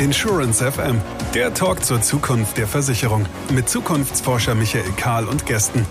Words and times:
Insurance 0.00 0.64
FM, 0.64 0.98
der 1.34 1.52
Talk 1.52 1.84
zur 1.84 2.00
Zukunft 2.00 2.56
der 2.56 2.66
Versicherung 2.66 3.26
mit 3.54 3.68
Zukunftsforscher 3.68 4.54
Michael 4.54 4.90
Kahl 4.96 5.26
und 5.26 5.44
Gästen. 5.44 5.84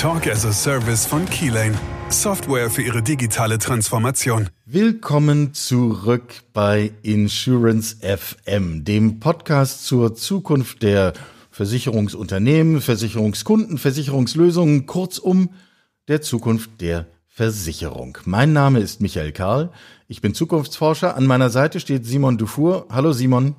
Talk 0.00 0.28
as 0.28 0.46
a 0.46 0.52
Service 0.52 1.04
von 1.04 1.24
Keylane. 1.26 1.74
Software 2.08 2.70
für 2.70 2.82
Ihre 2.82 3.02
digitale 3.02 3.58
Transformation. 3.58 4.50
Willkommen 4.66 5.52
zurück 5.52 6.44
bei 6.52 6.92
Insurance 7.02 7.96
FM, 8.02 8.84
dem 8.84 9.18
Podcast 9.18 9.84
zur 9.84 10.14
Zukunft 10.14 10.84
der 10.84 11.14
Versicherungsunternehmen, 11.50 12.80
Versicherungskunden, 12.80 13.78
Versicherungslösungen, 13.78 14.86
kurzum 14.86 15.50
der 16.06 16.22
Zukunft 16.22 16.80
der 16.80 17.06
Versicherung. 17.26 18.16
Mein 18.24 18.54
Name 18.54 18.78
ist 18.78 19.02
Michael 19.02 19.32
Karl. 19.32 19.70
Ich 20.08 20.22
bin 20.22 20.32
Zukunftsforscher. 20.32 21.16
An 21.16 21.26
meiner 21.26 21.50
Seite 21.50 21.80
steht 21.80 22.06
Simon 22.06 22.38
Dufour. 22.38 22.86
Hallo 22.90 23.12
Simon. 23.12 23.56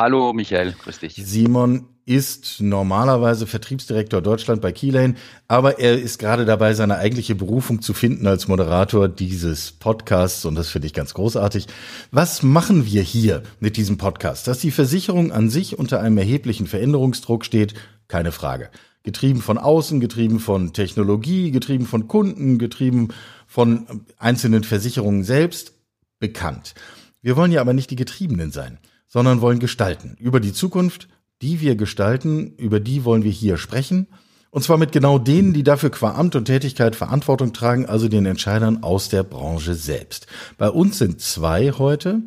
Hallo 0.00 0.32
Michael, 0.32 0.74
grüß 0.82 1.00
dich. 1.00 1.16
Simon 1.22 1.84
ist 2.06 2.62
normalerweise 2.62 3.46
Vertriebsdirektor 3.46 4.22
Deutschland 4.22 4.62
bei 4.62 4.72
Keylane, 4.72 5.16
aber 5.46 5.78
er 5.78 6.00
ist 6.00 6.18
gerade 6.18 6.46
dabei, 6.46 6.72
seine 6.72 6.96
eigentliche 6.96 7.34
Berufung 7.34 7.82
zu 7.82 7.92
finden 7.92 8.26
als 8.26 8.48
Moderator 8.48 9.10
dieses 9.10 9.72
Podcasts 9.72 10.46
und 10.46 10.54
das 10.54 10.70
finde 10.70 10.86
ich 10.86 10.94
ganz 10.94 11.12
großartig. 11.12 11.66
Was 12.12 12.42
machen 12.42 12.86
wir 12.86 13.02
hier 13.02 13.42
mit 13.58 13.76
diesem 13.76 13.98
Podcast? 13.98 14.48
Dass 14.48 14.60
die 14.60 14.70
Versicherung 14.70 15.32
an 15.32 15.50
sich 15.50 15.78
unter 15.78 16.00
einem 16.00 16.16
erheblichen 16.16 16.66
Veränderungsdruck 16.66 17.44
steht, 17.44 17.74
keine 18.08 18.32
Frage 18.32 18.70
getrieben 19.02 19.42
von 19.42 19.58
außen, 19.58 20.00
getrieben 20.00 20.40
von 20.40 20.72
Technologie, 20.72 21.50
getrieben 21.50 21.84
von 21.84 22.08
Kunden, 22.08 22.58
getrieben 22.58 23.08
von 23.46 24.06
einzelnen 24.16 24.64
Versicherungen 24.64 25.24
selbst, 25.24 25.74
bekannt. 26.20 26.74
Wir 27.20 27.36
wollen 27.36 27.52
ja 27.52 27.60
aber 27.60 27.74
nicht 27.74 27.90
die 27.90 27.96
Getriebenen 27.96 28.50
sein, 28.50 28.78
sondern 29.10 29.40
wollen 29.40 29.58
gestalten. 29.58 30.16
Über 30.18 30.40
die 30.40 30.52
Zukunft, 30.52 31.08
die 31.42 31.60
wir 31.60 31.74
gestalten, 31.74 32.54
über 32.56 32.80
die 32.80 33.04
wollen 33.04 33.24
wir 33.24 33.32
hier 33.32 33.58
sprechen. 33.58 34.06
Und 34.50 34.62
zwar 34.62 34.78
mit 34.78 34.92
genau 34.92 35.18
denen, 35.18 35.52
die 35.52 35.64
dafür 35.64 35.90
qua 35.90 36.14
Amt 36.14 36.36
und 36.36 36.44
Tätigkeit 36.44 36.96
Verantwortung 36.96 37.52
tragen, 37.52 37.86
also 37.86 38.08
den 38.08 38.24
Entscheidern 38.24 38.82
aus 38.82 39.08
der 39.08 39.24
Branche 39.24 39.74
selbst. 39.74 40.26
Bei 40.58 40.70
uns 40.70 40.98
sind 40.98 41.20
zwei 41.20 41.72
heute, 41.72 42.22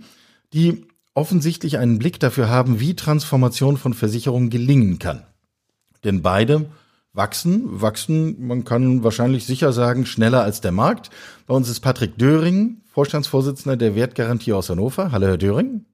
die 0.54 0.86
offensichtlich 1.16 1.78
einen 1.78 2.00
Blick 2.00 2.20
dafür 2.20 2.50
haben, 2.50 2.80
wie 2.80 2.96
Transformation 2.96 3.78
von 3.78 3.94
Versicherungen 3.94 4.50
gelingen 4.50 5.00
kann. 5.00 5.24
Denn 6.04 6.22
beide 6.22 6.66
wachsen, 7.14 7.82
wachsen, 7.82 8.46
man 8.46 8.66
kann 8.66 9.04
wahrscheinlich 9.04 9.46
sicher 9.46 9.72
sagen, 9.72 10.06
schneller 10.06 10.44
als 10.44 10.60
der 10.60 10.72
Markt. 10.72 11.12
Bei 11.46 11.54
uns 11.54 11.70
ist 11.70 11.80
Patrick 11.80 12.18
Döring, 12.18 12.82
Vorstandsvorsitzender 12.92 13.78
der 13.78 13.96
Wertgarantie 13.96 14.54
aus 14.54 14.70
Hannover. 14.70 15.12
Hallo, 15.12 15.28
Herr 15.28 15.38
Döring. 15.38 15.86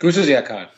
Grüße 0.00 0.22
sehr, 0.22 0.42
Karl. 0.42 0.68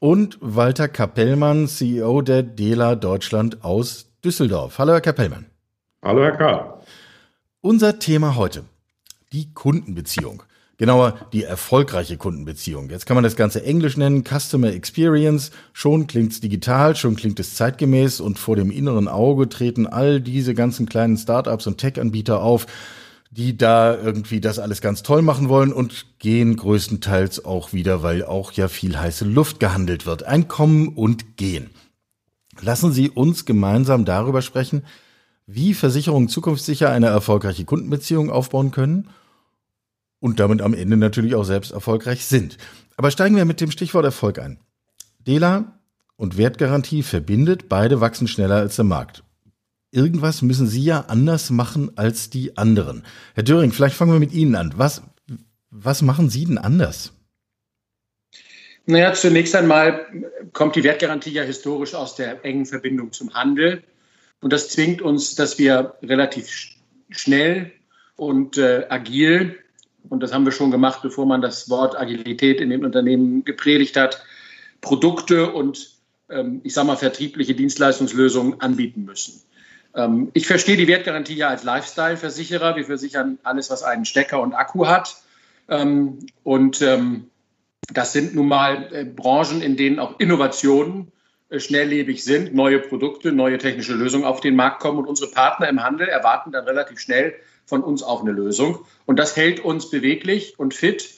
Und 0.00 0.36
Walter 0.40 0.88
Kapellmann, 0.88 1.68
CEO 1.68 2.22
der 2.22 2.42
DELA 2.42 2.96
Deutschland 2.96 3.62
aus 3.62 4.06
Düsseldorf. 4.24 4.78
Hallo, 4.78 4.94
Herr 4.94 5.00
Kapellmann. 5.00 5.46
Hallo, 6.02 6.24
Herr 6.24 6.36
Karl. 6.36 6.80
Unser 7.60 8.00
Thema 8.00 8.34
heute, 8.34 8.64
die 9.32 9.54
Kundenbeziehung. 9.54 10.42
Genauer 10.76 11.14
die 11.32 11.44
erfolgreiche 11.44 12.16
Kundenbeziehung. 12.16 12.90
Jetzt 12.90 13.06
kann 13.06 13.14
man 13.14 13.22
das 13.22 13.36
Ganze 13.36 13.64
Englisch 13.64 13.96
nennen, 13.96 14.24
Customer 14.24 14.72
Experience. 14.72 15.52
Schon 15.72 16.08
klingt's 16.08 16.40
digital, 16.40 16.96
schon 16.96 17.14
klingt 17.14 17.38
es 17.38 17.54
zeitgemäß 17.54 18.18
und 18.18 18.40
vor 18.40 18.56
dem 18.56 18.72
inneren 18.72 19.06
Auge 19.06 19.48
treten 19.48 19.86
all 19.86 20.20
diese 20.20 20.52
ganzen 20.52 20.86
kleinen 20.86 21.16
Startups 21.16 21.68
und 21.68 21.78
Tech-Anbieter 21.78 22.42
auf, 22.42 22.66
die 23.36 23.56
da 23.56 23.96
irgendwie 23.96 24.40
das 24.40 24.58
alles 24.58 24.80
ganz 24.80 25.02
toll 25.02 25.22
machen 25.22 25.48
wollen 25.48 25.72
und 25.72 26.18
gehen 26.18 26.56
größtenteils 26.56 27.44
auch 27.44 27.72
wieder, 27.72 28.02
weil 28.02 28.24
auch 28.24 28.52
ja 28.52 28.68
viel 28.68 28.98
heiße 28.98 29.24
Luft 29.24 29.60
gehandelt 29.60 30.06
wird. 30.06 30.22
Ein 30.22 30.48
Kommen 30.48 30.88
und 30.88 31.36
Gehen. 31.36 31.70
Lassen 32.60 32.92
Sie 32.92 33.10
uns 33.10 33.44
gemeinsam 33.44 34.04
darüber 34.04 34.42
sprechen, 34.42 34.84
wie 35.46 35.74
Versicherungen 35.74 36.28
zukunftssicher 36.28 36.90
eine 36.90 37.06
erfolgreiche 37.06 37.64
Kundenbeziehung 37.64 38.30
aufbauen 38.30 38.70
können– 38.70 39.08
und 40.24 40.40
damit 40.40 40.62
am 40.62 40.72
Ende 40.72 40.96
natürlich 40.96 41.34
auch 41.34 41.44
selbst 41.44 41.72
erfolgreich 41.72 42.24
sind. 42.24 42.56
Aber 42.96 43.10
steigen 43.10 43.36
wir 43.36 43.44
mit 43.44 43.60
dem 43.60 43.70
Stichwort 43.70 44.06
Erfolg 44.06 44.38
ein. 44.38 44.58
Dela 45.18 45.78
und 46.16 46.38
Wertgarantie 46.38 47.02
verbindet, 47.02 47.68
beide 47.68 48.00
wachsen 48.00 48.26
schneller 48.26 48.56
als 48.56 48.76
der 48.76 48.86
Markt. 48.86 49.22
Irgendwas 49.94 50.42
müssen 50.42 50.66
Sie 50.66 50.82
ja 50.82 51.04
anders 51.08 51.50
machen 51.50 51.92
als 51.96 52.28
die 52.28 52.56
anderen. 52.56 53.04
Herr 53.34 53.44
Döring, 53.44 53.72
vielleicht 53.72 53.94
fangen 53.94 54.12
wir 54.12 54.18
mit 54.18 54.32
Ihnen 54.32 54.56
an. 54.56 54.74
Was, 54.76 55.02
was 55.70 56.02
machen 56.02 56.28
Sie 56.30 56.44
denn 56.44 56.58
anders? 56.58 57.12
Naja, 58.86 59.12
zunächst 59.14 59.54
einmal 59.54 60.04
kommt 60.52 60.76
die 60.76 60.82
Wertgarantie 60.82 61.30
ja 61.30 61.42
historisch 61.42 61.94
aus 61.94 62.16
der 62.16 62.44
engen 62.44 62.66
Verbindung 62.66 63.12
zum 63.12 63.32
Handel. 63.34 63.82
Und 64.40 64.52
das 64.52 64.68
zwingt 64.68 65.00
uns, 65.00 65.36
dass 65.36 65.58
wir 65.58 65.94
relativ 66.02 66.74
schnell 67.10 67.70
und 68.16 68.58
äh, 68.58 68.86
agil 68.88 69.56
und 70.08 70.22
das 70.22 70.32
haben 70.32 70.44
wir 70.44 70.52
schon 70.52 70.70
gemacht, 70.70 71.00
bevor 71.02 71.26
man 71.26 71.40
das 71.40 71.70
Wort 71.70 71.98
Agilität 71.98 72.60
in 72.60 72.70
den 72.70 72.84
Unternehmen 72.84 73.44
gepredigt 73.44 73.96
hat, 73.96 74.22
Produkte 74.80 75.52
und 75.52 75.92
ähm, 76.28 76.60
ich 76.62 76.74
sage 76.74 76.86
mal 76.86 76.96
vertriebliche 76.96 77.54
Dienstleistungslösungen 77.54 78.60
anbieten 78.60 79.04
müssen. 79.04 79.40
Ähm, 79.94 80.30
ich 80.34 80.46
verstehe 80.46 80.76
die 80.76 80.88
Wertgarantie 80.88 81.34
ja 81.34 81.48
als 81.48 81.64
Lifestyle-Versicherer. 81.64 82.76
Wir 82.76 82.84
versichern 82.84 83.38
alles, 83.42 83.70
was 83.70 83.82
einen 83.82 84.04
Stecker 84.04 84.40
und 84.40 84.54
Akku 84.54 84.86
hat. 84.86 85.16
Ähm, 85.68 86.26
und 86.42 86.82
ähm, 86.82 87.30
das 87.92 88.12
sind 88.12 88.34
nun 88.34 88.48
mal 88.48 88.88
äh, 88.92 89.04
Branchen, 89.04 89.62
in 89.62 89.76
denen 89.76 89.98
auch 89.98 90.18
Innovationen 90.18 91.12
äh, 91.48 91.60
schnelllebig 91.60 92.24
sind, 92.24 92.54
neue 92.54 92.80
Produkte, 92.80 93.32
neue 93.32 93.58
technische 93.58 93.94
Lösungen 93.94 94.24
auf 94.24 94.40
den 94.40 94.56
Markt 94.56 94.80
kommen 94.80 94.98
und 94.98 95.06
unsere 95.06 95.30
Partner 95.30 95.68
im 95.68 95.82
Handel 95.82 96.08
erwarten 96.08 96.52
dann 96.52 96.64
relativ 96.64 96.98
schnell 96.98 97.34
von 97.66 97.82
uns 97.82 98.02
auch 98.02 98.22
eine 98.22 98.32
Lösung. 98.32 98.84
Und 99.06 99.18
das 99.18 99.36
hält 99.36 99.60
uns 99.60 99.90
beweglich 99.90 100.58
und 100.58 100.74
fit. 100.74 101.10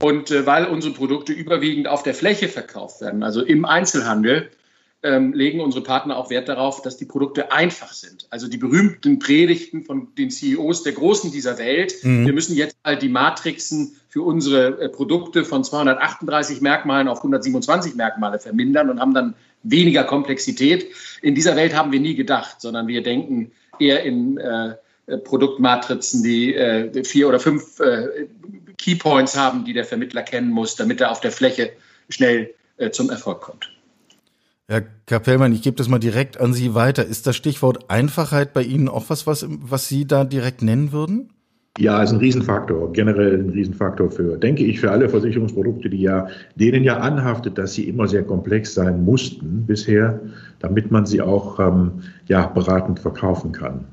Und 0.00 0.30
äh, 0.30 0.46
weil 0.46 0.66
unsere 0.66 0.94
Produkte 0.94 1.32
überwiegend 1.32 1.88
auf 1.88 2.02
der 2.02 2.14
Fläche 2.14 2.48
verkauft 2.48 3.00
werden, 3.00 3.22
also 3.22 3.42
im 3.42 3.64
Einzelhandel, 3.64 4.50
ähm, 5.02 5.32
legen 5.32 5.60
unsere 5.60 5.84
Partner 5.84 6.16
auch 6.16 6.30
Wert 6.30 6.48
darauf, 6.48 6.82
dass 6.82 6.96
die 6.96 7.04
Produkte 7.04 7.52
einfach 7.52 7.92
sind. 7.92 8.26
Also 8.30 8.48
die 8.48 8.58
berühmten 8.58 9.18
Predigten 9.18 9.84
von 9.84 10.08
den 10.16 10.30
CEOs 10.30 10.82
der 10.82 10.92
Großen 10.92 11.30
dieser 11.30 11.58
Welt. 11.58 11.94
Mhm. 12.02 12.26
Wir 12.26 12.32
müssen 12.32 12.56
jetzt 12.56 12.76
all 12.82 12.98
die 12.98 13.08
Matrixen 13.08 13.96
für 14.08 14.22
unsere 14.22 14.80
äh, 14.80 14.88
Produkte 14.88 15.44
von 15.44 15.62
238 15.62 16.60
Merkmalen 16.60 17.08
auf 17.08 17.18
127 17.18 17.94
Merkmale 17.94 18.38
vermindern 18.38 18.90
und 18.90 19.00
haben 19.00 19.14
dann 19.14 19.34
weniger 19.62 20.04
Komplexität. 20.04 20.86
In 21.22 21.34
dieser 21.34 21.54
Welt 21.56 21.76
haben 21.76 21.92
wir 21.92 22.00
nie 22.00 22.14
gedacht, 22.14 22.60
sondern 22.60 22.88
wir 22.88 23.02
denken 23.02 23.52
eher 23.78 24.02
in 24.02 24.38
äh, 24.38 24.74
äh, 25.08 25.18
Produktmatrizen, 25.18 26.22
die 26.22 26.54
äh, 26.54 27.04
vier 27.04 27.28
oder 27.28 27.40
fünf 27.40 27.80
äh, 27.80 28.26
Keypoints 28.76 29.36
haben, 29.36 29.64
die 29.64 29.72
der 29.72 29.84
Vermittler 29.84 30.22
kennen 30.22 30.50
muss, 30.50 30.76
damit 30.76 31.00
er 31.00 31.10
auf 31.10 31.20
der 31.20 31.32
Fläche 31.32 31.72
schnell 32.10 32.54
äh, 32.76 32.90
zum 32.90 33.10
Erfolg 33.10 33.40
kommt. 33.40 33.77
Herr 34.70 34.82
Kapellmann, 35.06 35.52
ich 35.52 35.62
gebe 35.62 35.76
das 35.76 35.88
mal 35.88 35.98
direkt 35.98 36.38
an 36.38 36.52
Sie 36.52 36.74
weiter. 36.74 37.06
Ist 37.06 37.26
das 37.26 37.36
Stichwort 37.36 37.90
Einfachheit 37.90 38.52
bei 38.52 38.62
Ihnen 38.62 38.88
auch 38.88 39.04
was, 39.08 39.26
was, 39.26 39.46
was 39.48 39.88
Sie 39.88 40.06
da 40.06 40.24
direkt 40.24 40.60
nennen 40.60 40.92
würden? 40.92 41.30
Ja, 41.78 42.02
ist 42.02 42.10
ein 42.10 42.18
Riesenfaktor, 42.18 42.92
generell 42.92 43.38
ein 43.38 43.50
Riesenfaktor 43.50 44.10
für, 44.10 44.36
denke 44.36 44.64
ich, 44.64 44.80
für 44.80 44.90
alle 44.90 45.08
Versicherungsprodukte, 45.08 45.88
die 45.88 46.02
ja, 46.02 46.26
denen 46.56 46.84
ja 46.84 46.98
anhaftet, 46.98 47.56
dass 47.56 47.74
sie 47.74 47.88
immer 47.88 48.08
sehr 48.08 48.24
komplex 48.24 48.74
sein 48.74 49.04
mussten 49.04 49.64
bisher, 49.64 50.20
damit 50.58 50.90
man 50.90 51.06
sie 51.06 51.22
auch 51.22 51.58
ähm, 51.60 52.02
ja, 52.26 52.48
beratend 52.48 52.98
verkaufen 52.98 53.52
kann. 53.52 53.86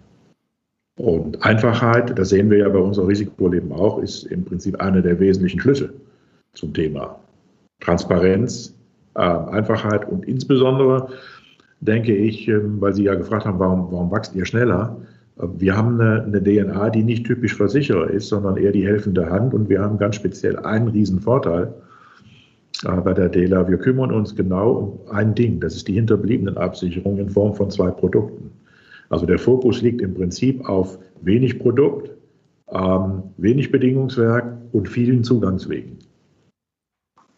Und 0.98 1.44
Einfachheit, 1.44 2.18
das 2.18 2.30
sehen 2.30 2.50
wir 2.50 2.58
ja 2.58 2.70
bei 2.70 2.80
unserem 2.80 3.08
Risikoleben 3.08 3.72
auch, 3.72 4.00
ist 4.00 4.24
im 4.24 4.44
Prinzip 4.44 4.82
einer 4.82 5.02
der 5.02 5.20
wesentlichen 5.20 5.60
Schlüssel 5.62 5.94
zum 6.54 6.74
Thema. 6.74 7.20
Transparenz, 7.82 8.75
Einfachheit 9.20 10.08
und 10.10 10.26
insbesondere 10.26 11.08
denke 11.86 12.16
ich, 12.16 12.48
äh, 12.48 12.60
weil 12.82 12.94
Sie 12.94 13.04
ja 13.04 13.16
gefragt 13.16 13.46
haben, 13.46 13.60
warum, 13.60 13.92
warum 13.92 14.12
wächst 14.12 14.36
ihr 14.36 14.46
schneller? 14.46 14.98
Äh, 15.38 15.48
wir 15.58 15.76
haben 15.78 16.00
eine, 16.00 16.24
eine, 16.24 16.44
DNA, 16.44 16.90
die 16.90 17.04
nicht 17.04 17.26
typisch 17.26 17.56
Versicherer 17.56 18.10
ist, 18.10 18.28
sondern 18.28 18.58
eher 18.58 18.72
die 18.72 18.86
helfende 18.86 19.30
Hand 19.30 19.54
und 19.54 19.70
wir 19.70 19.82
haben 19.82 19.98
ganz 19.98 20.16
speziell 20.16 20.58
einen 20.60 20.88
riesen 20.88 21.20
Vorteil 21.20 21.74
äh, 22.86 23.02
bei 23.02 23.14
der 23.14 23.30
DELA. 23.30 23.68
Wir 23.68 23.78
kümmern 23.78 24.12
uns 24.12 24.36
genau 24.36 24.72
um 24.72 25.14
ein 25.14 25.36
Ding, 25.36 25.60
das 25.60 25.76
ist 25.76 25.88
die 25.88 25.94
hinterbliebenen 25.94 26.58
Absicherung 26.58 27.18
in 27.18 27.30
Form 27.30 27.54
von 27.54 27.70
zwei 27.70 27.92
Produkten. 27.92 28.52
Also 29.10 29.26
der 29.26 29.38
Fokus 29.38 29.82
liegt 29.82 30.02
im 30.02 30.16
Prinzip 30.16 30.68
auf 30.68 30.98
wenig 31.22 31.60
Produkt, 31.60 32.10
ähm, 32.72 33.24
wenig 33.38 33.72
Bedingungswerk 33.72 34.58
und 34.72 34.90
vielen 34.90 35.24
Zugangswegen. 35.24 35.95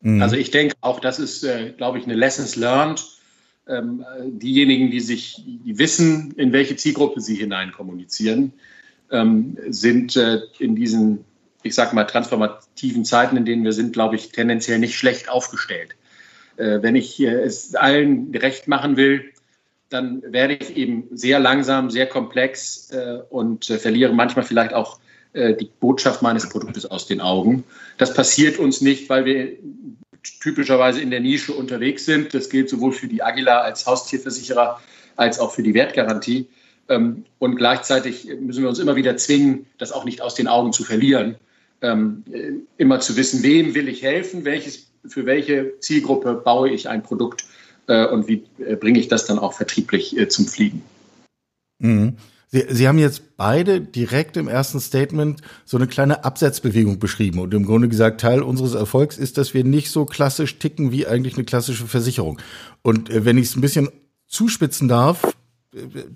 Mhm. 0.02 0.22
Also 0.22 0.36
ich 0.36 0.52
denke 0.52 0.76
auch, 0.82 1.00
das 1.00 1.20
ist, 1.20 1.44
äh, 1.44 1.74
glaube 1.76 2.00
ich, 2.00 2.06
eine 2.06 2.16
Lessons 2.16 2.56
learned. 2.56 3.06
Ähm, 3.70 4.06
diejenigen, 4.26 4.92
die 4.92 5.02
sich, 5.02 5.44
die 5.46 5.78
wissen, 5.78 6.32
in 6.38 6.54
welche 6.54 6.78
Zielgruppe 6.78 7.20
sie 7.20 7.36
hinein 7.36 7.74
kommunizieren, 7.74 8.54
ähm, 9.12 9.58
sind 9.68 10.16
äh, 10.16 10.40
in 10.60 10.76
diesen 10.76 11.26
ich 11.68 11.76
sage 11.76 11.96
mal, 11.96 12.06
transformativen 12.06 13.06
Zeiten, 13.06 13.38
in 13.38 13.46
denen 13.46 13.64
wir 13.64 13.74
sind, 13.74 13.94
glaube 13.94 14.16
ich, 14.16 14.32
tendenziell 14.32 14.80
nicht 14.80 14.98
schlecht 14.98 15.30
aufgestellt. 15.30 15.96
Äh, 16.58 16.82
wenn 16.82 16.96
ich 16.96 17.20
äh, 17.20 17.28
es 17.28 17.76
allen 17.76 18.34
recht 18.36 18.68
machen 18.68 18.98
will, 18.98 19.34
dann 19.90 20.22
werde 20.24 20.56
ich 20.56 20.76
eben 20.76 21.08
sehr 21.12 21.40
langsam, 21.40 21.90
sehr 21.90 22.08
komplex 22.08 22.90
äh, 22.92 23.20
und 23.30 23.66
verliere 23.66 24.14
manchmal 24.14 24.44
vielleicht 24.44 24.74
auch 24.74 25.00
die 25.38 25.70
Botschaft 25.80 26.24
meines 26.24 26.50
Produktes 26.50 26.86
aus 26.88 27.06
den 27.06 27.22
Augen. 27.22 27.64
Das 28.00 28.14
passiert 28.14 28.58
uns 28.58 28.82
nicht, 28.82 29.08
weil 29.10 29.26
wir 29.26 29.52
typischerweise 30.40 31.02
in 31.02 31.12
der 31.12 31.20
Nische 31.20 31.54
unterwegs 31.54 32.06
sind. 32.06 32.34
Das 32.34 32.50
gilt 32.50 32.70
sowohl 32.70 32.92
für 32.92 33.08
die 33.08 33.22
Agila 33.22 33.62
als 33.62 33.86
Haustierversicherer 33.86 34.80
als 35.16 35.40
auch 35.40 35.52
für 35.52 35.64
die 35.64 35.74
Wertgarantie. 35.74 36.48
Ähm, 36.90 37.26
und 37.40 37.56
gleichzeitig 37.56 38.28
müssen 38.40 38.62
wir 38.62 38.70
uns 38.70 38.80
immer 38.80 38.96
wieder 38.96 39.18
zwingen, 39.18 39.66
das 39.78 39.92
auch 39.92 40.06
nicht 40.06 40.22
aus 40.22 40.36
den 40.36 40.48
Augen 40.48 40.72
zu 40.72 40.84
verlieren. 40.84 41.36
Ähm, 41.82 42.24
immer 42.78 43.00
zu 43.00 43.16
wissen, 43.18 43.44
wem 43.44 43.76
will 43.76 43.88
ich 43.88 44.02
helfen, 44.02 44.46
welches, 44.46 44.88
für 45.06 45.26
welche 45.26 45.80
Zielgruppe 45.80 46.34
baue 46.34 46.70
ich 46.70 46.90
ein 46.90 47.04
Produkt 47.04 47.46
äh, 47.88 48.08
und 48.08 48.28
wie 48.28 48.44
äh, 48.60 48.76
bringe 48.76 49.00
ich 49.00 49.10
das 49.10 49.26
dann 49.26 49.38
auch 49.38 49.54
vertrieblich 49.54 50.18
äh, 50.18 50.28
zum 50.28 50.48
Fliegen. 50.48 50.82
Mhm. 51.80 52.18
Sie, 52.48 52.66
Sie 52.70 52.88
haben 52.88 52.98
jetzt 52.98 53.38
beide 53.38 53.82
direkt 53.82 54.38
im 54.38 54.48
ersten 54.48 54.80
Statement 54.80 55.42
so 55.66 55.78
eine 55.78 55.88
kleine 55.88 56.24
Absetzbewegung 56.24 57.00
beschrieben 57.00 57.40
und 57.40 57.54
im 57.54 57.66
Grunde 57.66 57.90
gesagt, 57.90 58.22
Teil 58.22 58.42
unseres 58.42 58.74
Erfolgs 58.74 59.18
ist, 59.18 59.38
dass 59.38 59.54
wir 59.54 59.64
nicht 59.64 59.92
so 59.92 60.06
klassisch 60.06 60.58
ticken 60.58 60.92
wie 60.92 61.08
eigentlich 61.08 61.36
eine 61.36 61.44
klassische 61.44 61.88
Versicherung. 61.88 62.40
Und 62.82 63.10
wenn 63.14 63.38
ich 63.38 63.48
es 63.48 63.56
ein 63.56 63.62
bisschen 63.62 63.90
zuspitzen 64.28 64.88
darf, 64.88 65.36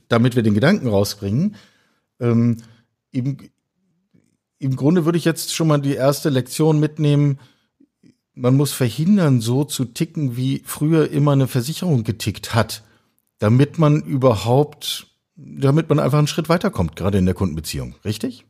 damit 0.08 0.36
wir 0.36 0.44
den 0.44 0.54
Gedanken 0.54 0.88
rausbringen, 0.88 1.56
ähm, 2.20 2.58
im, 3.12 3.38
im 4.60 4.76
Grunde 4.76 5.06
würde 5.06 5.18
ich 5.18 5.26
jetzt 5.26 5.54
schon 5.54 5.68
mal 5.68 5.80
die 5.82 5.96
erste 5.96 6.30
Lektion 6.30 6.80
mitnehmen. 6.80 7.40
Man 8.34 8.56
muss 8.56 8.72
verhindern, 8.72 9.42
so 9.42 9.66
zu 9.66 9.86
ticken, 9.86 10.38
wie 10.38 10.62
früher 10.66 11.12
immer 11.12 11.34
eine 11.34 11.48
Versicherung 11.48 12.04
getickt 12.04 12.56
hat, 12.56 12.84
damit 13.40 13.80
man 13.80 14.02
überhaupt, 14.02 15.08
damit 15.36 15.90
man 15.90 16.00
einfach 16.00 16.18
einen 16.18 16.28
Schritt 16.28 16.50
weiterkommt, 16.50 16.96
gerade 16.96 17.18
in 17.18 17.26
der 17.26 17.36
Kundenbeziehung. 17.36 17.96
Richtig? 18.06 18.46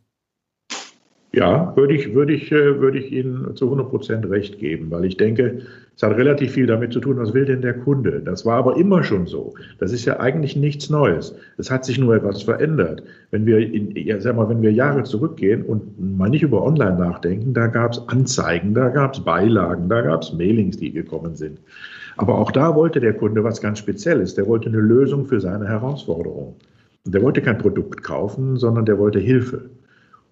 Ja, 1.34 1.74
würde 1.78 1.94
ich, 1.94 2.14
würde 2.14 2.34
ich, 2.34 2.52
äh, 2.52 2.82
würde 2.82 3.00
ich 3.00 3.10
Ihnen 3.10 3.56
zu 3.56 3.66
100 3.66 3.90
Prozent 3.90 4.30
recht 4.30 4.60
geben, 4.60 4.92
weil 4.92 5.06
ich 5.06 5.16
denke, 5.16 5.62
es 5.96 6.04
hat 6.04 6.18
relativ 6.18 6.52
viel 6.52 6.68
damit 6.68 6.92
zu 6.92 7.00
tun, 7.00 7.18
was 7.18 7.34
will 7.34 7.46
denn 7.46 7.62
der 7.62 7.74
Kunde? 7.74 8.22
Das 8.26 8.46
war 8.46 8.58
aber 8.58 8.76
immer 8.76 9.02
schon 9.02 9.28
so. 9.28 9.54
Das 9.80 9.94
ist 9.94 10.04
ja 10.04 10.20
eigentlich 10.20 10.58
nichts 10.58 10.90
Neues. 10.90 11.34
Es 11.58 11.72
hat 11.72 11.86
sich 11.86 11.98
nur 11.98 12.16
etwas 12.16 12.44
verändert. 12.44 13.04
Wenn 13.30 13.46
wir, 13.46 13.60
in, 13.60 13.96
ja, 13.96 14.20
sag 14.20 14.36
mal, 14.36 14.50
wenn 14.50 14.62
wir 14.62 14.74
Jahre 14.74 15.04
zurückgehen 15.04 15.64
und 15.64 16.18
mal 16.18 16.30
nicht 16.30 16.44
über 16.44 16.64
Online 16.64 16.98
nachdenken, 16.98 17.54
da 17.54 17.68
gab 17.68 17.94
es 17.94 18.08
Anzeigen, 18.10 18.74
da 18.74 18.90
gab 18.90 19.14
es 19.14 19.24
Beilagen, 19.24 19.88
da 19.88 20.02
gab 20.02 20.24
es 20.24 20.34
Mailings, 20.34 20.78
die 20.78 20.92
gekommen 20.92 21.36
sind. 21.36 21.60
Aber 22.18 22.38
auch 22.40 22.52
da 22.52 22.76
wollte 22.76 23.00
der 23.00 23.14
Kunde 23.14 23.42
was 23.42 23.62
ganz 23.62 23.80
Spezielles. 23.80 24.36
Der 24.36 24.48
wollte 24.48 24.68
eine 24.68 24.80
Lösung 24.80 25.26
für 25.26 25.40
seine 25.40 25.66
Herausforderung. 25.68 26.56
Und 27.06 27.16
der 27.16 27.22
wollte 27.22 27.42
kein 27.42 27.58
Produkt 27.58 28.04
kaufen, 28.04 28.58
sondern 28.58 28.86
der 28.86 29.00
wollte 29.00 29.20
Hilfe. 29.20 29.70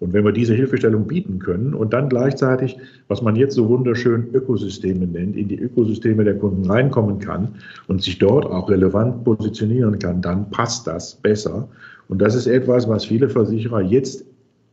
Und 0.00 0.14
wenn 0.14 0.24
wir 0.24 0.32
diese 0.32 0.54
Hilfestellung 0.54 1.06
bieten 1.06 1.38
können 1.38 1.74
und 1.74 1.92
dann 1.92 2.08
gleichzeitig, 2.08 2.78
was 3.08 3.20
man 3.20 3.36
jetzt 3.36 3.54
so 3.54 3.68
wunderschön 3.68 4.28
Ökosysteme 4.32 5.06
nennt, 5.06 5.36
in 5.36 5.48
die 5.48 5.58
Ökosysteme 5.58 6.24
der 6.24 6.38
Kunden 6.38 6.64
reinkommen 6.64 7.18
kann 7.18 7.56
und 7.86 8.02
sich 8.02 8.18
dort 8.18 8.46
auch 8.46 8.70
relevant 8.70 9.24
positionieren 9.24 9.98
kann, 9.98 10.22
dann 10.22 10.50
passt 10.50 10.86
das 10.86 11.16
besser. 11.16 11.68
Und 12.08 12.22
das 12.22 12.34
ist 12.34 12.46
etwas, 12.46 12.88
was 12.88 13.04
viele 13.04 13.28
Versicherer 13.28 13.82
jetzt 13.82 14.24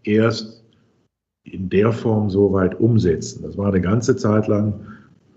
erst 0.03 0.63
in 1.43 1.69
der 1.69 1.91
Form 1.91 2.29
so 2.29 2.53
weit 2.53 2.79
umsetzen. 2.79 3.43
Das 3.43 3.57
war 3.57 3.67
eine 3.67 3.81
ganze 3.81 4.15
Zeit 4.15 4.47
lang 4.47 4.73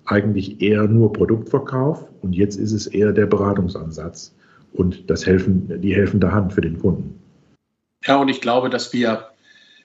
eigentlich 0.05 0.61
eher 0.61 0.87
nur 0.87 1.13
Produktverkauf 1.13 2.07
und 2.23 2.33
jetzt 2.33 2.57
ist 2.57 2.73
es 2.73 2.87
eher 2.87 3.13
der 3.13 3.27
Beratungsansatz 3.27 4.35
und 4.73 5.11
das 5.11 5.27
Helfen, 5.27 5.81
die 5.81 5.95
helfende 5.95 6.33
Hand 6.33 6.53
für 6.53 6.61
den 6.61 6.79
Kunden. 6.79 7.21
Ja, 8.07 8.17
und 8.17 8.29
ich 8.29 8.41
glaube, 8.41 8.71
dass 8.71 8.93
wir 8.93 9.27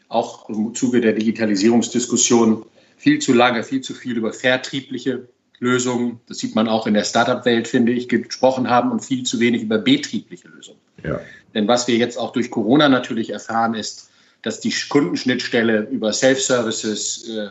auch 0.07 0.49
im 0.49 0.73
Zuge 0.75 1.01
der 1.01 1.13
Digitalisierungsdiskussion 1.13 2.65
viel 2.97 3.19
zu 3.19 3.33
lange, 3.33 3.63
viel 3.63 3.81
zu 3.81 3.93
viel 3.93 4.17
über 4.17 4.31
vertriebliche 4.31 5.27
Lösungen, 5.59 6.19
das 6.27 6.39
sieht 6.39 6.55
man 6.55 6.67
auch 6.67 6.85
in 6.87 6.93
der 6.93 7.03
Startup-Welt, 7.03 7.67
finde 7.67 7.91
ich, 7.91 8.07
gesprochen 8.09 8.69
haben 8.69 8.91
und 8.91 9.03
viel 9.03 9.23
zu 9.23 9.39
wenig 9.39 9.63
über 9.63 9.77
betriebliche 9.77 10.47
Lösungen. 10.49 10.79
Ja. 11.03 11.19
Denn 11.53 11.67
was 11.67 11.87
wir 11.87 11.95
jetzt 11.95 12.17
auch 12.17 12.33
durch 12.33 12.51
Corona 12.51 12.89
natürlich 12.89 13.29
erfahren, 13.29 13.73
ist, 13.73 14.09
dass 14.41 14.59
die 14.59 14.73
Kundenschnittstelle 14.89 15.87
über 15.89 16.13
Self-Services, 16.13 17.29
äh, 17.29 17.49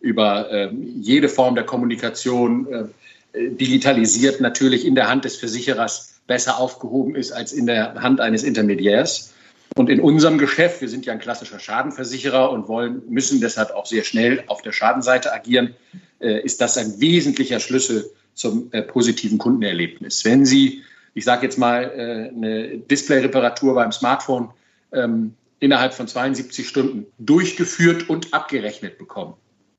über 0.00 0.50
äh, 0.50 0.70
jede 1.00 1.28
Form 1.28 1.54
der 1.54 1.64
Kommunikation 1.64 2.66
äh, 2.66 3.50
digitalisiert 3.50 4.40
natürlich 4.40 4.86
in 4.86 4.94
der 4.94 5.08
Hand 5.08 5.24
des 5.24 5.36
Versicherers 5.36 6.15
besser 6.26 6.58
aufgehoben 6.58 7.14
ist 7.14 7.32
als 7.32 7.52
in 7.52 7.66
der 7.66 7.94
Hand 7.94 8.20
eines 8.20 8.42
Intermediärs. 8.42 9.32
Und 9.74 9.90
in 9.90 10.00
unserem 10.00 10.38
Geschäft, 10.38 10.80
wir 10.80 10.88
sind 10.88 11.04
ja 11.06 11.12
ein 11.12 11.18
klassischer 11.18 11.58
Schadenversicherer 11.58 12.50
und 12.50 12.68
wollen, 12.68 13.02
müssen 13.08 13.40
deshalb 13.40 13.70
auch 13.70 13.86
sehr 13.86 14.04
schnell 14.04 14.42
auf 14.46 14.62
der 14.62 14.72
Schadenseite 14.72 15.32
agieren, 15.32 15.74
äh, 16.20 16.40
ist 16.40 16.60
das 16.60 16.78
ein 16.78 16.98
wesentlicher 16.98 17.60
Schlüssel 17.60 18.10
zum 18.34 18.68
äh, 18.72 18.82
positiven 18.82 19.38
Kundenerlebnis. 19.38 20.24
Wenn 20.24 20.46
Sie, 20.46 20.82
ich 21.14 21.24
sage 21.24 21.46
jetzt 21.46 21.58
mal, 21.58 21.82
äh, 21.84 22.34
eine 22.34 22.78
Display-Reparatur 22.78 23.74
beim 23.74 23.92
Smartphone 23.92 24.50
ähm, 24.92 25.34
innerhalb 25.58 25.94
von 25.94 26.06
72 26.06 26.68
Stunden 26.68 27.06
durchgeführt 27.18 28.08
und 28.08 28.32
abgerechnet 28.32 28.98
bekommen, 28.98 29.34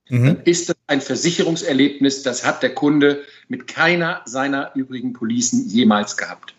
mhm. 0.10 0.38
ist 0.46 0.70
das 0.70 0.76
ein 0.88 1.02
Versicherungserlebnis, 1.02 2.24
das 2.24 2.46
hat 2.46 2.62
der 2.62 2.74
Kunde 2.74 3.24
mit 3.48 3.68
keiner 3.68 4.22
seiner 4.26 4.72
übrigen 4.76 5.14
Policen 5.14 5.68
jemals 5.68 6.18
gehabt. 6.18 6.54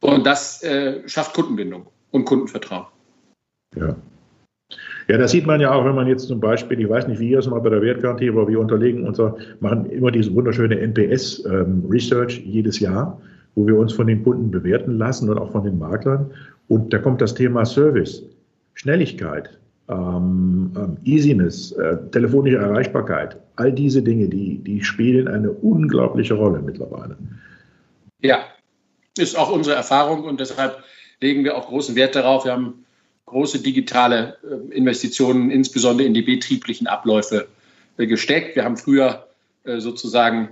Und 0.00 0.26
das 0.26 0.62
äh, 0.62 1.08
schafft 1.08 1.34
Kundenbindung 1.34 1.86
und 2.10 2.24
Kundenvertrauen. 2.24 2.86
Ja. 3.74 3.96
Ja, 5.08 5.18
das 5.18 5.30
sieht 5.30 5.46
man 5.46 5.60
ja 5.60 5.72
auch, 5.72 5.84
wenn 5.84 5.94
man 5.94 6.08
jetzt 6.08 6.26
zum 6.26 6.40
Beispiel, 6.40 6.80
ich 6.80 6.88
weiß 6.88 7.06
nicht, 7.06 7.20
wie 7.20 7.30
ihr 7.30 7.38
es 7.38 7.48
mal 7.48 7.60
bei 7.60 7.70
der 7.70 7.80
Wertgarantie, 7.80 8.28
aber 8.28 8.48
wir 8.48 8.58
unterlegen 8.58 9.06
unser, 9.06 9.36
machen 9.60 9.86
immer 9.86 10.10
diese 10.10 10.34
wunderschöne 10.34 10.80
NPS-Research 10.80 12.38
ähm, 12.38 12.44
jedes 12.44 12.80
Jahr, 12.80 13.20
wo 13.54 13.68
wir 13.68 13.76
uns 13.76 13.92
von 13.92 14.08
den 14.08 14.24
Kunden 14.24 14.50
bewerten 14.50 14.98
lassen 14.98 15.30
und 15.30 15.38
auch 15.38 15.52
von 15.52 15.62
den 15.62 15.78
Maklern. 15.78 16.32
Und 16.66 16.92
da 16.92 16.98
kommt 16.98 17.20
das 17.20 17.34
Thema 17.34 17.64
Service, 17.64 18.24
Schnelligkeit, 18.74 19.60
ähm, 19.88 20.72
ähm, 20.76 20.96
Easiness, 21.04 21.72
äh, 21.72 21.96
telefonische 22.10 22.56
Erreichbarkeit, 22.56 23.36
all 23.56 23.72
diese 23.72 24.02
Dinge, 24.02 24.28
die, 24.28 24.58
die 24.58 24.82
spielen 24.82 25.28
eine 25.28 25.50
unglaubliche 25.50 26.34
Rolle 26.34 26.60
mittlerweile. 26.60 27.16
Ja, 28.20 28.40
ist 29.16 29.38
auch 29.38 29.50
unsere 29.50 29.76
Erfahrung 29.76 30.24
und 30.24 30.40
deshalb 30.40 30.82
legen 31.20 31.44
wir 31.44 31.56
auch 31.56 31.68
großen 31.68 31.94
Wert 31.94 32.16
darauf. 32.16 32.44
Wir 32.44 32.52
haben 32.52 32.84
große 33.26 33.60
digitale 33.60 34.36
äh, 34.42 34.74
Investitionen, 34.74 35.50
insbesondere 35.50 36.06
in 36.06 36.14
die 36.14 36.22
betrieblichen 36.22 36.86
Abläufe, 36.86 37.46
äh, 37.98 38.06
gesteckt. 38.06 38.56
Wir 38.56 38.64
haben 38.64 38.76
früher 38.76 39.26
äh, 39.64 39.80
sozusagen 39.80 40.50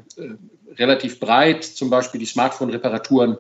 relativ 0.77 1.21
breit 1.21 1.63
zum 1.65 1.89
Beispiel 1.89 2.19
die 2.19 2.27
Smartphone-Reparaturen 2.27 3.37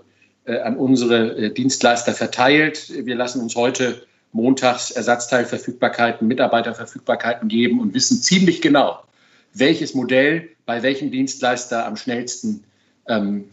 an 0.46 0.76
unsere 0.76 1.50
Dienstleister 1.50 2.12
verteilt. 2.12 2.92
Wir 3.06 3.16
lassen 3.16 3.40
uns 3.40 3.56
heute 3.56 4.02
montags 4.34 4.90
Ersatzteilverfügbarkeiten, 4.90 6.28
Mitarbeiterverfügbarkeiten 6.28 7.48
geben 7.48 7.80
und 7.80 7.94
wissen 7.94 8.20
ziemlich 8.20 8.60
genau, 8.60 9.02
welches 9.54 9.94
Modell 9.94 10.48
bei 10.66 10.82
welchem 10.82 11.10
Dienstleister 11.10 11.86
am 11.86 11.96
schnellsten 11.96 12.64
ähm, 13.06 13.44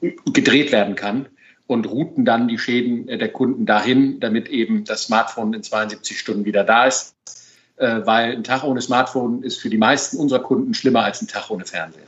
gedreht 0.00 0.72
werden 0.72 0.96
kann 0.96 1.26
und 1.66 1.86
routen 1.86 2.24
dann 2.24 2.48
die 2.48 2.58
Schäden 2.58 3.06
der 3.06 3.30
Kunden 3.30 3.66
dahin, 3.66 4.20
damit 4.20 4.48
eben 4.48 4.84
das 4.84 5.04
Smartphone 5.04 5.52
in 5.54 5.62
72 5.62 6.18
Stunden 6.18 6.44
wieder 6.44 6.64
da 6.64 6.86
ist. 6.86 7.14
Äh, 7.76 8.06
weil 8.06 8.36
ein 8.36 8.44
Tag 8.44 8.62
ohne 8.62 8.80
Smartphone 8.80 9.42
ist 9.42 9.60
für 9.60 9.68
die 9.68 9.78
meisten 9.78 10.16
unserer 10.16 10.40
Kunden 10.40 10.74
schlimmer 10.74 11.02
als 11.02 11.20
ein 11.20 11.26
Tag 11.26 11.50
ohne 11.50 11.64
Fernseher. 11.64 12.06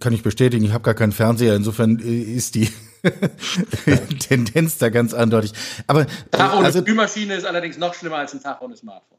Kann 0.00 0.12
ich 0.12 0.22
bestätigen, 0.22 0.64
ich 0.64 0.72
habe 0.72 0.82
gar 0.82 0.94
keinen 0.94 1.12
Fernseher, 1.12 1.54
insofern 1.54 2.00
äh, 2.00 2.22
ist 2.22 2.56
die 2.56 2.68
Tendenz 4.18 4.78
da 4.78 4.88
ganz 4.88 5.14
eindeutig. 5.14 5.52
Aber 5.86 6.06
Tag 6.30 6.54
ohne 6.54 6.66
also, 6.66 6.80
Spülmaschine 6.80 7.34
ist 7.34 7.44
allerdings 7.44 7.78
noch 7.78 7.94
schlimmer 7.94 8.16
als 8.16 8.32
ein 8.32 8.42
Tag 8.42 8.62
ohne 8.62 8.76
Smartphone. 8.76 9.18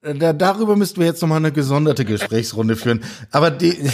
Da, 0.00 0.32
darüber 0.32 0.76
müssten 0.76 1.00
wir 1.00 1.06
jetzt 1.06 1.22
nochmal 1.22 1.38
eine 1.38 1.52
gesonderte 1.52 2.04
Gesprächsrunde 2.04 2.76
führen. 2.76 3.02
Aber 3.30 3.50
die, 3.50 3.90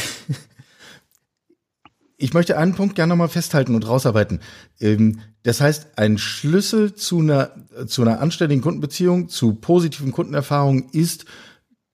ich 2.16 2.34
möchte 2.34 2.58
einen 2.58 2.74
Punkt 2.74 2.96
gerne 2.96 3.10
nochmal 3.10 3.28
festhalten 3.28 3.74
und 3.74 3.86
rausarbeiten. 3.86 4.40
Ähm, 4.80 5.20
das 5.42 5.60
heißt, 5.60 5.98
ein 5.98 6.18
Schlüssel 6.18 6.94
zu 6.94 7.20
einer, 7.20 7.52
zu 7.86 8.02
einer 8.02 8.20
anständigen 8.20 8.62
Kundenbeziehung, 8.62 9.28
zu 9.28 9.54
positiven 9.54 10.12
Kundenerfahrungen 10.12 10.88
ist, 10.92 11.26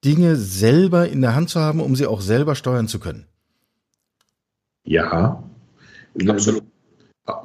Dinge 0.04 0.37
selber 0.37 1.09
in 1.09 1.21
der 1.21 1.35
Hand 1.35 1.50
zu 1.50 1.61
haben, 1.61 1.80
um 1.80 1.95
sie 1.95 2.06
auch 2.06 2.21
selber 2.21 2.54
steuern 2.54 2.88
zu 2.88 2.99
können. 2.99 3.26
Ja, 4.85 5.42
absolut. 6.28 6.64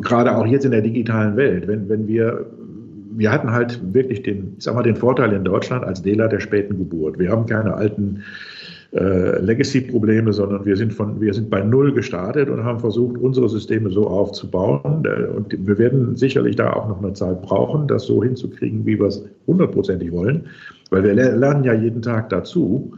Gerade 0.01 0.35
auch 0.35 0.45
jetzt 0.45 0.65
in 0.65 0.71
der 0.71 0.81
digitalen 0.81 1.35
Welt, 1.35 1.67
wenn, 1.67 1.89
wenn 1.89 2.07
wir 2.07 2.45
wir 3.13 3.31
hatten 3.31 3.51
halt 3.51 3.93
wirklich 3.93 4.23
den, 4.23 4.55
ich 4.57 4.63
sag 4.63 4.75
mal, 4.75 4.83
den 4.83 4.95
Vorteil 4.95 5.33
in 5.33 5.43
Deutschland 5.43 5.83
als 5.83 6.01
Dealer 6.01 6.27
der 6.27 6.39
späten 6.39 6.77
Geburt. 6.77 7.19
Wir 7.19 7.29
haben 7.29 7.45
keine 7.45 7.73
alten 7.73 8.23
äh, 8.93 9.39
Legacy-Probleme, 9.39 10.33
sondern 10.33 10.65
wir 10.65 10.75
sind, 10.75 10.93
von, 10.93 11.21
wir 11.21 11.33
sind 11.33 11.49
bei 11.49 11.61
Null 11.61 11.93
gestartet 11.93 12.49
und 12.49 12.63
haben 12.63 12.79
versucht, 12.79 13.17
unsere 13.17 13.47
Systeme 13.49 13.89
so 13.89 14.07
aufzubauen. 14.07 15.03
Äh, 15.05 15.25
und 15.35 15.55
wir 15.65 15.77
werden 15.77 16.15
sicherlich 16.15 16.55
da 16.55 16.73
auch 16.73 16.87
noch 16.87 17.01
eine 17.01 17.13
Zeit 17.13 17.41
brauchen, 17.41 17.87
das 17.87 18.03
so 18.03 18.23
hinzukriegen, 18.23 18.85
wie 18.85 18.99
wir 18.99 19.07
es 19.07 19.23
hundertprozentig 19.47 20.11
wollen, 20.11 20.47
weil 20.89 21.03
wir 21.03 21.13
lernen 21.13 21.63
ja 21.63 21.73
jeden 21.73 22.01
Tag 22.01 22.29
dazu. 22.29 22.93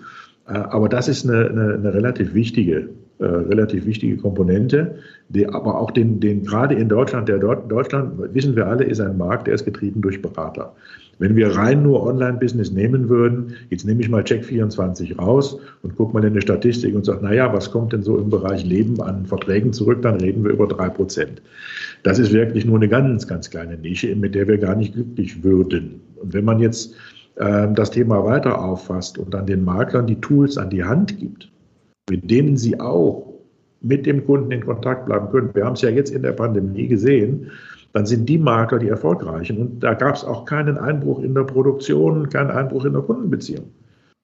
Äh, 0.48 0.54
aber 0.54 0.90
das 0.90 1.08
ist 1.08 1.30
eine, 1.30 1.50
eine, 1.50 1.74
eine 1.76 1.94
relativ 1.94 2.34
wichtige 2.34 2.90
äh, 3.20 3.26
relativ 3.26 3.86
wichtige 3.86 4.18
Komponente, 4.18 4.96
die 5.30 5.48
aber 5.48 5.80
auch 5.80 5.92
den, 5.92 6.20
den 6.20 6.44
gerade 6.44 6.76
in 6.76 6.90
Deutschland, 6.90 7.30
der 7.30 7.38
dort, 7.38 7.72
Deutschland, 7.72 8.14
wissen 8.34 8.56
wir 8.56 8.68
alle, 8.68 8.84
ist 8.84 9.00
ein 9.00 9.18
Markt, 9.18 9.48
der 9.48 9.54
ist 9.54 9.66
getrieben 9.66 10.02
durch 10.02 10.22
Berater. 10.22 10.74
Wenn 11.20 11.36
wir 11.36 11.56
rein 11.56 11.84
nur 11.84 12.04
Online-Business 12.04 12.72
nehmen 12.72 13.08
würden, 13.08 13.54
jetzt 13.70 13.86
nehme 13.86 14.02
ich 14.02 14.10
mal 14.10 14.24
Check24 14.24 15.18
raus 15.18 15.60
und 15.84 15.96
gucke 15.96 16.14
mal 16.14 16.26
in 16.26 16.34
die 16.34 16.42
Statistik 16.42 16.96
und 16.96 17.06
sage, 17.06 17.24
naja, 17.24 17.54
was 17.54 17.72
kommt 17.72 17.94
denn 17.94 18.02
so 18.02 18.18
im 18.18 18.30
Bereich 18.30 18.66
Leben 18.66 19.00
an 19.00 19.26
Verträgen 19.26 19.74
zurück, 19.74 20.02
dann 20.02 20.20
reden 20.20 20.44
wir 20.44 20.52
über 20.52 20.68
drei 20.68 20.90
Prozent. 20.90 21.42
Das 22.02 22.18
ist 22.18 22.34
wirklich 22.34 22.66
nur 22.66 22.78
eine 22.78 22.90
ganz, 22.90 23.28
ganz 23.28 23.50
kleine 23.50 23.78
Nische, 23.78 24.16
mit 24.16 24.34
der 24.34 24.48
wir 24.48 24.58
gar 24.58 24.76
nicht 24.76 24.96
glücklich 24.96 25.44
würden. 25.44 26.02
Und 26.16 26.34
wenn 26.34 26.46
man 26.46 26.60
jetzt 26.60 26.96
äh, 27.36 27.68
das 27.74 27.92
Thema 27.92 28.26
weiter 28.26 28.60
auffasst 28.60 29.20
und 29.20 29.34
dann 29.34 29.46
den 29.46 29.64
Maklern 29.64 30.08
die 30.08 30.20
Tools 30.20 30.58
an 30.58 30.72
die 30.72 30.84
Hand 30.84 31.20
gibt, 31.20 31.53
mit 32.10 32.30
denen 32.30 32.58
sie 32.58 32.80
auch 32.80 33.34
mit 33.82 34.06
dem 34.06 34.26
Kunden 34.26 34.52
in 34.52 34.66
Kontakt 34.66 35.06
bleiben 35.06 35.30
können. 35.30 35.54
Wir 35.54 35.66
haben 35.66 35.74
es 35.74 35.82
ja 35.82 35.90
jetzt 35.90 36.12
in 36.12 36.22
der 36.22 36.32
Pandemie 36.32 36.88
gesehen, 36.88 37.52
dann 37.92 38.06
sind 38.06 38.28
die 38.28 38.38
Makler 38.38 38.80
die 38.80 38.88
erfolgreichen. 38.88 39.58
Und 39.58 39.84
da 39.84 39.94
gab 39.94 40.16
es 40.16 40.24
auch 40.24 40.46
keinen 40.46 40.78
Einbruch 40.78 41.22
in 41.22 41.36
der 41.36 41.44
Produktion, 41.44 42.30
keinen 42.30 42.50
Einbruch 42.50 42.86
in 42.86 42.94
der 42.94 43.04
Kundenbeziehung, 43.04 43.66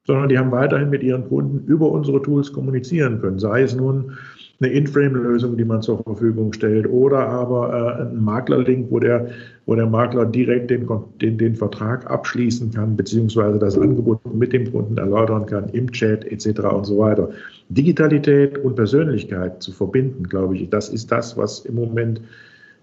sondern 0.08 0.30
die 0.30 0.38
haben 0.38 0.52
weiterhin 0.52 0.90
mit 0.90 1.04
ihren 1.04 1.28
Kunden 1.28 1.66
über 1.68 1.92
unsere 1.92 2.22
Tools 2.22 2.52
kommunizieren 2.52 3.22
können, 3.22 3.38
sei 3.38 3.62
es 3.62 3.76
nun 3.76 4.18
eine 4.62 4.72
In-Frame-Lösung, 4.72 5.56
die 5.56 5.64
man 5.64 5.82
zur 5.82 6.04
Verfügung 6.04 6.52
stellt, 6.52 6.90
oder 6.90 7.28
aber 7.28 8.00
äh, 8.00 8.02
ein 8.02 8.22
Maklerlink, 8.22 8.88
wo 8.90 9.00
der, 9.00 9.30
wo 9.70 9.76
der 9.76 9.86
Makler 9.86 10.26
direkt 10.26 10.72
den, 10.72 10.90
den, 11.22 11.38
den 11.38 11.56
Vertrag 11.56 12.10
abschließen 12.10 12.74
kann, 12.74 12.98
beziehungsweise 12.98 13.60
das 13.60 13.78
Angebot 13.78 14.20
mit 14.34 14.52
dem 14.52 14.72
Kunden 14.72 14.98
erläutern 14.98 15.46
kann, 15.46 15.70
im 15.70 15.92
Chat 15.92 16.26
etc. 16.26 16.62
und 16.62 16.86
so 16.86 16.98
weiter. 16.98 17.30
Digitalität 17.70 18.58
und 18.58 18.76
Persönlichkeit 18.76 19.62
zu 19.62 19.72
verbinden, 19.72 20.24
glaube 20.28 20.58
ich, 20.58 20.72
das 20.72 20.90
ist 20.90 21.12
das, 21.12 21.38
was 21.38 21.60
im 21.66 21.76
Moment 21.76 22.20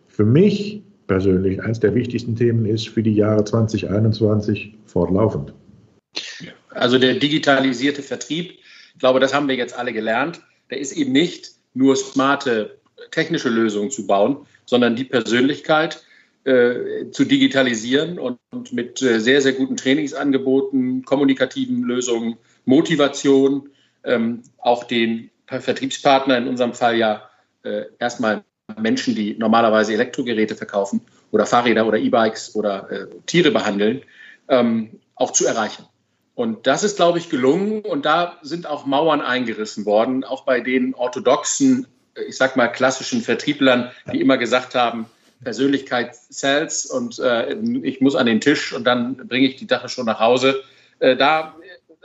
für 0.06 0.24
mich 0.24 0.80
persönlich 1.08 1.60
eines 1.60 1.80
der 1.80 1.92
wichtigsten 1.92 2.36
Themen 2.36 2.64
ist 2.66 2.88
für 2.88 3.02
die 3.02 3.16
Jahre 3.16 3.42
2021 3.42 4.76
fortlaufend. 4.84 5.52
Also 6.70 7.00
der 7.00 7.14
digitalisierte 7.14 8.02
Vertrieb, 8.02 8.60
ich 8.94 9.00
glaube, 9.00 9.18
das 9.18 9.34
haben 9.34 9.48
wir 9.48 9.56
jetzt 9.56 9.76
alle 9.76 9.92
gelernt. 9.92 10.40
Der 10.70 10.78
ist 10.78 10.92
eben 10.92 11.10
nicht 11.10 11.50
nur 11.74 11.96
smarte 11.96 12.78
technische 13.10 13.48
Lösungen 13.48 13.90
zu 13.90 14.06
bauen, 14.06 14.46
sondern 14.66 14.94
die 14.94 15.04
Persönlichkeit 15.04 16.05
äh, 16.46 17.10
zu 17.10 17.24
digitalisieren 17.24 18.18
und, 18.18 18.38
und 18.52 18.72
mit 18.72 19.02
äh, 19.02 19.20
sehr, 19.20 19.42
sehr 19.42 19.52
guten 19.52 19.76
Trainingsangeboten, 19.76 21.04
kommunikativen 21.04 21.82
Lösungen, 21.82 22.36
Motivation, 22.64 23.70
ähm, 24.04 24.42
auch 24.58 24.84
den 24.84 25.30
Vertriebspartner, 25.48 26.38
in 26.38 26.46
unserem 26.46 26.72
Fall 26.72 26.96
ja 26.96 27.28
äh, 27.64 27.86
erstmal 27.98 28.44
Menschen, 28.80 29.14
die 29.14 29.36
normalerweise 29.36 29.92
Elektrogeräte 29.94 30.54
verkaufen 30.54 31.00
oder 31.32 31.46
Fahrräder 31.46 31.86
oder 31.86 31.98
E-Bikes 31.98 32.54
oder 32.54 32.90
äh, 32.90 33.06
Tiere 33.26 33.50
behandeln, 33.50 34.02
ähm, 34.48 35.00
auch 35.16 35.32
zu 35.32 35.46
erreichen. 35.46 35.84
Und 36.36 36.66
das 36.68 36.84
ist, 36.84 36.96
glaube 36.96 37.18
ich, 37.18 37.28
gelungen. 37.28 37.80
Und 37.80 38.04
da 38.04 38.38
sind 38.42 38.66
auch 38.66 38.86
Mauern 38.86 39.20
eingerissen 39.20 39.84
worden, 39.84 40.22
auch 40.22 40.44
bei 40.44 40.60
den 40.60 40.94
orthodoxen, 40.94 41.86
ich 42.28 42.36
sag 42.36 42.56
mal, 42.56 42.68
klassischen 42.68 43.22
Vertrieblern, 43.22 43.90
die 44.12 44.20
immer 44.20 44.36
gesagt 44.36 44.74
haben, 44.74 45.06
Persönlichkeit 45.42 46.14
sells 46.14 46.86
und 46.86 47.18
äh, 47.18 47.54
ich 47.82 48.00
muss 48.00 48.16
an 48.16 48.26
den 48.26 48.40
Tisch 48.40 48.72
und 48.72 48.84
dann 48.84 49.16
bringe 49.16 49.46
ich 49.46 49.56
die 49.56 49.66
Sache 49.66 49.88
schon 49.88 50.06
nach 50.06 50.20
Hause. 50.20 50.62
Äh, 50.98 51.16
da 51.16 51.54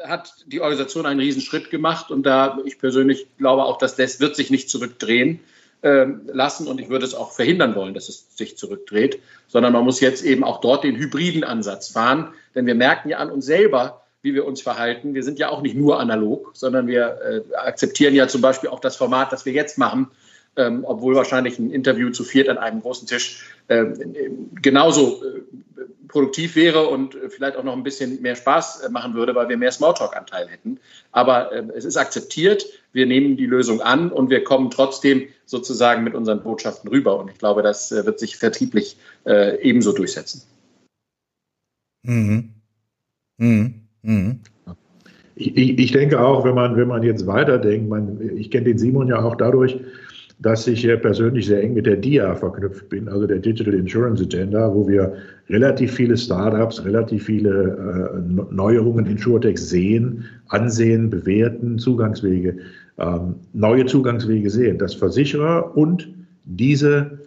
hat 0.03 0.33
die 0.47 0.61
Organisation 0.61 1.05
einen 1.05 1.19
Riesenschritt 1.19 1.69
gemacht 1.69 2.11
und 2.11 2.23
da 2.23 2.57
ich 2.65 2.79
persönlich 2.79 3.27
glaube 3.37 3.63
auch, 3.63 3.77
dass 3.77 3.95
das 3.95 4.19
wird 4.19 4.35
sich 4.35 4.49
nicht 4.49 4.69
zurückdrehen 4.69 5.39
äh, 5.81 6.05
lassen 6.27 6.67
und 6.67 6.79
ich 6.79 6.89
würde 6.89 7.05
es 7.05 7.13
auch 7.13 7.31
verhindern 7.31 7.75
wollen, 7.75 7.93
dass 7.93 8.09
es 8.09 8.35
sich 8.35 8.57
zurückdreht, 8.57 9.19
sondern 9.47 9.73
man 9.73 9.83
muss 9.83 9.99
jetzt 9.99 10.23
eben 10.23 10.43
auch 10.43 10.61
dort 10.61 10.83
den 10.83 10.95
hybriden 10.95 11.43
Ansatz 11.43 11.89
fahren, 11.89 12.33
denn 12.55 12.65
wir 12.65 12.75
merken 12.75 13.09
ja 13.09 13.17
an 13.17 13.31
uns 13.31 13.45
selber, 13.45 14.01
wie 14.21 14.33
wir 14.33 14.45
uns 14.45 14.61
verhalten. 14.61 15.13
Wir 15.13 15.23
sind 15.23 15.39
ja 15.39 15.49
auch 15.49 15.61
nicht 15.61 15.75
nur 15.75 15.99
analog, 15.99 16.51
sondern 16.53 16.87
wir 16.87 17.43
äh, 17.51 17.55
akzeptieren 17.55 18.13
ja 18.13 18.27
zum 18.27 18.41
Beispiel 18.41 18.69
auch 18.69 18.79
das 18.79 18.95
Format, 18.95 19.31
das 19.31 19.45
wir 19.45 19.53
jetzt 19.53 19.77
machen, 19.77 20.11
ähm, 20.57 20.83
obwohl 20.85 21.15
wahrscheinlich 21.15 21.59
ein 21.59 21.71
Interview 21.71 22.09
zu 22.09 22.23
viert 22.23 22.49
an 22.49 22.57
einem 22.57 22.81
großen 22.81 23.07
Tisch 23.07 23.45
äh, 23.67 23.85
genauso 24.61 25.23
äh, 25.23 25.41
produktiv 26.07 26.55
wäre 26.55 26.87
und 26.87 27.17
vielleicht 27.29 27.55
auch 27.55 27.63
noch 27.63 27.73
ein 27.73 27.83
bisschen 27.83 28.21
mehr 28.21 28.35
Spaß 28.35 28.81
äh, 28.81 28.89
machen 28.89 29.13
würde, 29.13 29.33
weil 29.33 29.47
wir 29.47 29.55
mehr 29.55 29.71
Smalltalk-Anteil 29.71 30.49
hätten. 30.49 30.77
Aber 31.11 31.53
äh, 31.53 31.63
es 31.75 31.85
ist 31.85 31.95
akzeptiert, 31.95 32.65
wir 32.91 33.05
nehmen 33.05 33.37
die 33.37 33.45
Lösung 33.45 33.81
an 33.81 34.11
und 34.11 34.29
wir 34.29 34.43
kommen 34.43 34.69
trotzdem 34.71 35.27
sozusagen 35.45 36.03
mit 36.03 36.15
unseren 36.15 36.43
Botschaften 36.43 36.89
rüber. 36.89 37.17
Und 37.17 37.31
ich 37.31 37.37
glaube, 37.37 37.61
das 37.61 37.91
äh, 37.91 38.05
wird 38.05 38.19
sich 38.19 38.37
vertrieblich 38.37 38.97
ebenso 39.23 39.91
durchsetzen. 39.91 40.41
Mhm. 42.01 42.49
Mhm. 43.37 43.81
Mhm. 44.01 44.39
Ich, 45.35 45.55
ich, 45.55 45.91
denke 45.91 46.19
auch, 46.19 46.43
wenn 46.43 46.55
man, 46.55 46.75
wenn 46.75 46.87
man 46.87 47.03
jetzt 47.03 47.25
weiterdenkt, 47.27 47.87
man, 47.87 48.19
ich 48.35 48.51
kenne 48.51 48.65
den 48.65 48.77
Simon 48.77 49.07
ja 49.07 49.23
auch 49.23 49.35
dadurch, 49.35 49.79
dass 50.41 50.67
ich 50.67 50.87
persönlich 51.01 51.45
sehr 51.45 51.61
eng 51.61 51.75
mit 51.75 51.85
der 51.85 51.97
DIA 51.97 52.35
verknüpft 52.35 52.89
bin, 52.89 53.07
also 53.07 53.27
der 53.27 53.37
Digital 53.37 53.75
Insurance 53.75 54.23
Agenda, 54.23 54.73
wo 54.73 54.87
wir 54.87 55.13
relativ 55.49 55.93
viele 55.93 56.17
Startups, 56.17 56.83
relativ 56.83 57.25
viele 57.25 58.13
äh, 58.15 58.53
Neuerungen 58.53 59.05
in 59.05 59.17
SureTech 59.17 59.57
sehen, 59.57 60.25
ansehen, 60.47 61.09
bewerten, 61.09 61.77
Zugangswege, 61.77 62.57
ähm, 62.97 63.35
neue 63.53 63.85
Zugangswege 63.85 64.49
sehen, 64.49 64.79
dass 64.79 64.95
Versicherer 64.95 65.77
und 65.77 66.09
diese 66.45 67.19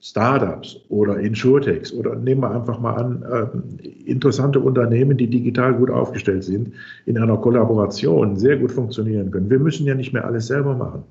Startups 0.00 0.80
oder 0.88 1.18
Insurtechs 1.18 1.92
oder 1.92 2.14
nehmen 2.14 2.42
wir 2.42 2.50
einfach 2.50 2.78
mal 2.80 2.94
an, 2.94 3.22
äh, 3.22 4.10
interessante 4.10 4.60
Unternehmen, 4.60 5.16
die 5.16 5.28
digital 5.28 5.74
gut 5.74 5.90
aufgestellt 5.90 6.44
sind, 6.44 6.74
in 7.06 7.18
einer 7.18 7.36
Kollaboration 7.36 8.36
sehr 8.36 8.56
gut 8.56 8.70
funktionieren 8.70 9.30
können. 9.32 9.50
Wir 9.50 9.60
müssen 9.60 9.86
ja 9.86 9.94
nicht 9.94 10.12
mehr 10.12 10.24
alles 10.24 10.46
selber 10.46 10.74
machen. 10.74 11.04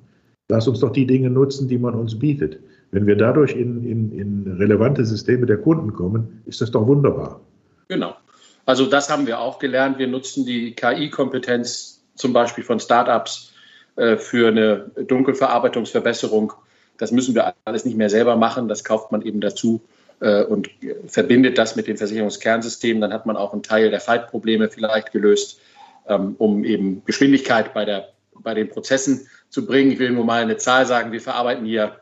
Lass 0.51 0.67
uns 0.67 0.81
doch 0.81 0.91
die 0.91 1.07
Dinge 1.07 1.29
nutzen, 1.29 1.67
die 1.67 1.77
man 1.77 1.95
uns 1.95 2.19
bietet. 2.19 2.59
Wenn 2.91 3.07
wir 3.07 3.15
dadurch 3.15 3.55
in, 3.55 3.83
in, 3.83 4.11
in 4.11 4.55
relevante 4.57 5.05
Systeme 5.05 5.45
der 5.45 5.57
Kunden 5.57 5.93
kommen, 5.93 6.41
ist 6.45 6.61
das 6.61 6.71
doch 6.71 6.85
wunderbar. 6.85 7.39
Genau. 7.87 8.15
Also 8.65 8.85
das 8.85 9.09
haben 9.09 9.25
wir 9.27 9.39
auch 9.39 9.59
gelernt. 9.59 9.97
Wir 9.97 10.07
nutzen 10.07 10.45
die 10.45 10.73
KI-Kompetenz 10.75 12.03
zum 12.15 12.33
Beispiel 12.33 12.63
von 12.63 12.79
Startups 12.79 13.53
äh, 13.95 14.17
für 14.17 14.49
eine 14.49 14.91
Dunkelverarbeitungsverbesserung 15.07 16.53
das 17.01 17.11
müssen 17.11 17.33
wir 17.33 17.55
alles 17.65 17.83
nicht 17.83 17.97
mehr 17.97 18.11
selber 18.11 18.35
machen. 18.35 18.67
Das 18.67 18.83
kauft 18.83 19.11
man 19.11 19.23
eben 19.23 19.41
dazu 19.41 19.81
äh, 20.19 20.43
und 20.43 20.69
verbindet 21.07 21.57
das 21.57 21.75
mit 21.75 21.87
dem 21.87 21.97
Versicherungskernsystemen. 21.97 23.01
Dann 23.01 23.11
hat 23.11 23.25
man 23.25 23.37
auch 23.37 23.53
einen 23.53 23.63
Teil 23.63 23.89
der 23.89 23.99
Faltprobleme 23.99 24.69
vielleicht 24.69 25.11
gelöst, 25.11 25.59
ähm, 26.07 26.35
um 26.37 26.63
eben 26.63 27.01
Geschwindigkeit 27.05 27.73
bei, 27.73 27.85
der, 27.85 28.09
bei 28.41 28.53
den 28.53 28.69
Prozessen 28.69 29.27
zu 29.49 29.65
bringen. 29.65 29.91
Ich 29.91 29.99
will 29.99 30.11
nur 30.11 30.25
mal 30.25 30.41
eine 30.41 30.57
Zahl 30.57 30.85
sagen. 30.85 31.11
Wir 31.11 31.21
verarbeiten 31.21 31.65
hier 31.65 32.01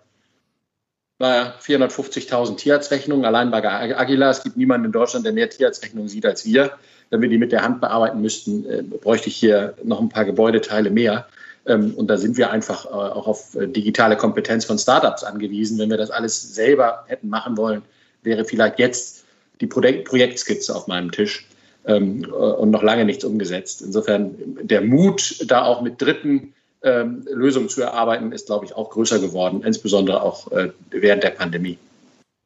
450.000 1.21 2.55
Tierarztrechnungen 2.55 3.25
allein 3.25 3.51
bei 3.51 3.61
Agila. 3.97 4.29
Es 4.29 4.43
gibt 4.43 4.55
niemanden 4.55 4.85
in 4.85 4.91
Deutschland, 4.93 5.25
der 5.25 5.33
mehr 5.33 5.49
Tierarztrechnungen 5.49 6.07
sieht 6.07 6.25
als 6.25 6.45
wir. 6.45 6.71
Wenn 7.09 7.21
wir 7.21 7.29
die 7.29 7.37
mit 7.37 7.51
der 7.51 7.63
Hand 7.63 7.81
bearbeiten 7.81 8.21
müssten, 8.21 8.65
äh, 8.69 8.83
bräuchte 8.83 9.29
ich 9.29 9.35
hier 9.35 9.73
noch 9.83 9.99
ein 9.99 10.09
paar 10.09 10.25
Gebäudeteile 10.25 10.91
mehr. 10.91 11.27
Ähm, 11.65 11.93
und 11.95 12.07
da 12.07 12.17
sind 12.17 12.37
wir 12.37 12.51
einfach 12.51 12.85
äh, 12.85 12.89
auch 12.89 13.27
auf 13.27 13.55
äh, 13.55 13.67
digitale 13.67 14.15
Kompetenz 14.15 14.63
von 14.63 14.77
Startups 14.77 15.23
angewiesen. 15.23 15.77
Wenn 15.77 15.89
wir 15.89 15.97
das 15.97 16.11
alles 16.11 16.53
selber 16.53 17.03
hätten 17.07 17.29
machen 17.29 17.57
wollen, 17.57 17.81
wäre 18.23 18.45
vielleicht 18.45 18.79
jetzt 18.79 19.25
die 19.59 19.67
Projektskizze 19.67 20.73
auf 20.73 20.87
meinem 20.87 21.11
Tisch 21.11 21.47
ähm, 21.89 22.23
äh, 22.23 22.27
und 22.27 22.69
noch 22.69 22.83
lange 22.83 23.05
nichts 23.05 23.23
umgesetzt. 23.23 23.81
Insofern 23.81 24.35
der 24.61 24.81
Mut, 24.81 25.43
da 25.47 25.63
auch 25.63 25.81
mit 25.81 26.01
Dritten 26.01 26.53
ähm, 26.83 27.25
Lösungen 27.31 27.67
zu 27.67 27.81
erarbeiten, 27.81 28.31
ist, 28.31 28.45
glaube 28.45 28.65
ich, 28.65 28.75
auch 28.75 28.89
größer 28.91 29.19
geworden, 29.19 29.63
insbesondere 29.65 30.21
auch 30.21 30.47
während 30.91 31.23
der 31.23 31.31
Pandemie. 31.31 31.77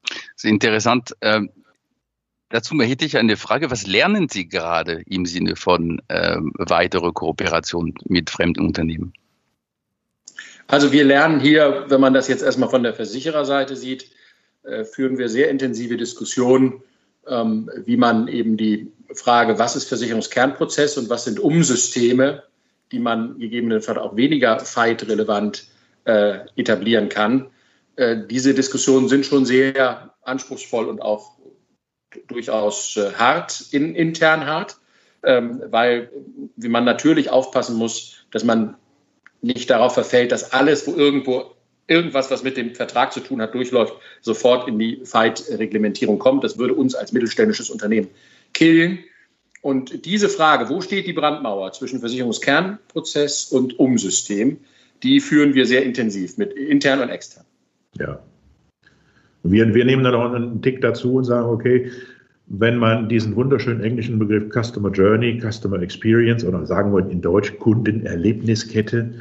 Das 0.10 0.44
ist 0.44 0.46
interessant. 0.46 1.16
Dazu 2.50 2.80
hätte 2.82 3.06
ich 3.06 3.18
eine 3.18 3.38
Frage. 3.38 3.70
Was 3.72 3.88
lernen 3.88 4.30
Sie 4.30 4.48
gerade 4.48 5.02
im 5.08 5.26
Sinne 5.26 5.56
von 5.56 6.02
äh, 6.08 6.38
weitere 6.58 7.12
Kooperation 7.12 7.96
mit 8.06 8.30
fremden 8.30 8.66
Unternehmen? 8.66 9.14
Also 10.68 10.92
wir 10.92 11.04
lernen 11.04 11.40
hier, 11.40 11.86
wenn 11.88 12.02
man 12.02 12.14
das 12.14 12.28
jetzt 12.28 12.44
erstmal 12.44 12.70
von 12.70 12.84
der 12.84 12.94
Versichererseite 12.94 13.76
sieht, 13.76 14.12
äh, 14.64 14.84
führen 14.84 15.18
wir 15.18 15.30
sehr 15.30 15.50
intensive 15.50 15.98
Diskussionen 15.98 16.82
ähm, 17.28 17.70
wie 17.86 17.98
man 17.98 18.28
eben 18.28 18.58
die 18.58 18.92
Frage, 19.14 19.60
was 19.60 19.76
ist 19.76 19.88
Versicherungskernprozess 19.88 20.98
und 20.98 21.10
was 21.10 21.26
sind 21.26 21.40
Umsysteme, 21.40 22.44
die 22.92 23.00
man 23.00 23.40
gegebenenfalls 23.40 23.98
auch 23.98 24.16
weniger 24.16 24.60
fight-relevant 24.60 25.68
äh, 26.06 26.40
etablieren 26.56 27.10
kann. 27.10 27.48
Äh, 27.96 28.18
diese 28.30 28.54
Diskussionen 28.54 29.08
sind 29.08 29.26
schon 29.26 29.46
sehr 29.46 30.14
anspruchsvoll 30.24 30.88
und 30.88 31.02
auch 31.02 31.38
durchaus 32.28 32.98
äh, 32.98 33.14
hart, 33.14 33.66
in, 33.72 33.96
intern 33.96 34.46
hart, 34.46 34.78
ähm, 35.24 35.62
weil 35.70 36.10
man 36.58 36.86
natürlich 36.86 37.30
aufpassen 37.30 37.76
muss, 37.76 38.26
dass 38.32 38.44
man 38.44 38.76
nicht 39.42 39.70
darauf 39.70 39.94
verfällt, 39.94 40.32
dass 40.32 40.54
alles, 40.54 40.88
wo 40.88 40.96
irgendwo 40.96 41.56
irgendwas, 41.88 42.32
was 42.32 42.44
mit 42.44 42.58
dem 42.58 42.76
Vertrag 42.76 43.12
zu 43.12 43.20
tun 43.20 43.42
hat, 43.42 43.54
durchläuft, 43.54 43.94
sofort 44.22 44.68
in 44.68 44.80
die 44.80 45.02
Fight-Reglementierung 45.04 46.18
kommt. 46.18 46.44
Das 46.44 46.58
würde 46.58 46.74
uns 46.74 46.96
als 46.96 47.12
mittelständisches 47.12 47.70
Unternehmen 47.70 48.10
killen. 48.54 49.00
Und 49.62 50.06
diese 50.06 50.30
Frage, 50.30 50.70
wo 50.70 50.82
steht 50.82 51.08
die 51.08 51.14
Brandmauer 51.14 51.72
zwischen 51.72 52.00
Versicherungskernprozess 52.00 53.46
und 53.46 53.80
Umsystem, 53.80 54.58
die 55.04 55.20
führen 55.20 55.54
wir 55.54 55.66
sehr 55.66 55.84
intensiv 55.84 56.38
mit 56.38 56.54
intern 56.54 57.02
und 57.02 57.10
extern. 57.10 57.46
Ja. 57.98 58.20
Wir, 59.44 59.74
wir 59.74 59.86
nehmen 59.86 60.04
dann 60.04 60.16
auch 60.16 60.34
einen 60.34 60.62
Tick 60.62 60.82
dazu 60.82 61.16
und 61.16 61.26
sagen, 61.26 61.50
okay, 61.50 61.92
wenn 62.48 62.78
man 62.78 63.10
diesen 63.10 63.36
wunderschönen 63.36 63.84
englischen 63.84 64.20
Begriff 64.20 64.50
Customer 64.52 64.92
Journey, 64.92 65.40
Customer 65.40 65.82
Experience 65.82 66.44
oder 66.44 66.66
sagen 66.66 66.94
wir 66.94 67.10
in 67.10 67.22
Deutsch 67.22 67.58
Kundenerlebniskette, 67.60 69.14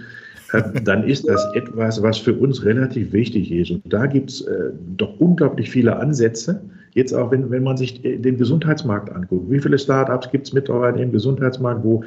äh, 0.53 0.81
dann 0.83 1.05
ist 1.05 1.29
das 1.29 1.45
etwas, 1.55 2.03
was 2.03 2.19
für 2.19 2.35
uns 2.35 2.65
relativ 2.65 3.13
wichtig 3.13 3.51
ist. 3.53 3.71
Und 3.71 3.83
da 3.93 4.07
gibt 4.07 4.31
es 4.31 4.43
äh, 4.43 4.71
doch 4.97 5.19
unglaublich 5.19 5.71
viele 5.71 5.97
Ansätze. 5.97 6.63
Jetzt 6.95 7.15
auch, 7.15 7.31
wenn, 7.31 7.51
wenn 7.51 7.63
man 7.63 7.77
sich 7.77 8.03
den 8.03 8.37
Gesundheitsmarkt 8.37 9.11
anguckt. 9.11 9.51
Wie 9.51 9.61
viele 9.61 9.79
Startups 9.79 10.31
gibt 10.31 10.47
es 10.47 10.53
mittlerweile 10.53 11.03
im 11.03 11.13
Gesundheitsmarkt, 11.13 11.83
wo 11.85 12.05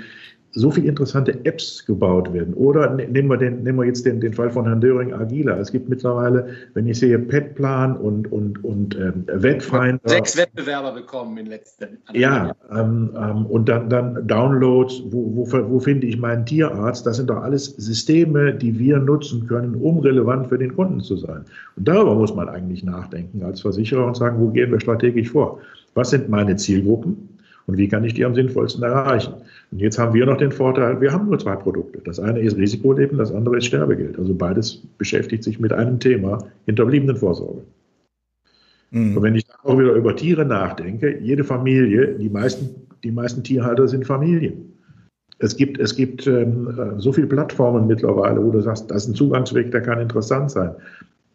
so 0.55 0.71
viele 0.71 0.87
interessante 0.87 1.33
Apps 1.43 1.85
gebaut 1.85 2.31
werden. 2.33 2.53
Oder 2.53 2.89
ne, 2.89 3.07
nehmen 3.07 3.29
wir, 3.29 3.37
den, 3.37 3.63
nehmen 3.63 3.77
wir 3.77 3.85
jetzt 3.85 4.05
den, 4.05 4.21
den 4.21 4.33
Fall 4.33 4.49
von 4.49 4.65
Herrn 4.65 4.79
Döring 4.79 5.13
Agila. 5.13 5.57
Es 5.57 5.71
gibt 5.71 5.89
mittlerweile, 5.89 6.47
wenn 6.73 6.87
ich 6.87 6.97
sehe, 6.97 7.19
Petplan 7.19 7.97
und, 7.97 8.31
und, 8.31 8.63
und 8.63 8.95
ähm, 8.95 9.25
Webfinder. 9.27 9.99
Sechs 10.05 10.37
Wettbewerber 10.37 10.93
bekommen 10.93 11.37
in 11.37 11.47
letzten 11.47 11.97
Ja, 12.13 12.55
ähm, 12.71 13.11
ähm, 13.17 13.45
und 13.47 13.67
dann, 13.67 13.89
dann 13.89 14.25
Downloads, 14.25 15.03
wo, 15.09 15.35
wo, 15.35 15.69
wo 15.69 15.79
finde 15.79 16.07
ich 16.07 16.17
meinen 16.17 16.45
Tierarzt? 16.45 17.05
Das 17.05 17.17
sind 17.17 17.29
doch 17.29 17.43
alles 17.43 17.65
Systeme, 17.77 18.53
die 18.53 18.79
wir 18.79 18.99
nutzen 18.99 19.47
können, 19.47 19.75
um 19.75 19.99
relevant 19.99 20.47
für 20.47 20.57
den 20.57 20.73
Kunden 20.73 21.01
zu 21.01 21.17
sein. 21.17 21.43
Und 21.75 21.87
darüber 21.87 22.15
muss 22.15 22.33
man 22.33 22.47
eigentlich 22.47 22.83
nachdenken 22.83 23.43
als 23.43 23.59
Versicherer 23.59 24.05
und 24.05 24.15
sagen, 24.15 24.39
wo 24.39 24.47
gehen 24.49 24.71
wir 24.71 24.79
strategisch 24.79 25.29
vor? 25.29 25.59
Was 25.95 26.11
sind 26.11 26.29
meine 26.29 26.55
Zielgruppen? 26.55 27.34
Und 27.67 27.77
wie 27.77 27.87
kann 27.87 28.03
ich 28.03 28.13
die 28.13 28.25
am 28.25 28.35
sinnvollsten 28.35 28.83
erreichen? 28.83 29.33
Und 29.71 29.79
jetzt 29.79 29.97
haben 29.97 30.13
wir 30.13 30.25
noch 30.25 30.37
den 30.37 30.51
Vorteil, 30.51 31.01
wir 31.01 31.11
haben 31.11 31.27
nur 31.27 31.39
zwei 31.39 31.55
Produkte. 31.55 31.99
Das 32.03 32.19
eine 32.19 32.39
ist 32.39 32.57
Risikoleben, 32.57 33.17
das 33.17 33.31
andere 33.31 33.57
ist 33.57 33.65
Sterbegeld. 33.65 34.19
Also 34.19 34.35
beides 34.35 34.83
beschäftigt 34.97 35.43
sich 35.43 35.59
mit 35.59 35.73
einem 35.73 35.99
Thema, 35.99 36.37
Hinterbliebenenvorsorge. 36.65 37.63
Mhm. 38.91 39.17
Und 39.17 39.23
wenn 39.23 39.35
ich 39.35 39.45
auch 39.63 39.79
wieder 39.79 39.93
über 39.93 40.15
Tiere 40.15 40.45
nachdenke, 40.45 41.19
jede 41.19 41.43
Familie, 41.43 42.15
die 42.19 42.29
meisten, 42.29 42.69
die 43.03 43.11
meisten 43.11 43.43
Tierhalter 43.43 43.87
sind 43.87 44.05
Familien. 44.05 44.71
Es 45.39 45.57
gibt, 45.57 45.79
es 45.79 45.95
gibt 45.95 46.27
ähm, 46.27 46.69
so 46.97 47.11
viele 47.11 47.27
Plattformen 47.27 47.87
mittlerweile, 47.87 48.43
wo 48.43 48.51
du 48.51 48.61
sagst, 48.61 48.89
das 48.89 49.03
ist 49.03 49.09
ein 49.09 49.15
Zugangsweg, 49.15 49.71
der 49.71 49.81
kann 49.81 49.99
interessant 49.99 50.51
sein. 50.51 50.71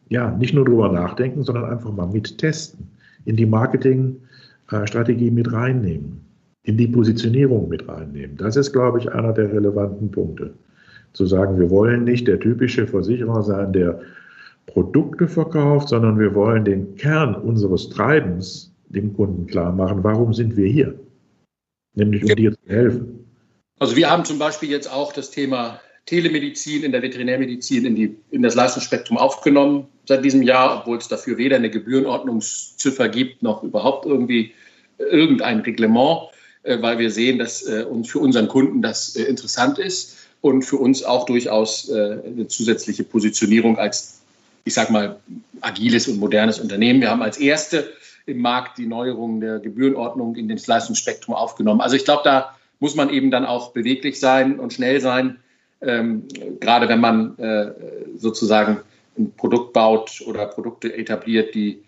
Ja, 0.08 0.30
nicht 0.30 0.54
nur 0.54 0.64
drüber 0.64 0.90
nachdenken, 0.90 1.42
sondern 1.42 1.66
einfach 1.66 1.92
mal 1.92 2.06
mittesten, 2.06 2.88
in 3.26 3.37
die 3.37 3.46
Marketingstrategie 4.70 5.30
mit 5.30 5.52
reinnehmen 5.52 6.24
in 6.62 6.76
die 6.76 6.86
Positionierung 6.86 7.68
mit 7.68 7.88
reinnehmen. 7.88 8.36
Das 8.36 8.56
ist, 8.56 8.72
glaube 8.72 8.98
ich, 8.98 9.10
einer 9.10 9.32
der 9.32 9.52
relevanten 9.52 10.10
Punkte. 10.10 10.52
Zu 11.12 11.26
sagen, 11.26 11.58
wir 11.58 11.70
wollen 11.70 12.04
nicht 12.04 12.28
der 12.28 12.38
typische 12.38 12.87
Versicherer 12.87 13.42
sein, 13.42 13.72
der 13.72 14.00
Produkte 14.66 15.26
verkauft, 15.26 15.88
sondern 15.88 16.18
wir 16.18 16.35
wollen 16.35 16.64
den 16.64 16.94
Kern 16.96 17.35
unseres 17.35 17.88
Treibens 17.88 18.72
dem 18.88 19.14
Kunden 19.14 19.46
klar 19.46 19.72
machen, 19.72 20.04
warum 20.04 20.35
sind 20.35 20.56
wir 20.56 20.68
hier? 20.68 20.94
Nämlich 21.94 22.22
um 22.24 22.37
dir 22.37 22.52
zu 22.52 22.68
helfen. 22.68 23.24
Also 23.78 23.96
wir 23.96 24.11
haben 24.11 24.24
zum 24.24 24.38
Beispiel 24.38 24.68
jetzt 24.68 24.92
auch 24.92 25.12
das 25.12 25.30
Thema 25.30 25.80
Telemedizin 26.06 26.82
in 26.82 26.92
der 26.92 27.02
Veterinärmedizin 27.02 27.84
in, 27.84 27.94
die, 27.94 28.16
in 28.30 28.42
das 28.42 28.54
Leistungsspektrum 28.54 29.16
aufgenommen 29.16 29.86
seit 30.06 30.24
diesem 30.24 30.42
Jahr, 30.42 30.80
obwohl 30.80 30.98
es 30.98 31.08
dafür 31.08 31.38
weder 31.38 31.56
eine 31.56 31.70
Gebührenordnungsziffer 31.70 33.08
gibt, 33.08 33.42
noch 33.42 33.62
überhaupt 33.62 34.06
irgendwie 34.06 34.52
irgendein 34.98 35.60
Reglement. 35.60 36.30
Äh, 36.62 36.82
weil 36.82 36.98
wir 36.98 37.10
sehen, 37.10 37.38
dass 37.38 37.62
äh, 37.62 37.86
für 38.04 38.18
unseren 38.18 38.48
Kunden 38.48 38.82
das 38.82 39.16
äh, 39.16 39.22
interessant 39.22 39.78
ist 39.78 40.16
und 40.42 40.62
für 40.62 40.76
uns 40.76 41.02
auch 41.02 41.26
durchaus 41.26 41.90
eine 41.90 42.48
zusätzliche 42.48 43.04
Positionierung 43.04 43.76
als, 43.76 44.22
ich 44.64 44.72
sage 44.72 44.90
mal, 44.90 45.20
agiles 45.60 46.08
und 46.08 46.18
modernes 46.18 46.58
Unternehmen. 46.58 47.02
Wir 47.02 47.10
haben 47.10 47.20
als 47.20 47.36
erste 47.36 47.92
im 48.24 48.38
Markt 48.38 48.78
die 48.78 48.86
Neuerungen 48.86 49.42
der 49.42 49.58
Gebührenordnung 49.58 50.36
in 50.36 50.48
das 50.48 50.66
Leistungsspektrum 50.66 51.34
aufgenommen. 51.34 51.82
Also 51.82 51.94
ich 51.96 52.06
glaube, 52.06 52.22
da 52.24 52.56
muss 52.78 52.94
man 52.94 53.10
eben 53.10 53.30
dann 53.30 53.44
auch 53.44 53.72
beweglich 53.72 54.18
sein 54.18 54.58
und 54.58 54.72
schnell 54.72 55.02
sein, 55.02 55.36
ähm, 55.81 56.27
gerade 56.61 56.88
wenn 56.88 57.01
man 57.01 57.38
äh, 57.38 57.73
sozusagen 58.16 58.81
ein 59.19 59.33
Produkt 59.33 59.73
baut 59.73 60.23
oder 60.27 60.47
Produkte 60.47 60.95
etabliert, 60.95 61.55
die, 61.55 61.83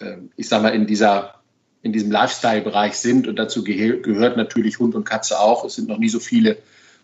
äh, 0.00 0.16
ich 0.36 0.48
sage 0.48 0.64
mal, 0.64 0.74
in 0.74 0.86
dieser 0.86 1.34
in 1.82 1.92
diesem 1.92 2.10
Lifestyle-Bereich 2.10 2.94
sind. 2.94 3.28
Und 3.28 3.36
dazu 3.36 3.62
geh 3.62 4.00
gehört 4.00 4.36
natürlich 4.36 4.78
Hund 4.78 4.94
und 4.94 5.04
Katze 5.04 5.38
auch. 5.38 5.64
Es 5.64 5.76
sind 5.76 5.88
noch 5.88 5.98
nie 5.98 6.08
so 6.08 6.18
viele 6.18 6.58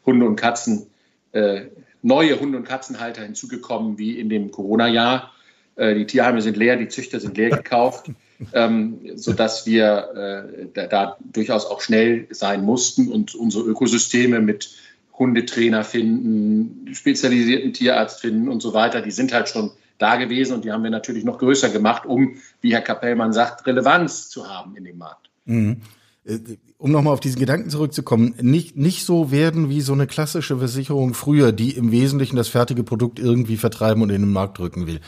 Hunde 0.05 0.27
und 0.27 0.37
Katzen, 0.37 0.87
äh, 1.33 1.67
neue 2.03 2.39
Hunde- 2.39 2.59
und 2.59 2.65
Katzenhalter 2.65 3.23
hinzugekommen 3.23 3.99
wie 3.99 4.19
in 4.19 4.29
dem 4.29 4.51
Corona-Jahr. 4.51 5.33
Äh, 5.77 5.95
die 5.95 6.07
Tierheime 6.07 6.43
sind 6.43 6.57
leer, 6.57 6.77
die 6.77 6.89
Züchter 6.89 7.21
sind 7.21 7.37
leer 7.37 7.51
gekauft, 7.51 8.11
ähm, 8.53 9.01
sodass 9.15 9.67
wir 9.67 10.49
äh, 10.61 10.67
da, 10.73 10.87
da, 10.87 11.17
durchaus 11.33 11.67
auch 11.67 11.81
schnell 11.81 12.27
sein 12.31 12.65
mussten 12.65 13.11
und 13.11 13.35
unsere 13.35 13.65
Ökosysteme 13.65 14.41
mit 14.41 14.71
Hundetrainer 15.19 15.85
finden, 15.85 16.93
spezialisierten 16.95 17.73
Tierarzt 17.73 18.21
finden 18.21 18.49
und 18.49 18.61
so 18.61 18.75
weiter, 18.75 19.01
die 19.01 19.13
sind 19.13 19.33
halt 19.33 19.49
schon 19.49 19.71
da 19.99 20.17
gewesen 20.17 20.55
und 20.55 20.65
die 20.65 20.73
haben 20.73 20.83
wir 20.83 20.91
natürlich 20.91 21.25
noch 21.25 21.39
größer 21.39 21.71
gemacht, 21.71 22.05
um, 22.05 22.37
wie 22.61 22.73
Herr 22.73 22.83
Kapellmann 22.83 23.33
sagt, 23.33 23.67
Relevanz 23.67 24.29
zu 24.29 24.49
haben 24.49 24.77
in 24.77 24.85
dem 24.85 24.99
Markt. 24.99 25.31
Mhm. 25.45 25.83
Äh, 26.25 26.39
um 26.79 26.91
nochmal 26.91 27.13
auf 27.13 27.21
diesen 27.21 27.39
Gedanken 27.39 27.71
zurückzukommen, 27.71 28.35
nicht, 28.41 28.77
nicht 28.77 29.05
so 29.05 29.31
werden 29.31 29.71
wie 29.71 29.81
so 29.81 29.93
eine 29.93 30.07
klassische 30.07 30.59
Versicherung 30.59 31.15
früher, 31.15 31.53
die 31.53 31.71
im 31.71 31.93
Wesentlichen 31.93 32.37
das 32.37 32.49
fertige 32.49 32.83
Produkt 32.83 33.19
irgendwie 33.19 33.57
vertreiben 33.57 34.03
und 34.03 34.11
in 34.11 34.23
den 34.23 34.33
Markt 34.33 34.59
drücken 34.59 34.87
will. 34.87 35.01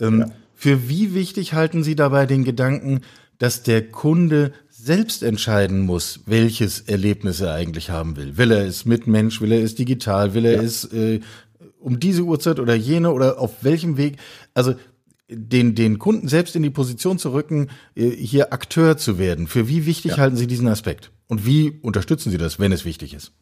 Ähm, 0.00 0.20
ja. 0.20 0.30
Für 0.54 0.88
wie 0.88 1.14
wichtig 1.14 1.54
halten 1.54 1.82
Sie 1.82 1.96
dabei 1.96 2.26
den 2.26 2.44
Gedanken, 2.44 3.00
dass 3.38 3.62
der 3.62 3.90
Kunde 3.90 4.52
selbst 4.84 5.22
entscheiden 5.22 5.80
muss, 5.80 6.20
welches 6.26 6.80
Erlebnis 6.80 7.40
er 7.40 7.54
eigentlich 7.54 7.90
haben 7.90 8.16
will. 8.16 8.36
Will 8.36 8.50
er 8.50 8.64
es 8.64 8.84
mit 8.84 9.06
Mensch, 9.06 9.40
will 9.40 9.52
er 9.52 9.62
es 9.62 9.74
digital, 9.74 10.34
will 10.34 10.46
er 10.46 10.56
ja. 10.56 10.62
es 10.62 10.84
äh, 10.92 11.20
um 11.78 12.00
diese 12.00 12.22
Uhrzeit 12.22 12.60
oder 12.60 12.74
jene 12.74 13.12
oder 13.12 13.38
auf 13.38 13.62
welchem 13.64 13.96
Weg, 13.96 14.16
also 14.54 14.74
den, 15.28 15.74
den 15.74 15.98
Kunden 15.98 16.28
selbst 16.28 16.56
in 16.56 16.62
die 16.62 16.70
Position 16.70 17.18
zu 17.18 17.32
rücken, 17.32 17.68
äh, 17.94 18.10
hier 18.10 18.52
Akteur 18.52 18.96
zu 18.96 19.18
werden. 19.18 19.46
Für 19.46 19.68
wie 19.68 19.86
wichtig 19.86 20.12
ja. 20.12 20.18
halten 20.18 20.36
Sie 20.36 20.46
diesen 20.46 20.68
Aspekt? 20.68 21.12
Und 21.28 21.46
wie 21.46 21.78
unterstützen 21.82 22.30
Sie 22.30 22.38
das, 22.38 22.58
wenn 22.58 22.72
es 22.72 22.84
wichtig 22.84 23.14
ist? 23.14 23.32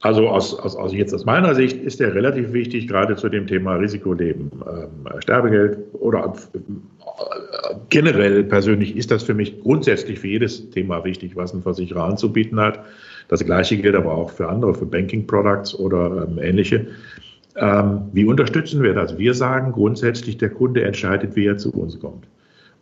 Also 0.00 0.28
aus, 0.28 0.58
aus, 0.58 0.76
aus 0.76 0.92
jetzt 0.92 1.14
aus 1.14 1.24
meiner 1.24 1.54
Sicht 1.54 1.78
ist 1.78 1.98
der 1.98 2.14
relativ 2.14 2.52
wichtig, 2.52 2.88
gerade 2.88 3.16
zu 3.16 3.28
dem 3.28 3.46
Thema 3.46 3.76
Risikoleben, 3.76 4.50
ähm, 4.52 5.08
Sterbegeld 5.20 5.78
oder 5.94 6.34
generell 7.90 8.44
persönlich 8.44 8.96
ist 8.96 9.10
das 9.10 9.22
für 9.22 9.34
mich 9.34 9.60
grundsätzlich 9.62 10.18
für 10.18 10.28
jedes 10.28 10.70
Thema 10.70 11.04
wichtig, 11.04 11.36
was 11.36 11.54
ein 11.54 11.62
Versicherer 11.62 12.04
anzubieten 12.04 12.58
hat. 12.60 12.80
Das 13.28 13.44
Gleiche 13.44 13.76
gilt 13.76 13.94
aber 13.94 14.12
auch 14.12 14.30
für 14.30 14.48
andere, 14.48 14.74
für 14.74 14.86
Banking 14.86 15.26
Products 15.26 15.74
oder 15.74 16.26
ähm, 16.28 16.38
ähnliche. 16.38 16.86
Ähm, 17.56 18.02
wie 18.12 18.24
unterstützen 18.24 18.82
wir 18.82 18.94
das? 18.94 19.16
Wir 19.16 19.34
sagen 19.34 19.72
grundsätzlich, 19.72 20.38
der 20.38 20.50
Kunde 20.50 20.82
entscheidet, 20.82 21.36
wie 21.36 21.46
er 21.46 21.56
zu 21.56 21.70
uns 21.72 21.98
kommt. 21.98 22.26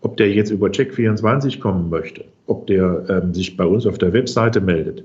Ob 0.01 0.17
der 0.17 0.33
jetzt 0.33 0.51
über 0.51 0.69
Check24 0.69 1.61
kommen 1.61 1.91
möchte, 1.91 2.25
ob 2.47 2.67
der 2.67 3.05
ähm, 3.09 3.35
sich 3.35 3.57
bei 3.57 3.65
uns 3.65 3.87
auf 3.87 3.99
der 3.99 4.13
Webseite 4.13 4.61
meldet, 4.61 5.05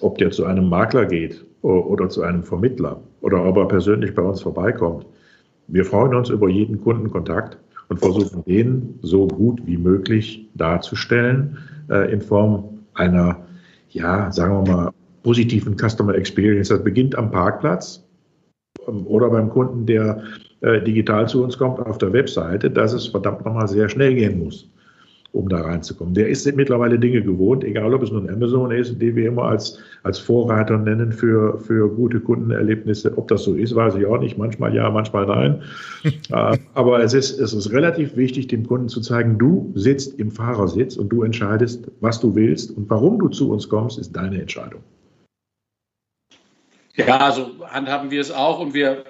ob 0.00 0.18
der 0.18 0.30
zu 0.30 0.44
einem 0.44 0.68
Makler 0.68 1.04
geht 1.04 1.44
oder 1.62 2.08
zu 2.08 2.22
einem 2.22 2.42
Vermittler 2.42 3.00
oder 3.20 3.44
ob 3.44 3.56
er 3.56 3.68
persönlich 3.68 4.14
bei 4.14 4.22
uns 4.22 4.40
vorbeikommt. 4.40 5.06
Wir 5.68 5.84
freuen 5.84 6.14
uns 6.14 6.28
über 6.28 6.48
jeden 6.48 6.80
Kundenkontakt 6.80 7.56
und 7.88 7.98
versuchen 7.98 8.44
den 8.44 8.98
so 9.02 9.26
gut 9.28 9.60
wie 9.66 9.76
möglich 9.76 10.48
darzustellen 10.54 11.58
äh, 11.90 12.12
in 12.12 12.20
Form 12.20 12.80
einer 12.94 13.46
ja, 13.92 14.30
sagen 14.32 14.64
wir 14.64 14.72
mal, 14.72 14.90
positiven 15.22 15.76
Customer 15.76 16.14
Experience. 16.14 16.68
Das 16.68 16.82
beginnt 16.82 17.14
am 17.16 17.30
Parkplatz 17.30 18.04
ähm, 18.88 19.06
oder 19.06 19.30
beim 19.30 19.50
Kunden, 19.50 19.86
der 19.86 20.22
äh, 20.60 20.80
digital 20.82 21.28
zu 21.28 21.42
uns 21.44 21.58
kommt 21.58 21.78
auf 21.80 21.98
der 21.98 22.12
Webseite, 22.12 22.70
dass 22.70 22.92
es 22.92 23.06
verdammt 23.06 23.44
nochmal 23.44 23.68
sehr 23.68 23.88
schnell 23.88 24.14
gehen 24.14 24.42
muss. 24.42 24.70
Um 25.32 25.48
da 25.48 25.62
reinzukommen. 25.62 26.12
Der 26.12 26.28
ist 26.28 26.50
mittlerweile 26.54 26.98
Dinge 26.98 27.22
gewohnt, 27.22 27.64
egal 27.64 27.94
ob 27.94 28.02
es 28.02 28.10
nun 28.10 28.28
Amazon 28.28 28.70
ist, 28.70 29.00
die 29.00 29.16
wir 29.16 29.28
immer 29.28 29.44
als, 29.44 29.78
als 30.02 30.18
Vorreiter 30.18 30.76
nennen 30.76 31.10
für, 31.10 31.58
für 31.58 31.88
gute 31.88 32.20
Kundenerlebnisse. 32.20 33.16
Ob 33.16 33.28
das 33.28 33.44
so 33.44 33.54
ist, 33.54 33.74
weiß 33.74 33.94
ich 33.94 34.04
auch 34.04 34.18
nicht. 34.18 34.36
Manchmal 34.36 34.74
ja, 34.74 34.88
manchmal 34.90 35.26
nein. 35.26 35.62
Äh, 36.30 36.58
aber 36.74 37.02
es 37.02 37.14
ist, 37.14 37.38
es 37.38 37.52
ist 37.52 37.70
relativ 37.72 38.16
wichtig, 38.16 38.48
dem 38.48 38.66
Kunden 38.66 38.88
zu 38.88 39.00
zeigen, 39.00 39.38
du 39.38 39.70
sitzt 39.74 40.18
im 40.18 40.30
Fahrersitz 40.30 40.96
und 40.96 41.10
du 41.10 41.22
entscheidest, 41.22 41.90
was 42.00 42.20
du 42.20 42.34
willst 42.34 42.76
und 42.76 42.90
warum 42.90 43.18
du 43.18 43.28
zu 43.28 43.50
uns 43.50 43.68
kommst, 43.68 43.98
ist 43.98 44.12
deine 44.12 44.40
Entscheidung. 44.40 44.80
Ja, 46.96 47.18
also 47.18 47.50
handhaben 47.68 48.10
wir 48.10 48.20
es 48.20 48.32
auch 48.32 48.60
und 48.60 48.74
wir 48.74 49.04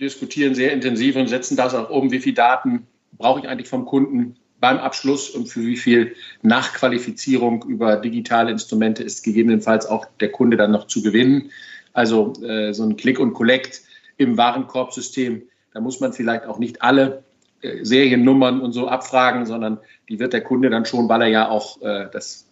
diskutieren 0.00 0.54
sehr 0.54 0.72
intensiv 0.72 1.16
und 1.16 1.28
setzen 1.28 1.56
das 1.56 1.74
auch 1.74 1.90
um, 1.90 2.10
wie 2.10 2.20
viele 2.20 2.36
Daten 2.36 2.86
brauche 3.18 3.40
ich 3.40 3.48
eigentlich 3.48 3.68
vom 3.68 3.84
Kunden 3.84 4.36
beim 4.62 4.78
Abschluss 4.78 5.28
und 5.28 5.48
für 5.48 5.62
wie 5.62 5.76
viel 5.76 6.14
Nachqualifizierung 6.42 7.64
über 7.64 7.96
digitale 7.96 8.52
Instrumente 8.52 9.02
ist 9.02 9.24
gegebenenfalls 9.24 9.86
auch 9.86 10.06
der 10.20 10.30
Kunde 10.30 10.56
dann 10.56 10.70
noch 10.70 10.86
zu 10.86 11.02
gewinnen. 11.02 11.50
Also 11.92 12.32
äh, 12.44 12.72
so 12.72 12.84
ein 12.84 12.96
Click 12.96 13.18
und 13.18 13.34
Collect 13.34 13.82
im 14.18 14.38
Warenkorbsystem, 14.38 15.42
da 15.74 15.80
muss 15.80 15.98
man 15.98 16.12
vielleicht 16.12 16.46
auch 16.46 16.60
nicht 16.60 16.80
alle 16.80 17.24
äh, 17.60 17.84
Seriennummern 17.84 18.60
und 18.60 18.72
so 18.72 18.86
abfragen, 18.86 19.46
sondern 19.46 19.78
die 20.08 20.20
wird 20.20 20.32
der 20.32 20.42
Kunde 20.42 20.70
dann 20.70 20.86
schon, 20.86 21.08
weil 21.08 21.22
er 21.22 21.28
ja 21.28 21.48
auch 21.48 21.82
äh, 21.82 22.06
das 22.12 22.46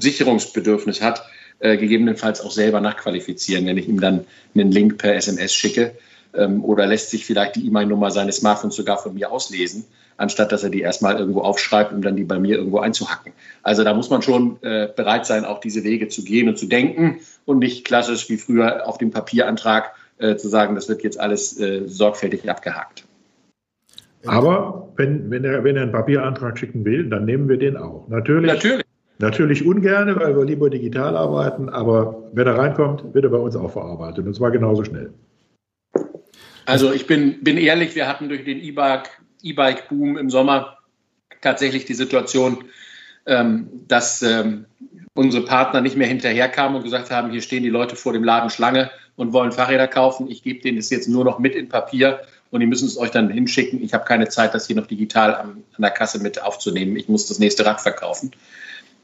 Sicherungsbedürfnis 0.00 1.00
hat, 1.00 1.22
äh, 1.60 1.76
gegebenenfalls 1.76 2.40
auch 2.40 2.50
selber 2.50 2.80
nachqualifizieren, 2.80 3.66
wenn 3.66 3.78
ich 3.78 3.88
ihm 3.88 4.00
dann 4.00 4.26
einen 4.56 4.72
Link 4.72 4.98
per 4.98 5.14
SMS 5.14 5.54
schicke. 5.54 5.96
Ähm, 6.34 6.64
oder 6.64 6.86
lässt 6.86 7.10
sich 7.10 7.24
vielleicht 7.24 7.54
die 7.54 7.66
E-Mail-Nummer 7.68 8.10
seines 8.10 8.38
Smartphones 8.38 8.74
sogar 8.74 8.98
von 8.98 9.14
mir 9.14 9.30
auslesen, 9.30 9.84
anstatt 10.20 10.52
dass 10.52 10.62
er 10.62 10.70
die 10.70 10.80
erstmal 10.80 11.18
irgendwo 11.18 11.40
aufschreibt, 11.40 11.92
um 11.92 12.02
dann 12.02 12.16
die 12.16 12.24
bei 12.24 12.38
mir 12.38 12.56
irgendwo 12.58 12.78
einzuhacken. 12.78 13.32
Also 13.62 13.84
da 13.84 13.94
muss 13.94 14.10
man 14.10 14.22
schon 14.22 14.58
äh, 14.62 14.88
bereit 14.94 15.26
sein, 15.26 15.44
auch 15.44 15.60
diese 15.60 15.82
Wege 15.82 16.08
zu 16.08 16.22
gehen 16.24 16.48
und 16.48 16.58
zu 16.58 16.66
denken 16.66 17.20
und 17.44 17.58
nicht 17.58 17.84
klassisch 17.84 18.28
wie 18.28 18.36
früher 18.36 18.86
auf 18.86 18.98
dem 18.98 19.10
Papierantrag 19.10 19.92
äh, 20.18 20.36
zu 20.36 20.48
sagen, 20.48 20.74
das 20.74 20.88
wird 20.88 21.02
jetzt 21.02 21.18
alles 21.18 21.58
äh, 21.58 21.86
sorgfältig 21.86 22.48
abgehakt. 22.48 23.04
Aber 24.26 24.88
wenn, 24.96 25.30
wenn, 25.30 25.44
er, 25.44 25.64
wenn 25.64 25.76
er 25.76 25.82
einen 25.82 25.92
Papierantrag 25.92 26.58
schicken 26.58 26.84
will, 26.84 27.08
dann 27.08 27.24
nehmen 27.24 27.48
wir 27.48 27.56
den 27.56 27.78
auch. 27.78 28.06
Natürlich. 28.08 28.52
Natürlich. 28.52 28.84
Natürlich 29.18 29.66
ungern, 29.66 30.18
weil 30.18 30.34
wir 30.34 30.44
lieber 30.46 30.70
digital 30.70 31.14
arbeiten, 31.14 31.68
aber 31.68 32.30
wenn 32.32 32.46
er 32.46 32.56
reinkommt, 32.56 33.12
wird 33.12 33.24
er 33.24 33.30
bei 33.30 33.36
uns 33.36 33.54
auch 33.54 33.70
verarbeitet 33.70 34.26
und 34.26 34.34
zwar 34.34 34.50
genauso 34.50 34.82
schnell. 34.82 35.12
Also 36.64 36.90
ich 36.90 37.06
bin, 37.06 37.44
bin 37.44 37.58
ehrlich, 37.58 37.94
wir 37.94 38.08
hatten 38.08 38.30
durch 38.30 38.44
den 38.44 38.58
E-Bike-Boom 39.42 40.16
im 40.16 40.30
Sommer 40.30 40.78
tatsächlich 41.40 41.84
die 41.84 41.94
Situation, 41.94 42.64
ähm, 43.26 43.68
dass 43.88 44.22
ähm, 44.22 44.66
unsere 45.14 45.44
Partner 45.44 45.80
nicht 45.80 45.96
mehr 45.96 46.08
hinterherkamen 46.08 46.76
und 46.76 46.84
gesagt 46.84 47.10
haben, 47.10 47.30
hier 47.30 47.42
stehen 47.42 47.62
die 47.62 47.68
Leute 47.68 47.96
vor 47.96 48.12
dem 48.12 48.24
Laden 48.24 48.50
Schlange 48.50 48.90
und 49.16 49.32
wollen 49.32 49.52
Fahrräder 49.52 49.88
kaufen. 49.88 50.30
Ich 50.30 50.42
gebe 50.42 50.60
denen 50.60 50.78
das 50.78 50.90
jetzt 50.90 51.08
nur 51.08 51.24
noch 51.24 51.38
mit 51.38 51.54
in 51.54 51.68
Papier 51.68 52.20
und 52.50 52.60
die 52.60 52.66
müssen 52.66 52.86
es 52.86 52.96
euch 52.96 53.10
dann 53.10 53.30
hinschicken. 53.30 53.82
Ich 53.82 53.94
habe 53.94 54.04
keine 54.04 54.28
Zeit, 54.28 54.54
das 54.54 54.66
hier 54.66 54.76
noch 54.76 54.86
digital 54.86 55.34
an, 55.34 55.62
an 55.76 55.82
der 55.82 55.90
Kasse 55.90 56.20
mit 56.20 56.42
aufzunehmen. 56.42 56.96
Ich 56.96 57.08
muss 57.08 57.26
das 57.26 57.38
nächste 57.38 57.64
Rad 57.64 57.80
verkaufen. 57.80 58.32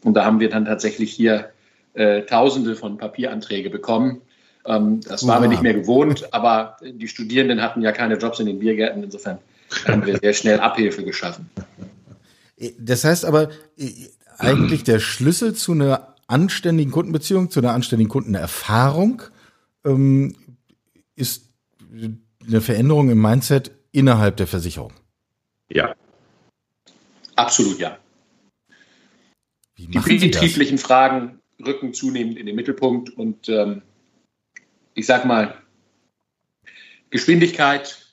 Und 0.03 0.15
da 0.15 0.25
haben 0.25 0.41
wir 0.41 0.49
dann 0.49 0.65
tatsächlich 0.65 1.13
hier 1.13 1.51
äh, 1.95 2.23
Tausende 2.23 2.77
von 2.77 2.97
Papieranträge 2.97 3.71
bekommen. 3.71 4.23
Ähm, 4.65 5.01
das 5.01 5.27
waren 5.27 5.43
wir 5.43 5.49
nicht 5.49 5.63
mehr 5.63 5.75
gewohnt, 5.75 6.33
aber 6.33 6.77
die 6.83 7.09
Studierenden 7.09 7.63
hatten 7.63 7.83
ja 7.83 7.93
keine 7.93 8.17
Jobs 8.17 8.41
in 8.41 8.47
den 8.47 8.59
Biergärten. 8.59 9.03
Insofern 9.03 9.39
haben 9.87 10.07
wir 10.07 10.19
sehr 10.19 10.33
schnell 10.33 10.61
Abhilfe 10.61 11.05
geschaffen. 11.05 11.51
Das 12.79 13.05
heißt 13.05 13.25
aber, 13.25 13.51
äh, 13.77 13.91
eigentlich 14.39 14.85
der 14.85 15.01
Schlüssel 15.01 15.55
zu 15.55 15.73
einer 15.73 16.15
anständigen 16.27 16.93
Kundenbeziehung, 16.93 17.51
zu 17.51 17.61
einer 17.61 17.73
anständigen 17.73 18.11
Kundenerfahrung 18.11 19.23
ähm, 19.85 20.37
ist 21.15 21.51
eine 21.91 22.61
Veränderung 22.61 23.11
im 23.11 23.21
Mindset 23.21 23.71
innerhalb 23.93 24.37
der 24.37 24.47
Versicherung. 24.47 24.93
Ja. 25.69 25.95
Absolut 27.35 27.79
ja. 27.79 27.99
Die 29.79 29.87
betrieblichen 29.87 30.79
Fragen 30.79 31.41
rücken 31.65 31.93
zunehmend 31.95 32.39
in 32.39 32.47
den 32.47 32.57
Mittelpunkt 32.57 33.11
und 33.11 33.49
ähm, 33.49 33.83
ich 34.95 35.07
sag 35.07 35.25
mal, 35.27 35.63
Geschwindigkeit 37.11 38.06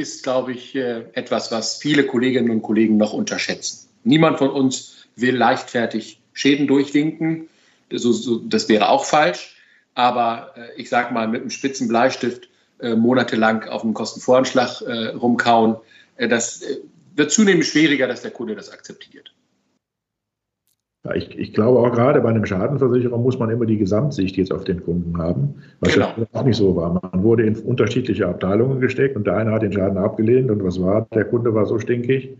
ist, 0.00 0.22
glaube 0.22 0.52
ich, 0.52 0.74
äh, 0.74 1.04
etwas, 1.12 1.52
was 1.52 1.76
viele 1.76 2.04
Kolleginnen 2.04 2.50
und 2.50 2.62
Kollegen 2.62 2.96
noch 2.96 3.12
unterschätzen. 3.12 3.88
Niemand 4.04 4.38
von 4.38 4.50
uns 4.50 5.06
will 5.16 5.36
leichtfertig 5.36 6.20
Schäden 6.32 6.66
durchwinken. 6.66 7.48
Das 7.88 8.68
wäre 8.68 8.88
auch 8.88 9.04
falsch. 9.04 9.56
Aber 9.94 10.54
äh, 10.56 10.80
ich 10.80 10.88
sage 10.88 11.12
mal, 11.12 11.28
mit 11.28 11.42
einem 11.42 11.50
spitzen 11.50 11.88
Bleistift 11.88 12.48
äh, 12.80 12.94
monatelang 12.94 13.64
auf 13.64 13.82
dem 13.82 13.94
Kostenvoranschlag 13.94 14.82
rumkauen, 14.82 15.76
das 16.16 16.62
wird 17.16 17.30
zunehmend 17.30 17.64
schwieriger, 17.64 18.06
dass 18.06 18.20
der 18.20 18.30
Kunde 18.30 18.54
das 18.54 18.70
akzeptiert. 18.70 19.32
Ja, 21.04 21.14
ich, 21.14 21.38
ich, 21.38 21.54
glaube 21.54 21.78
auch 21.78 21.92
gerade 21.92 22.20
bei 22.20 22.28
einem 22.28 22.44
Schadenversicherer 22.44 23.16
muss 23.16 23.38
man 23.38 23.48
immer 23.48 23.64
die 23.64 23.78
Gesamtsicht 23.78 24.36
jetzt 24.36 24.52
auf 24.52 24.64
den 24.64 24.84
Kunden 24.84 25.16
haben, 25.16 25.54
was 25.80 25.94
genau. 25.94 26.12
ja 26.16 26.26
auch 26.32 26.44
nicht 26.44 26.56
so 26.56 26.76
war. 26.76 26.92
Man 26.92 27.22
wurde 27.22 27.44
in 27.44 27.56
unterschiedliche 27.56 28.28
Abteilungen 28.28 28.80
gesteckt 28.80 29.16
und 29.16 29.26
der 29.26 29.36
eine 29.36 29.50
hat 29.50 29.62
den 29.62 29.72
Schaden 29.72 29.96
abgelehnt 29.96 30.50
und 30.50 30.62
was 30.62 30.80
war? 30.80 31.08
Der 31.14 31.24
Kunde 31.24 31.54
war 31.54 31.64
so 31.64 31.78
stinkig, 31.78 32.36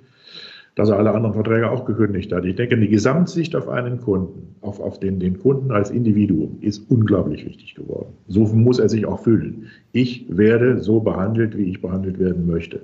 dass 0.75 0.90
er 0.90 0.99
alle 0.99 1.12
anderen 1.12 1.33
Verträge 1.33 1.70
auch 1.70 1.87
gekündigt 1.87 2.33
hat. 2.33 2.44
Ich 2.44 2.55
denke, 2.55 2.77
die 2.77 2.88
Gesamtsicht 2.88 3.57
auf 3.57 3.66
einen 3.66 3.99
Kunden, 3.99 4.55
auf, 4.61 4.79
auf 4.79 5.01
den, 5.01 5.20
den 5.20 5.38
Kunden 5.38 5.73
als 5.73 5.90
Individuum 5.90 6.59
ist 6.61 6.90
unglaublich 6.90 7.46
wichtig 7.46 7.75
geworden. 7.75 8.12
So 8.29 8.40
muss 8.44 8.79
er 8.79 8.90
sich 8.90 9.07
auch 9.07 9.23
fühlen. 9.23 9.68
Ich 9.92 10.27
werde 10.29 10.83
so 10.83 11.01
behandelt, 11.01 11.57
wie 11.57 11.70
ich 11.70 11.81
behandelt 11.81 12.18
werden 12.18 12.46
möchte. 12.46 12.83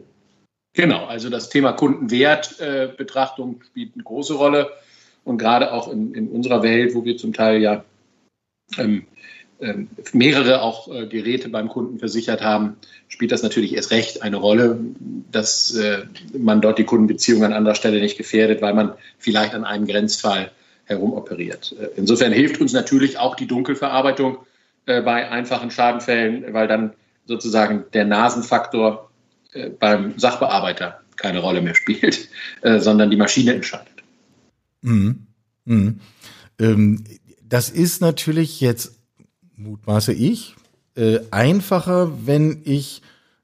Genau, 0.72 1.04
also 1.04 1.28
das 1.28 1.50
Thema 1.50 1.72
Kundenwertbetrachtung 1.72 3.60
äh, 3.60 3.64
spielt 3.64 3.94
eine 3.94 4.04
große 4.04 4.34
Rolle. 4.34 4.68
Und 5.26 5.38
gerade 5.38 5.72
auch 5.72 5.92
in, 5.92 6.14
in 6.14 6.28
unserer 6.28 6.62
Welt, 6.62 6.94
wo 6.94 7.04
wir 7.04 7.16
zum 7.16 7.32
Teil 7.32 7.60
ja 7.60 7.84
ähm, 8.78 9.06
ähm, 9.60 9.88
mehrere 10.12 10.62
auch 10.62 10.86
äh, 10.86 11.06
Geräte 11.06 11.48
beim 11.48 11.68
Kunden 11.68 11.98
versichert 11.98 12.42
haben, 12.42 12.76
spielt 13.08 13.32
das 13.32 13.42
natürlich 13.42 13.74
erst 13.74 13.90
recht 13.90 14.22
eine 14.22 14.36
Rolle, 14.36 14.78
dass 15.32 15.74
äh, 15.74 16.04
man 16.38 16.60
dort 16.60 16.78
die 16.78 16.84
Kundenbeziehung 16.84 17.42
an 17.42 17.52
anderer 17.52 17.74
Stelle 17.74 18.00
nicht 18.00 18.16
gefährdet, 18.16 18.62
weil 18.62 18.72
man 18.74 18.92
vielleicht 19.18 19.54
an 19.54 19.64
einem 19.64 19.86
Grenzfall 19.86 20.52
herumoperiert. 20.84 21.74
Äh, 21.80 21.88
insofern 21.96 22.32
hilft 22.32 22.60
uns 22.60 22.72
natürlich 22.72 23.18
auch 23.18 23.34
die 23.34 23.48
Dunkelverarbeitung 23.48 24.38
äh, 24.86 25.02
bei 25.02 25.28
einfachen 25.28 25.72
Schadenfällen, 25.72 26.54
weil 26.54 26.68
dann 26.68 26.92
sozusagen 27.26 27.84
der 27.94 28.04
Nasenfaktor 28.04 29.10
beim 29.80 30.18
Sachbearbeiter 30.18 31.00
keine 31.16 31.38
Rolle 31.40 31.62
mehr 31.62 31.74
spielt, 31.74 32.28
sondern 32.62 33.10
die 33.10 33.16
Maschine 33.16 33.54
entscheidet. 33.54 33.95
Mhm. 34.86 35.26
Mhm. 35.64 36.00
Ähm, 36.58 37.04
das 37.42 37.70
ist 37.70 38.00
natürlich 38.00 38.60
jetzt, 38.60 38.92
mutmaße 39.56 40.12
ich, 40.12 40.54
äh, 40.94 41.20
einfacher, 41.30 42.12
wenn 42.24 42.62
ich 42.64 43.02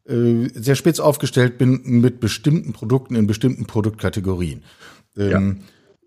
äh, 0.09 0.48
sehr 0.55 0.74
spitz 0.74 1.00
aufgestellt 1.00 1.59
bin 1.59 1.83
mit 1.85 2.20
bestimmten 2.20 2.72
Produkten 2.72 3.14
in 3.14 3.26
bestimmten 3.26 3.66
Produktkategorien. 3.66 4.62
Ähm, 5.16 5.59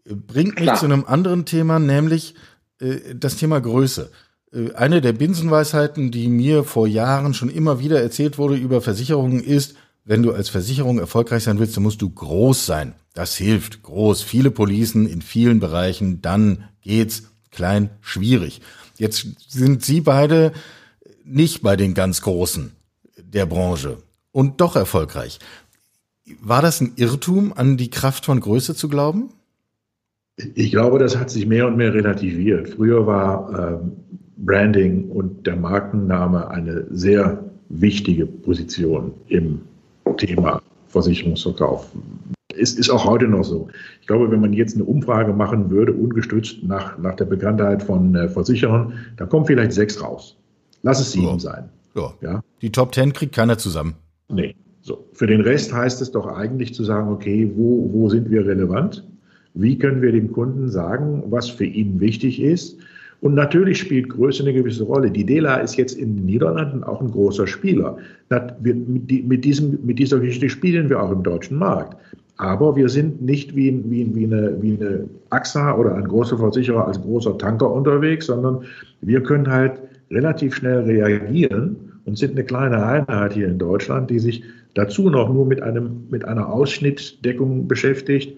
ja. 0.05 0.15
Bringt 0.15 0.55
mich 0.55 0.63
Klar. 0.63 0.77
zu 0.77 0.85
einem 0.85 1.05
anderen 1.05 1.45
Thema, 1.45 1.79
nämlich 1.79 2.35
äh, 2.79 3.15
das 3.15 3.37
Thema 3.37 3.59
Größe. 3.59 4.11
Äh, 4.51 4.73
eine 4.73 5.01
der 5.01 5.13
Binsenweisheiten, 5.13 6.11
die 6.11 6.27
mir 6.27 6.63
vor 6.63 6.87
Jahren 6.87 7.33
schon 7.33 7.49
immer 7.49 7.79
wieder 7.79 8.01
erzählt 8.01 8.37
wurde 8.37 8.55
über 8.55 8.81
Versicherungen, 8.81 9.41
ist, 9.41 9.75
wenn 10.03 10.23
du 10.23 10.31
als 10.31 10.49
Versicherung 10.49 10.99
erfolgreich 10.99 11.43
sein 11.43 11.59
willst, 11.59 11.75
dann 11.75 11.83
musst 11.83 12.01
du 12.01 12.09
groß 12.09 12.65
sein. 12.65 12.95
Das 13.15 13.35
hilft. 13.35 13.81
Groß. 13.81 14.21
Viele 14.21 14.51
Policen 14.51 15.07
in 15.07 15.23
vielen 15.23 15.59
Bereichen. 15.59 16.21
Dann 16.21 16.65
geht's. 16.81 17.23
Klein, 17.49 17.89
schwierig. 18.01 18.61
Jetzt 18.97 19.25
sind 19.47 19.83
Sie 19.83 20.01
beide 20.01 20.51
nicht 21.23 21.63
bei 21.63 21.77
den 21.77 21.93
ganz 21.93 22.21
Großen 22.21 22.73
der 23.17 23.45
Branche 23.45 23.97
und 24.33 24.59
doch 24.59 24.75
erfolgreich. 24.75 25.39
War 26.41 26.61
das 26.61 26.81
ein 26.81 26.93
Irrtum, 26.97 27.53
an 27.55 27.77
die 27.77 27.89
Kraft 27.89 28.25
von 28.25 28.41
Größe 28.41 28.75
zu 28.75 28.89
glauben? 28.89 29.29
Ich 30.53 30.71
glaube, 30.71 30.99
das 30.99 31.15
hat 31.15 31.29
sich 31.29 31.45
mehr 31.45 31.67
und 31.67 31.77
mehr 31.77 31.93
relativiert. 31.93 32.69
Früher 32.71 33.07
war 33.07 33.79
ähm, 33.81 33.93
Branding 34.35 35.09
und 35.09 35.47
der 35.47 35.55
Markenname 35.55 36.49
eine 36.49 36.85
sehr 36.91 37.41
wichtige 37.69 38.25
Position 38.25 39.13
im 39.29 39.61
Thema 40.17 40.61
Versicherungsverkauf. 40.89 41.87
Es 42.57 42.73
ist 42.73 42.89
auch 42.89 43.05
heute 43.05 43.27
noch 43.27 43.43
so. 43.43 43.67
Ich 44.01 44.07
glaube, 44.07 44.31
wenn 44.31 44.41
man 44.41 44.53
jetzt 44.53 44.75
eine 44.75 44.85
Umfrage 44.85 45.33
machen 45.33 45.69
würde, 45.69 45.93
ungestützt 45.93 46.63
nach, 46.63 46.97
nach 46.97 47.15
der 47.15 47.25
Bekanntheit 47.25 47.83
von 47.83 48.15
äh, 48.15 48.29
Versicherern, 48.29 48.93
da 49.17 49.25
kommen 49.25 49.45
vielleicht 49.45 49.73
sechs 49.73 50.01
raus. 50.01 50.37
Lass 50.83 50.99
es 50.99 51.11
sieben 51.11 51.27
ja. 51.27 51.39
sein. 51.39 51.69
Ja. 51.95 52.13
ja. 52.21 52.43
Die 52.61 52.71
Top 52.71 52.91
Ten 52.91 53.13
kriegt 53.13 53.35
keiner 53.35 53.57
zusammen. 53.57 53.95
Nee. 54.29 54.55
So. 54.81 55.03
Für 55.13 55.25
den 55.25 55.41
Rest 55.41 55.73
heißt 55.73 56.01
es 56.01 56.11
doch 56.11 56.27
eigentlich 56.27 56.73
zu 56.75 56.83
sagen, 56.83 57.09
okay, 57.09 57.51
wo, 57.55 57.89
wo 57.91 58.07
sind 58.09 58.29
wir 58.29 58.45
relevant? 58.45 59.03
Wie 59.55 59.77
können 59.79 60.01
wir 60.01 60.11
dem 60.11 60.31
Kunden 60.31 60.69
sagen, 60.69 61.23
was 61.27 61.49
für 61.49 61.65
ihn 61.65 61.99
wichtig 61.99 62.41
ist? 62.41 62.77
Und 63.21 63.33
natürlich 63.33 63.79
spielt 63.79 64.09
Größe 64.09 64.43
eine 64.43 64.53
gewisse 64.53 64.83
Rolle. 64.83 65.09
Die 65.09 65.25
DELA 65.25 65.55
ist 65.55 65.77
jetzt 65.77 65.97
in 65.97 66.17
den 66.17 66.25
Niederlanden 66.25 66.83
auch 66.83 67.01
ein 67.01 67.09
großer 67.09 67.47
Spieler. 67.47 67.97
Mit, 68.61 69.45
diesem, 69.45 69.79
mit 69.83 69.97
dieser 69.97 70.19
Geschichte 70.19 70.49
spielen 70.49 70.89
wir 70.89 71.01
auch 71.01 71.11
im 71.11 71.23
deutschen 71.23 71.57
Markt. 71.57 71.97
Aber 72.37 72.75
wir 72.75 72.89
sind 72.89 73.21
nicht 73.21 73.55
wie, 73.55 73.81
wie, 73.89 74.13
wie, 74.13 74.25
eine, 74.25 74.61
wie 74.61 74.77
eine 74.77 75.09
AXA 75.29 75.75
oder 75.75 75.95
ein 75.95 76.05
großer 76.05 76.37
Versicherer 76.37 76.87
als 76.87 77.01
großer 77.01 77.37
Tanker 77.37 77.71
unterwegs, 77.71 78.25
sondern 78.25 78.63
wir 79.01 79.23
können 79.23 79.49
halt 79.49 79.79
relativ 80.11 80.55
schnell 80.55 80.81
reagieren 80.81 81.93
und 82.05 82.17
sind 82.17 82.31
eine 82.31 82.43
kleine 82.43 82.85
Einheit 82.85 83.33
hier 83.33 83.47
in 83.47 83.57
Deutschland, 83.57 84.09
die 84.09 84.19
sich 84.19 84.43
dazu 84.73 85.09
noch 85.09 85.33
nur 85.33 85.45
mit, 85.45 85.61
einem, 85.61 86.07
mit 86.09 86.25
einer 86.25 86.51
Ausschnittdeckung 86.51 87.67
beschäftigt 87.67 88.37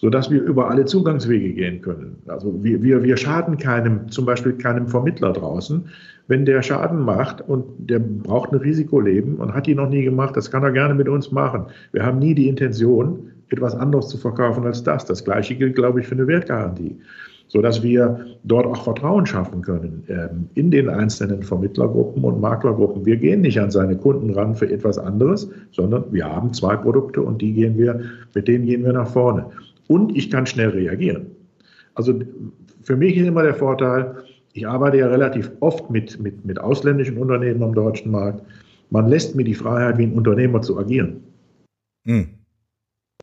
sodass 0.00 0.30
wir 0.30 0.42
über 0.42 0.70
alle 0.70 0.84
Zugangswege 0.84 1.52
gehen 1.52 1.82
können. 1.82 2.16
Also 2.28 2.54
wir, 2.62 2.82
wir, 2.82 3.02
wir 3.02 3.16
schaden 3.16 3.58
keinem, 3.58 4.08
zum 4.10 4.26
Beispiel 4.26 4.52
keinem 4.52 4.86
Vermittler 4.86 5.32
draußen. 5.32 5.88
Wenn 6.28 6.44
der 6.44 6.62
Schaden 6.62 7.00
macht 7.00 7.40
und 7.40 7.64
der 7.78 7.98
braucht 7.98 8.52
ein 8.52 8.58
Risikoleben 8.58 9.36
und 9.36 9.54
hat 9.54 9.66
die 9.66 9.74
noch 9.74 9.88
nie 9.88 10.04
gemacht, 10.04 10.36
das 10.36 10.50
kann 10.50 10.62
er 10.62 10.70
gerne 10.70 10.94
mit 10.94 11.08
uns 11.08 11.32
machen. 11.32 11.66
Wir 11.92 12.06
haben 12.06 12.20
nie 12.20 12.34
die 12.34 12.48
Intention, 12.48 13.30
etwas 13.50 13.74
anderes 13.74 14.08
zu 14.08 14.18
verkaufen 14.18 14.64
als 14.66 14.84
das. 14.84 15.04
Das 15.04 15.24
Gleiche 15.24 15.56
gilt, 15.56 15.74
glaube 15.74 16.00
ich, 16.00 16.06
für 16.06 16.14
eine 16.14 16.26
Wertgarantie 16.26 16.96
sodass 17.48 17.82
wir 17.82 18.26
dort 18.44 18.66
auch 18.66 18.84
Vertrauen 18.84 19.26
schaffen 19.26 19.62
können 19.62 20.04
ähm, 20.08 20.48
in 20.54 20.70
den 20.70 20.88
einzelnen 20.88 21.42
Vermittlergruppen 21.42 22.22
und 22.22 22.40
Maklergruppen. 22.40 23.04
Wir 23.04 23.16
gehen 23.16 23.40
nicht 23.40 23.58
an 23.58 23.70
seine 23.70 23.96
Kunden 23.96 24.30
ran 24.30 24.54
für 24.54 24.70
etwas 24.70 24.98
anderes, 24.98 25.50
sondern 25.72 26.04
wir 26.12 26.26
haben 26.26 26.52
zwei 26.52 26.76
Produkte 26.76 27.22
und 27.22 27.40
die 27.40 27.54
gehen 27.54 27.78
wir, 27.78 28.00
mit 28.34 28.48
denen 28.48 28.66
gehen 28.66 28.84
wir 28.84 28.92
nach 28.92 29.08
vorne 29.08 29.46
und 29.88 30.16
ich 30.16 30.30
kann 30.30 30.46
schnell 30.46 30.70
reagieren. 30.70 31.26
Also 31.94 32.20
für 32.82 32.96
mich 32.96 33.16
ist 33.16 33.26
immer 33.26 33.42
der 33.42 33.54
Vorteil, 33.54 34.22
ich 34.52 34.66
arbeite 34.66 34.98
ja 34.98 35.08
relativ 35.08 35.50
oft 35.60 35.90
mit, 35.90 36.18
mit, 36.20 36.44
mit 36.44 36.58
ausländischen 36.58 37.18
Unternehmen 37.18 37.62
am 37.62 37.74
deutschen 37.74 38.10
Markt. 38.10 38.42
Man 38.90 39.08
lässt 39.08 39.34
mir 39.34 39.44
die 39.44 39.54
Freiheit, 39.54 39.98
wie 39.98 40.04
ein 40.04 40.12
Unternehmer 40.12 40.62
zu 40.62 40.78
agieren. 40.78 41.22
Hm. 42.06 42.28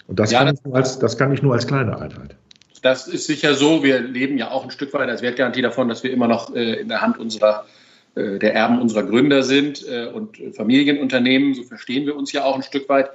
Und 0.08 0.20
das, 0.20 0.32
ja, 0.32 0.44
kann 0.44 0.56
das, 0.64 0.74
als, 0.74 1.00
das 1.00 1.18
kann 1.18 1.34
ich 1.34 1.42
nur 1.42 1.54
als 1.54 1.66
kleine 1.66 1.98
Einheit. 1.98 2.36
Das 2.82 3.08
ist 3.08 3.26
sicher 3.26 3.56
so. 3.56 3.84
Wir 3.84 4.00
leben 4.00 4.38
ja 4.38 4.52
auch 4.52 4.64
ein 4.64 4.72
Stück 4.72 4.94
weit 4.94 5.10
als 5.10 5.22
Wertgarantie 5.22 5.64
davon, 5.64 5.90
dass 5.90 6.04
wir 6.04 6.12
immer 6.12 6.28
noch 6.28 6.54
äh, 6.54 6.82
in 6.82 6.88
der 6.88 7.02
Hand 7.02 7.18
unserer, 7.18 7.66
äh, 8.14 8.38
der 8.38 8.54
Erben 8.54 8.80
unserer 8.80 9.04
Gründer 9.04 9.42
sind 9.42 9.84
äh, 9.88 10.06
und 10.06 10.38
Familienunternehmen. 10.56 11.56
So 11.56 11.64
verstehen 11.64 12.06
wir 12.06 12.16
uns 12.16 12.32
ja 12.32 12.44
auch 12.44 12.56
ein 12.56 12.62
Stück 12.62 12.88
weit. 12.90 13.10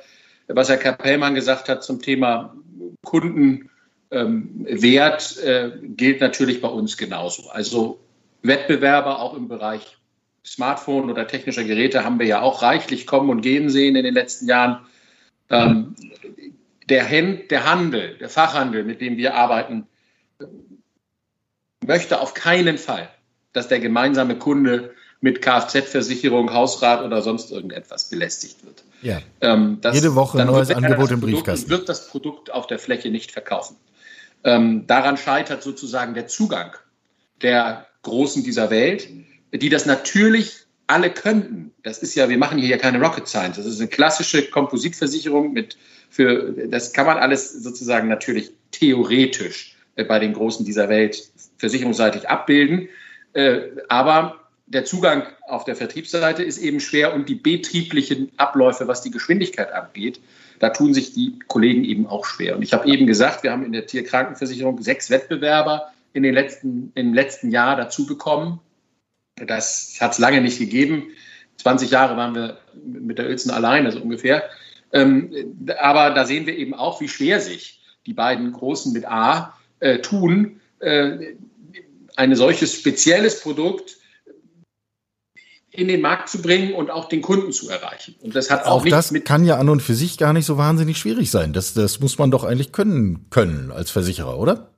Was 0.48 0.68
Herr 0.68 0.78
Kapellmann 0.78 1.36
gesagt 1.36 1.68
hat 1.68 1.84
zum 1.84 2.02
Thema 2.02 2.56
Kundenwert 3.02 3.70
ähm, 4.10 4.66
äh, 5.44 5.70
gilt 5.88 6.20
natürlich 6.20 6.60
bei 6.60 6.68
uns 6.68 6.96
genauso. 6.96 7.48
Also 7.50 7.98
Wettbewerber 8.42 9.20
auch 9.20 9.34
im 9.34 9.48
Bereich 9.48 9.96
Smartphone 10.44 11.10
oder 11.10 11.26
technischer 11.26 11.64
Geräte 11.64 12.04
haben 12.04 12.18
wir 12.18 12.26
ja 12.26 12.40
auch 12.40 12.62
reichlich 12.62 13.06
kommen 13.06 13.30
und 13.30 13.42
gehen 13.42 13.68
sehen 13.68 13.96
in 13.96 14.04
den 14.04 14.14
letzten 14.14 14.48
Jahren. 14.48 14.86
Ähm, 15.50 15.94
der, 16.88 17.08
Hand, 17.08 17.50
der 17.50 17.70
Handel, 17.70 18.16
der 18.18 18.28
Fachhandel, 18.28 18.84
mit 18.84 19.00
dem 19.00 19.16
wir 19.16 19.34
arbeiten, 19.34 19.86
möchte 21.86 22.20
auf 22.20 22.34
keinen 22.34 22.78
Fall, 22.78 23.08
dass 23.52 23.68
der 23.68 23.80
gemeinsame 23.80 24.36
Kunde 24.36 24.94
mit 25.20 25.42
Kfz-Versicherung, 25.42 26.52
Hausrat 26.52 27.04
oder 27.04 27.20
sonst 27.22 27.50
irgendetwas 27.50 28.08
belästigt 28.08 28.64
wird. 28.64 28.84
Ja. 29.02 29.20
Ähm, 29.40 29.78
das, 29.80 29.94
Jede 29.94 30.14
Woche 30.14 30.40
ein 30.40 30.46
neues 30.46 30.70
Angebot 30.70 31.10
im 31.10 31.20
Briefkasten. 31.20 31.68
wird 31.70 31.88
das 31.88 32.08
Produkt 32.08 32.50
auf 32.50 32.66
der 32.66 32.78
Fläche 32.78 33.10
nicht 33.10 33.32
verkaufen. 33.32 33.76
Ähm, 34.44 34.86
daran 34.86 35.16
scheitert 35.16 35.62
sozusagen 35.62 36.14
der 36.14 36.26
Zugang 36.26 36.72
der 37.42 37.86
Großen 38.02 38.42
dieser 38.42 38.70
Welt, 38.70 39.08
die 39.52 39.68
das 39.68 39.84
natürlich 39.84 40.64
alle 40.86 41.10
könnten. 41.10 41.72
Das 41.82 41.98
ist 41.98 42.14
ja, 42.14 42.28
wir 42.28 42.38
machen 42.38 42.58
hier 42.58 42.68
ja 42.68 42.78
keine 42.78 42.98
Rocket 42.98 43.28
Science. 43.28 43.56
Das 43.56 43.66
ist 43.66 43.78
eine 43.78 43.88
klassische 43.88 44.48
Kompositversicherung 44.50 45.52
mit 45.52 45.76
für, 46.08 46.52
das 46.68 46.92
kann 46.92 47.06
man 47.06 47.18
alles 47.18 47.52
sozusagen 47.52 48.08
natürlich 48.08 48.50
theoretisch 48.72 49.76
äh, 49.94 50.04
bei 50.04 50.18
den 50.18 50.32
Großen 50.32 50.64
dieser 50.66 50.88
Welt 50.88 51.30
versicherungsseitig 51.58 52.28
abbilden. 52.28 52.88
Äh, 53.32 53.60
aber 53.88 54.39
der 54.70 54.84
Zugang 54.84 55.24
auf 55.48 55.64
der 55.64 55.74
Vertriebsseite 55.74 56.44
ist 56.44 56.58
eben 56.58 56.78
schwer 56.78 57.12
und 57.12 57.28
die 57.28 57.34
betrieblichen 57.34 58.30
Abläufe, 58.36 58.86
was 58.86 59.02
die 59.02 59.10
Geschwindigkeit 59.10 59.72
angeht, 59.72 60.20
da 60.60 60.70
tun 60.70 60.94
sich 60.94 61.12
die 61.12 61.40
Kollegen 61.48 61.84
eben 61.84 62.06
auch 62.06 62.24
schwer. 62.24 62.54
Und 62.54 62.62
ich 62.62 62.72
habe 62.72 62.88
eben 62.88 63.06
gesagt, 63.06 63.42
wir 63.42 63.50
haben 63.50 63.64
in 63.64 63.72
der 63.72 63.86
Tierkrankenversicherung 63.86 64.80
sechs 64.80 65.10
Wettbewerber 65.10 65.90
in 66.12 66.22
den 66.22 66.34
letzten, 66.34 66.92
im 66.94 67.14
letzten 67.14 67.50
Jahr 67.50 67.76
dazu 67.76 68.06
bekommen. 68.06 68.60
Das 69.34 69.96
hat 70.00 70.12
es 70.12 70.18
lange 70.18 70.40
nicht 70.40 70.58
gegeben. 70.58 71.08
20 71.56 71.90
Jahre 71.90 72.16
waren 72.16 72.34
wir 72.36 72.58
mit 72.74 73.18
der 73.18 73.26
Uelzen 73.26 73.50
alleine, 73.50 73.90
so 73.90 74.00
ungefähr. 74.00 74.44
Ähm, 74.92 75.66
aber 75.80 76.10
da 76.10 76.24
sehen 76.24 76.46
wir 76.46 76.56
eben 76.56 76.74
auch, 76.74 77.00
wie 77.00 77.08
schwer 77.08 77.40
sich 77.40 77.80
die 78.06 78.14
beiden 78.14 78.52
Großen 78.52 78.92
mit 78.92 79.04
A 79.04 79.58
äh, 79.80 79.98
tun, 79.98 80.60
äh, 80.78 81.34
ein 82.16 82.34
solches 82.36 82.74
spezielles 82.74 83.40
Produkt 83.40 83.99
in 85.72 85.88
den 85.88 86.00
Markt 86.00 86.28
zu 86.28 86.42
bringen 86.42 86.74
und 86.74 86.90
auch 86.90 87.08
den 87.08 87.22
Kunden 87.22 87.52
zu 87.52 87.68
erreichen. 87.68 88.16
Und 88.20 88.34
das 88.34 88.50
hat 88.50 88.64
auch, 88.64 88.82
auch 88.82 88.86
das 88.86 89.12
kann 89.24 89.44
ja 89.44 89.56
an 89.56 89.68
und 89.68 89.80
für 89.80 89.94
sich 89.94 90.18
gar 90.18 90.32
nicht 90.32 90.46
so 90.46 90.56
wahnsinnig 90.56 90.98
schwierig 90.98 91.30
sein. 91.30 91.52
Das, 91.52 91.74
das 91.74 92.00
muss 92.00 92.18
man 92.18 92.30
doch 92.30 92.44
eigentlich 92.44 92.72
können 92.72 93.26
können 93.30 93.70
als 93.70 93.90
Versicherer, 93.90 94.38
oder? 94.38 94.72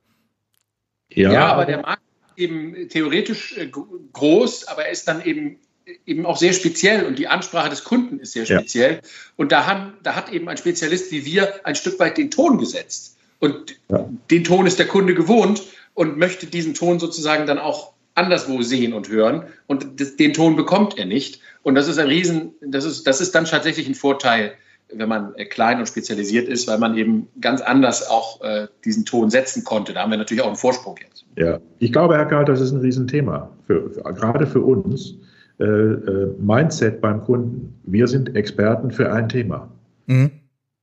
Ja, 1.11 1.33
ja 1.33 1.45
aber 1.47 1.65
der 1.65 1.81
Markt 1.81 2.03
ist 2.35 2.43
eben 2.43 2.89
theoretisch 2.89 3.57
äh, 3.57 3.69
groß, 4.13 4.67
aber 4.67 4.85
er 4.85 4.91
ist 4.91 5.07
dann 5.07 5.23
eben 5.23 5.57
eben 6.05 6.25
auch 6.25 6.37
sehr 6.37 6.53
speziell 6.53 7.05
und 7.05 7.19
die 7.19 7.27
Ansprache 7.27 7.69
des 7.69 7.83
Kunden 7.83 8.19
ist 8.19 8.33
sehr 8.33 8.45
speziell. 8.45 8.93
Ja. 8.93 8.99
Und 9.35 9.51
da, 9.51 9.65
haben, 9.65 9.93
da 10.03 10.15
hat 10.15 10.31
eben 10.31 10.47
ein 10.47 10.57
Spezialist 10.57 11.11
wie 11.11 11.25
wir 11.25 11.65
ein 11.65 11.75
Stück 11.75 11.99
weit 11.99 12.17
den 12.17 12.31
Ton 12.31 12.57
gesetzt. 12.57 13.17
Und 13.39 13.75
ja. 13.89 14.09
den 14.31 14.43
Ton 14.43 14.65
ist 14.65 14.79
der 14.79 14.87
Kunde 14.87 15.13
gewohnt 15.13 15.63
und 15.93 16.17
möchte 16.17 16.47
diesen 16.47 16.73
Ton 16.73 16.99
sozusagen 16.99 17.45
dann 17.45 17.59
auch 17.59 17.93
anderswo 18.15 18.61
sehen 18.61 18.93
und 18.93 19.09
hören 19.09 19.43
und 19.67 19.99
das, 19.99 20.15
den 20.15 20.33
Ton 20.33 20.55
bekommt 20.55 20.97
er 20.97 21.05
nicht. 21.05 21.41
Und 21.63 21.75
das 21.75 21.87
ist 21.87 21.97
ein 21.97 22.07
Riesen, 22.07 22.51
das 22.61 22.85
ist, 22.85 23.07
das 23.07 23.21
ist 23.21 23.33
dann 23.33 23.45
tatsächlich 23.45 23.87
ein 23.87 23.95
Vorteil, 23.95 24.53
wenn 24.93 25.09
man 25.09 25.33
äh, 25.35 25.45
klein 25.45 25.79
und 25.79 25.87
spezialisiert 25.87 26.47
ist, 26.47 26.67
weil 26.67 26.77
man 26.77 26.95
eben 26.97 27.27
ganz 27.41 27.61
anders 27.61 28.07
auch 28.07 28.41
äh, 28.41 28.67
diesen 28.85 29.05
Ton 29.05 29.29
setzen 29.29 29.63
konnte. 29.63 29.93
Da 29.93 30.01
haben 30.01 30.11
wir 30.11 30.17
natürlich 30.17 30.43
auch 30.43 30.47
einen 30.47 30.55
Vorsprung 30.55 30.97
jetzt. 31.01 31.25
Ja, 31.37 31.59
ich 31.79 31.91
glaube, 31.91 32.15
Herr 32.15 32.25
Karl, 32.25 32.45
das 32.45 32.61
ist 32.61 32.71
ein 32.71 32.81
Riesenthema, 32.81 33.49
für, 33.65 33.89
für, 33.89 34.03
gerade 34.13 34.45
für 34.45 34.61
uns. 34.61 35.15
Äh, 35.59 35.65
äh, 35.65 36.33
Mindset 36.39 36.99
beim 36.99 37.23
Kunden. 37.23 37.79
Wir 37.83 38.07
sind 38.07 38.35
Experten 38.35 38.89
für 38.89 39.13
ein 39.13 39.29
Thema. 39.29 39.69
Mhm. 40.07 40.31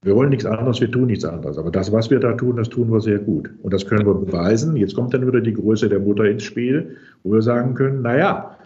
Wir 0.03 0.17
wollen 0.17 0.31
nichts 0.31 0.47
anderes, 0.47 0.81
wir 0.81 0.91
tun 0.91 1.09
nichts 1.09 1.27
anderes. 1.27 1.59
Aber 1.59 1.71
das, 1.71 1.93
was 1.93 2.09
wir 2.11 2.21
da 2.21 2.33
tun, 2.33 2.57
das 2.57 2.71
tun 2.71 2.91
wir 2.91 3.03
sehr 3.03 3.19
gut. 3.19 3.51
Und 3.63 3.75
das 3.75 3.87
können 3.87 4.07
wir 4.07 4.15
beweisen. 4.15 4.75
Jetzt 4.77 4.95
kommt 4.95 5.13
dann 5.13 5.27
wieder 5.27 5.43
die 5.43 5.53
Größe 5.53 5.91
der 5.91 6.01
Mutter 6.01 6.25
ins 6.25 6.43
Spiel, 6.43 6.97
wo 7.23 7.33
wir 7.35 7.43
sagen 7.43 7.75
können, 7.75 8.01
naja, 8.01 8.57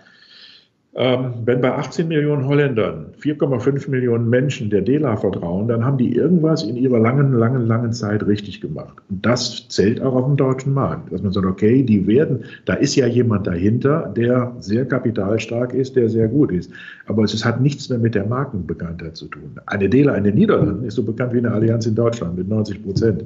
ähm, 0.97 1.35
wenn 1.45 1.61
bei 1.61 1.73
18 1.73 2.07
Millionen 2.07 2.47
Holländern 2.47 3.07
4,5 3.21 3.91
Millionen 3.91 4.31
Menschen 4.31 4.71
der 4.71 4.81
DELA 4.81 5.17
vertrauen, 5.17 5.67
dann 5.67 5.85
haben 5.85 5.99
die 5.99 6.15
irgendwas 6.15 6.63
in 6.63 6.77
ihrer 6.77 7.01
langen, 7.01 7.33
langen, 7.33 7.67
langen 7.67 7.93
Zeit 7.93 8.25
richtig 8.25 8.61
gemacht. 8.61 8.95
Und 9.11 9.27
das 9.27 9.67
zählt 9.69 10.01
auch 10.01 10.15
auf 10.15 10.27
dem 10.27 10.37
deutschen 10.37 10.73
Markt. 10.73 11.13
Dass 11.13 11.21
man 11.21 11.33
sagt, 11.33 11.47
okay, 11.47 11.83
die 11.83 12.07
werden, 12.07 12.45
da 12.65 12.75
ist 12.75 12.95
ja 12.95 13.09
jemand 13.09 13.49
dahinter, 13.49 14.13
der 14.17 14.55
sehr 14.61 14.87
kapitalstark 14.87 15.75
ist, 15.75 15.97
der 15.97 16.09
sehr 16.09 16.29
gut 16.29 16.53
ist. 16.53 16.71
Aber 17.07 17.25
es 17.25 17.45
hat 17.45 17.61
nichts 17.61 17.89
mehr 17.89 17.99
mit 17.99 18.15
der 18.15 18.27
Markenbekanntheit 18.27 19.17
zu 19.17 19.27
tun. 19.27 19.51
Eine 19.67 19.89
DELA 19.89 20.15
in 20.15 20.23
den 20.23 20.37
Niederlanden 20.37 20.85
ist 20.85 20.95
so 20.95 21.03
bekannt 21.03 21.33
wie 21.33 21.39
eine 21.39 21.51
Allianz 21.51 21.87
in 21.87 21.97
Deutschland 21.97 22.39
mit 22.39 22.49
90 22.49 22.85
Prozent. 22.85 23.25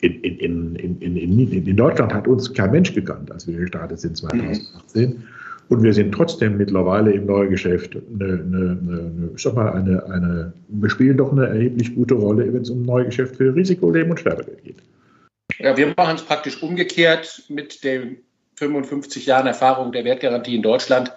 In, 0.00 0.12
in, 0.20 0.76
in, 0.76 1.16
in, 1.16 1.66
in, 1.66 1.76
Deutschland 1.76 2.12
hat 2.12 2.28
uns 2.28 2.52
kein 2.52 2.72
Mensch 2.72 2.92
gekannt, 2.92 3.32
als 3.32 3.46
wir 3.46 3.56
gestartet 3.56 4.00
sind 4.00 4.18
2018. 4.18 5.08
Mhm. 5.08 5.16
Und 5.68 5.82
wir 5.82 5.92
sind 5.92 6.12
trotzdem 6.12 6.56
mittlerweile 6.56 7.12
im 7.12 7.26
Neugeschäft 7.26 7.96
eine, 7.96 8.24
eine, 8.24 8.78
eine, 8.80 9.30
ich 9.34 9.42
sag 9.42 9.54
mal, 9.54 9.72
eine, 9.72 10.04
eine, 10.06 10.52
wir 10.68 10.90
spielen 10.90 11.16
doch 11.16 11.32
eine 11.32 11.48
erheblich 11.48 11.94
gute 11.94 12.14
Rolle, 12.14 12.52
wenn 12.52 12.62
es 12.62 12.70
um 12.70 12.82
Neugeschäft 12.82 13.36
für 13.36 13.54
Risikoleben 13.54 14.10
und 14.10 14.20
Sterbegeld 14.20 14.62
geht. 14.62 14.76
Ja, 15.58 15.76
wir 15.76 15.92
machen 15.96 16.16
es 16.16 16.22
praktisch 16.22 16.62
umgekehrt 16.62 17.44
mit 17.48 17.82
den 17.82 18.18
55 18.56 19.26
Jahren 19.26 19.46
Erfahrung 19.46 19.92
der 19.92 20.04
Wertgarantie 20.04 20.54
in 20.54 20.62
Deutschland. 20.62 21.12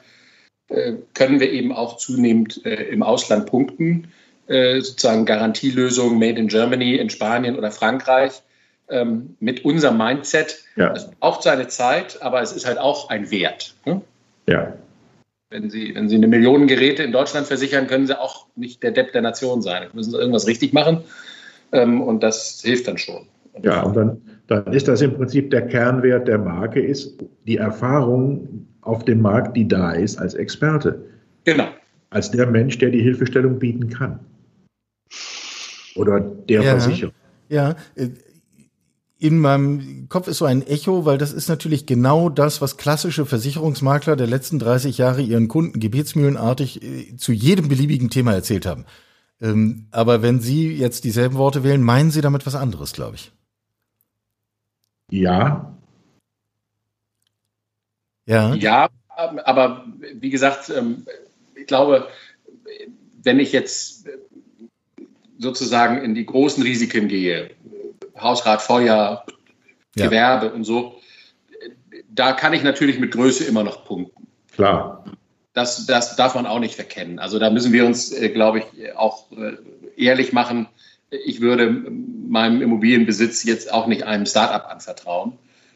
Äh, 0.69 0.93
können 1.13 1.39
wir 1.39 1.51
eben 1.51 1.71
auch 1.71 1.97
zunehmend 1.97 2.65
äh, 2.65 2.83
im 2.85 3.03
Ausland 3.03 3.47
punkten, 3.47 4.07
äh, 4.47 4.81
sozusagen 4.81 5.25
Garantielösungen 5.25 6.17
made 6.17 6.39
in 6.39 6.47
Germany, 6.47 6.95
in 6.95 7.09
Spanien 7.09 7.55
oder 7.55 7.71
Frankreich 7.71 8.41
ähm, 8.89 9.35
mit 9.39 9.65
unserem 9.65 9.97
Mindset. 9.97 10.63
Ja. 10.75 10.93
Es 10.93 11.09
braucht 11.11 11.43
seine 11.43 11.67
Zeit, 11.67 12.21
aber 12.21 12.41
es 12.41 12.51
ist 12.51 12.65
halt 12.65 12.77
auch 12.77 13.09
ein 13.09 13.29
Wert. 13.31 13.75
Hm? 13.83 14.01
Ja. 14.49 14.73
Wenn 15.51 15.69
Sie, 15.69 15.93
wenn 15.95 16.09
Sie 16.09 16.15
eine 16.15 16.27
Million 16.27 16.67
Geräte 16.67 17.03
in 17.03 17.11
Deutschland 17.11 17.47
versichern, 17.47 17.87
können 17.87 18.07
Sie 18.07 18.19
auch 18.19 18.47
nicht 18.55 18.83
der 18.83 18.91
Depp 18.91 19.13
der 19.13 19.21
Nation 19.21 19.61
sein. 19.61 19.87
Sie 19.91 19.95
müssen 19.95 20.13
irgendwas 20.13 20.47
richtig 20.47 20.73
machen 20.73 21.03
ähm, 21.71 22.01
und 22.01 22.21
das 22.23 22.61
hilft 22.63 22.87
dann 22.87 22.97
schon. 22.97 23.27
ja, 23.61 23.81
und 23.83 23.95
dann, 23.95 24.21
dann 24.47 24.73
ist 24.73 24.87
das 24.87 25.01
im 25.01 25.15
Prinzip 25.15 25.49
der 25.51 25.67
Kernwert 25.67 26.27
der 26.27 26.37
Marke, 26.37 26.79
ist 26.79 27.23
die 27.45 27.57
Erfahrung 27.57 28.67
auf 28.81 29.05
dem 29.05 29.21
Markt, 29.21 29.55
die 29.55 29.67
da 29.67 29.91
ist 29.91 30.17
als 30.17 30.33
Experte. 30.33 31.03
Genau. 31.45 31.67
Als 32.11 32.31
der 32.31 32.47
Mensch, 32.47 32.77
der 32.79 32.89
die 32.89 33.01
Hilfestellung 33.01 33.59
bieten 33.59 33.89
kann. 33.89 34.19
Oder 35.95 36.19
der 36.19 36.61
ja, 36.61 36.71
Versicherer. 36.71 37.11
Ja, 37.49 37.75
in 39.19 39.37
meinem 39.37 40.07
Kopf 40.07 40.29
ist 40.29 40.37
so 40.37 40.45
ein 40.45 40.65
Echo, 40.65 41.03
weil 41.03 41.17
das 41.17 41.33
ist 41.33 41.49
natürlich 41.49 41.85
genau 41.85 42.29
das, 42.29 42.61
was 42.61 42.77
klassische 42.77 43.25
Versicherungsmakler 43.25 44.15
der 44.15 44.27
letzten 44.27 44.59
30 44.59 44.97
Jahre 44.97 45.21
ihren 45.21 45.49
Kunden 45.49 45.81
gebetsmühlenartig 45.81 46.81
äh, 46.81 47.17
zu 47.17 47.33
jedem 47.33 47.67
beliebigen 47.67 48.09
Thema 48.09 48.33
erzählt 48.33 48.65
haben. 48.65 48.85
Ähm, 49.41 49.87
aber 49.91 50.21
wenn 50.21 50.39
Sie 50.39 50.71
jetzt 50.73 51.03
dieselben 51.03 51.35
Worte 51.35 51.65
wählen, 51.65 51.83
meinen 51.83 52.11
Sie 52.11 52.21
damit 52.21 52.45
was 52.45 52.55
anderes, 52.55 52.93
glaube 52.93 53.15
ich. 53.15 53.31
Ja. 55.11 55.77
Ja. 58.25 58.53
Ja, 58.53 58.89
aber 59.43 59.85
wie 60.13 60.29
gesagt, 60.29 60.69
ähm, 60.69 61.05
ich 61.55 61.67
glaube, 61.67 62.07
wenn 63.21 63.39
ich 63.39 63.51
jetzt 63.51 64.07
sozusagen 65.39 66.01
in 66.03 66.15
die 66.15 66.25
großen 66.25 66.63
Risiken 66.63 67.09
gehe, 67.09 67.49
Hausrat, 68.21 68.61
Feuer, 68.61 69.23
ja. 69.95 70.05
Gewerbe 70.05 70.51
und 70.51 70.63
so, 70.63 70.99
da 72.09 72.33
kann 72.33 72.53
ich 72.53 72.63
natürlich 72.63 72.99
mit 72.99 73.11
Größe 73.11 73.45
immer 73.45 73.63
noch 73.63 73.85
punkten. 73.85 74.27
Klar. 74.53 75.05
Das, 75.53 75.85
das 75.85 76.15
darf 76.15 76.35
man 76.35 76.45
auch 76.45 76.59
nicht 76.59 76.75
verkennen. 76.75 77.19
Also 77.19 77.39
da 77.39 77.49
müssen 77.49 77.73
wir 77.73 77.85
uns, 77.85 78.11
äh, 78.11 78.29
glaube 78.29 78.59
ich, 78.59 78.95
auch 78.95 79.31
äh, 79.31 79.57
ehrlich 79.97 80.31
machen. 80.31 80.67
Ich 81.09 81.41
würde 81.41 81.71
meinem 82.27 82.61
Immobilienbesitz 82.61 83.43
jetzt 83.43 83.73
auch 83.73 83.87
nicht 83.87 84.03
einem 84.03 84.25
Start-up 84.25 84.69
anvertrauen, 84.69 85.33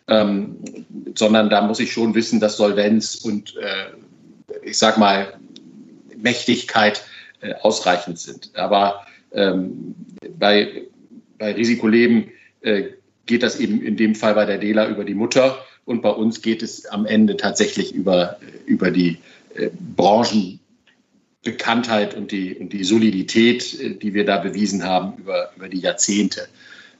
ähm, 0.08 0.58
sondern 1.16 1.50
da 1.50 1.62
muss 1.62 1.80
ich 1.80 1.92
schon 1.92 2.14
wissen, 2.14 2.40
dass 2.40 2.58
Solvenz 2.58 3.16
und 3.16 3.56
äh, 3.58 4.64
ich 4.64 4.78
sag 4.78 4.98
mal 4.98 5.34
Mächtigkeit 6.16 7.04
äh, 7.42 7.54
ausreichend 7.62 8.20
sind. 8.20 8.52
Aber 8.56 9.06
ähm, 9.32 9.96
bei, 10.38 10.84
bei 11.38 11.54
Risikoleben 11.54 12.32
geht 13.26 13.44
das 13.44 13.60
eben 13.60 13.82
in 13.82 13.98
dem 13.98 14.16
Fall 14.16 14.36
bei 14.36 14.46
der 14.46 14.58
DELA 14.58 14.88
über 14.90 15.04
die 15.04 15.14
Mutter 15.14 15.58
und 15.86 16.02
bei 16.02 16.10
uns 16.10 16.42
geht 16.42 16.64
es 16.64 16.86
am 16.86 17.06
Ende 17.06 17.36
tatsächlich 17.38 17.94
über, 17.94 18.38
über 18.66 18.92
die 18.92 19.18
äh, 19.56 19.70
Branchenbekanntheit 19.96 22.16
und 22.16 22.32
die, 22.32 22.56
und 22.56 22.74
die 22.74 22.84
Solidität, 22.84 23.80
äh, 23.80 23.96
die 23.96 24.14
wir 24.14 24.26
da 24.26 24.38
bewiesen 24.38 24.84
haben 24.84 25.18
über, 25.18 25.52
über 25.56 25.70
die 25.70 25.80
Jahrzehnte. 25.80 26.48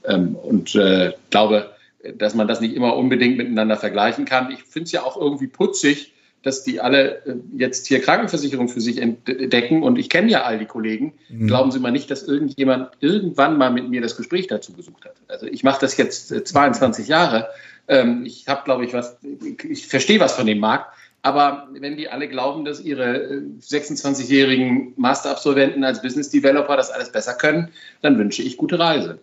Ähm, 0.06 0.36
und 0.36 0.76
äh, 0.76 1.12
glaube, 1.30 1.74
dass 2.16 2.36
man 2.36 2.48
das 2.48 2.60
nicht 2.60 2.76
immer 2.76 2.98
unbedingt 2.98 3.38
miteinander 3.38 3.78
vergleichen 3.78 4.26
kann. 4.26 4.52
Ich 4.52 4.64
finde 4.64 4.86
es 4.86 4.92
ja 4.92 5.04
auch 5.04 5.16
irgendwie 5.16 5.48
putzig, 5.48 6.13
dass 6.44 6.64
die 6.64 6.80
alle 6.80 7.26
äh, 7.26 7.36
jetzt 7.58 7.88
hier 7.88 8.02
Krankenversicherung 8.02 8.68
für 8.68 8.82
sich 8.82 9.02
entdecken. 9.02 9.82
Und 9.82 9.98
ich 9.98 10.10
kenne 10.10 10.30
ja 10.30 10.44
all 10.44 10.60
die 10.60 10.66
Kollegen. 10.66 11.14
Mhm. 11.30 11.48
Glauben 11.48 11.72
Sie 11.72 11.80
mal 11.80 11.92
nicht, 11.92 12.12
dass 12.12 12.24
irgendjemand 12.24 12.92
irgendwann 13.00 13.58
mal 13.58 13.72
mit 13.72 13.90
mir 13.90 14.02
das 14.02 14.16
Gespräch 14.16 14.48
dazu 14.48 14.74
gesucht 14.74 15.06
hat. 15.06 15.16
Also 15.28 15.48
ich 15.48 15.64
mache 15.64 15.82
das 15.82 15.98
jetzt 15.98 16.28
22 16.30 17.06
äh, 17.06 17.10
Jahre. 17.10 17.48
Ähm, 17.88 18.26
ich 18.26 18.48
habe, 18.48 18.64
glaube 18.66 18.86
ich, 18.86 18.94
was, 18.94 19.18
ich 19.68 19.88
verstehe 19.88 20.20
was 20.20 20.34
von 20.34 20.46
dem 20.46 20.60
Markt. 20.60 20.94
Aber 21.26 21.70
wenn 21.72 21.96
die 21.96 22.10
alle 22.10 22.28
glauben, 22.28 22.66
dass 22.66 22.82
ihre 22.82 23.42
26-jährigen 23.62 24.90
äh, 24.90 24.94
Masterabsolventen 24.98 25.86
als 25.86 26.02
Business 26.02 26.30
Developer 26.30 26.76
das 26.76 26.92
alles 26.92 27.12
besser 27.12 27.34
können, 27.36 27.70
dann 28.02 28.18
wünsche 28.18 28.44
ich 28.44 28.58
gute 28.58 28.78
Reise. 28.78 29.20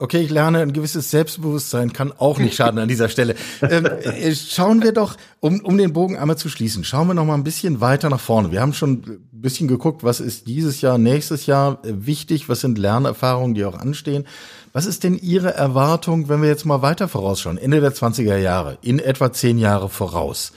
Okay, 0.00 0.20
ich 0.20 0.30
lerne, 0.30 0.60
ein 0.60 0.72
gewisses 0.72 1.10
Selbstbewusstsein 1.10 1.92
kann 1.92 2.12
auch 2.12 2.38
nicht 2.38 2.54
schaden 2.54 2.78
an 2.78 2.86
dieser 2.86 3.08
Stelle. 3.08 3.34
Ähm, 3.62 3.84
äh, 3.84 4.32
schauen 4.32 4.80
wir 4.80 4.92
doch, 4.92 5.16
um, 5.40 5.58
um 5.64 5.76
den 5.76 5.92
Bogen 5.92 6.16
einmal 6.16 6.38
zu 6.38 6.48
schließen, 6.48 6.84
schauen 6.84 7.08
wir 7.08 7.14
noch 7.14 7.24
mal 7.24 7.34
ein 7.34 7.42
bisschen 7.42 7.80
weiter 7.80 8.08
nach 8.08 8.20
vorne. 8.20 8.52
Wir 8.52 8.60
haben 8.60 8.74
schon 8.74 8.92
ein 8.92 9.28
bisschen 9.32 9.66
geguckt, 9.66 10.04
was 10.04 10.20
ist 10.20 10.46
dieses 10.46 10.82
Jahr, 10.82 10.98
nächstes 10.98 11.46
Jahr 11.46 11.84
äh, 11.84 12.06
wichtig, 12.06 12.48
was 12.48 12.60
sind 12.60 12.78
Lernerfahrungen, 12.78 13.54
die 13.54 13.64
auch 13.64 13.76
anstehen. 13.76 14.24
Was 14.72 14.86
ist 14.86 15.02
denn 15.02 15.18
Ihre 15.18 15.54
Erwartung, 15.54 16.28
wenn 16.28 16.42
wir 16.42 16.48
jetzt 16.48 16.64
mal 16.64 16.80
weiter 16.80 17.08
vorausschauen, 17.08 17.58
Ende 17.58 17.80
der 17.80 17.92
20er 17.92 18.36
Jahre, 18.36 18.78
in 18.82 19.00
etwa 19.00 19.32
zehn 19.32 19.58
Jahre 19.58 19.88
voraus? 19.88 20.52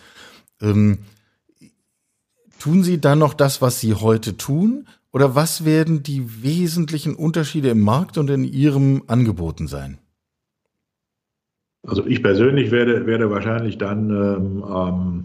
Ähm, 0.62 1.00
tun 2.60 2.84
Sie 2.84 3.02
dann 3.02 3.18
noch 3.18 3.34
das, 3.34 3.60
was 3.60 3.80
Sie 3.80 3.96
heute 3.96 4.38
tun? 4.38 4.88
Oder 5.14 5.36
was 5.36 5.66
werden 5.66 6.04
die 6.04 6.44
wesentlichen 6.44 7.16
Unterschiede 7.16 7.70
im 7.70 7.82
Markt 7.82 8.18
und 8.18 8.30
in 8.30 8.44
Ihrem 8.44 9.04
Angeboten 9.08 9.68
sein? 9.68 9.98
Also 11.86 12.06
ich 12.06 12.22
persönlich 12.22 12.72
werde, 12.72 13.06
werde 13.08 13.30
wahrscheinlich 13.30 13.78
dann 13.78 14.10
ähm, 14.10 14.64
ähm, 14.64 15.24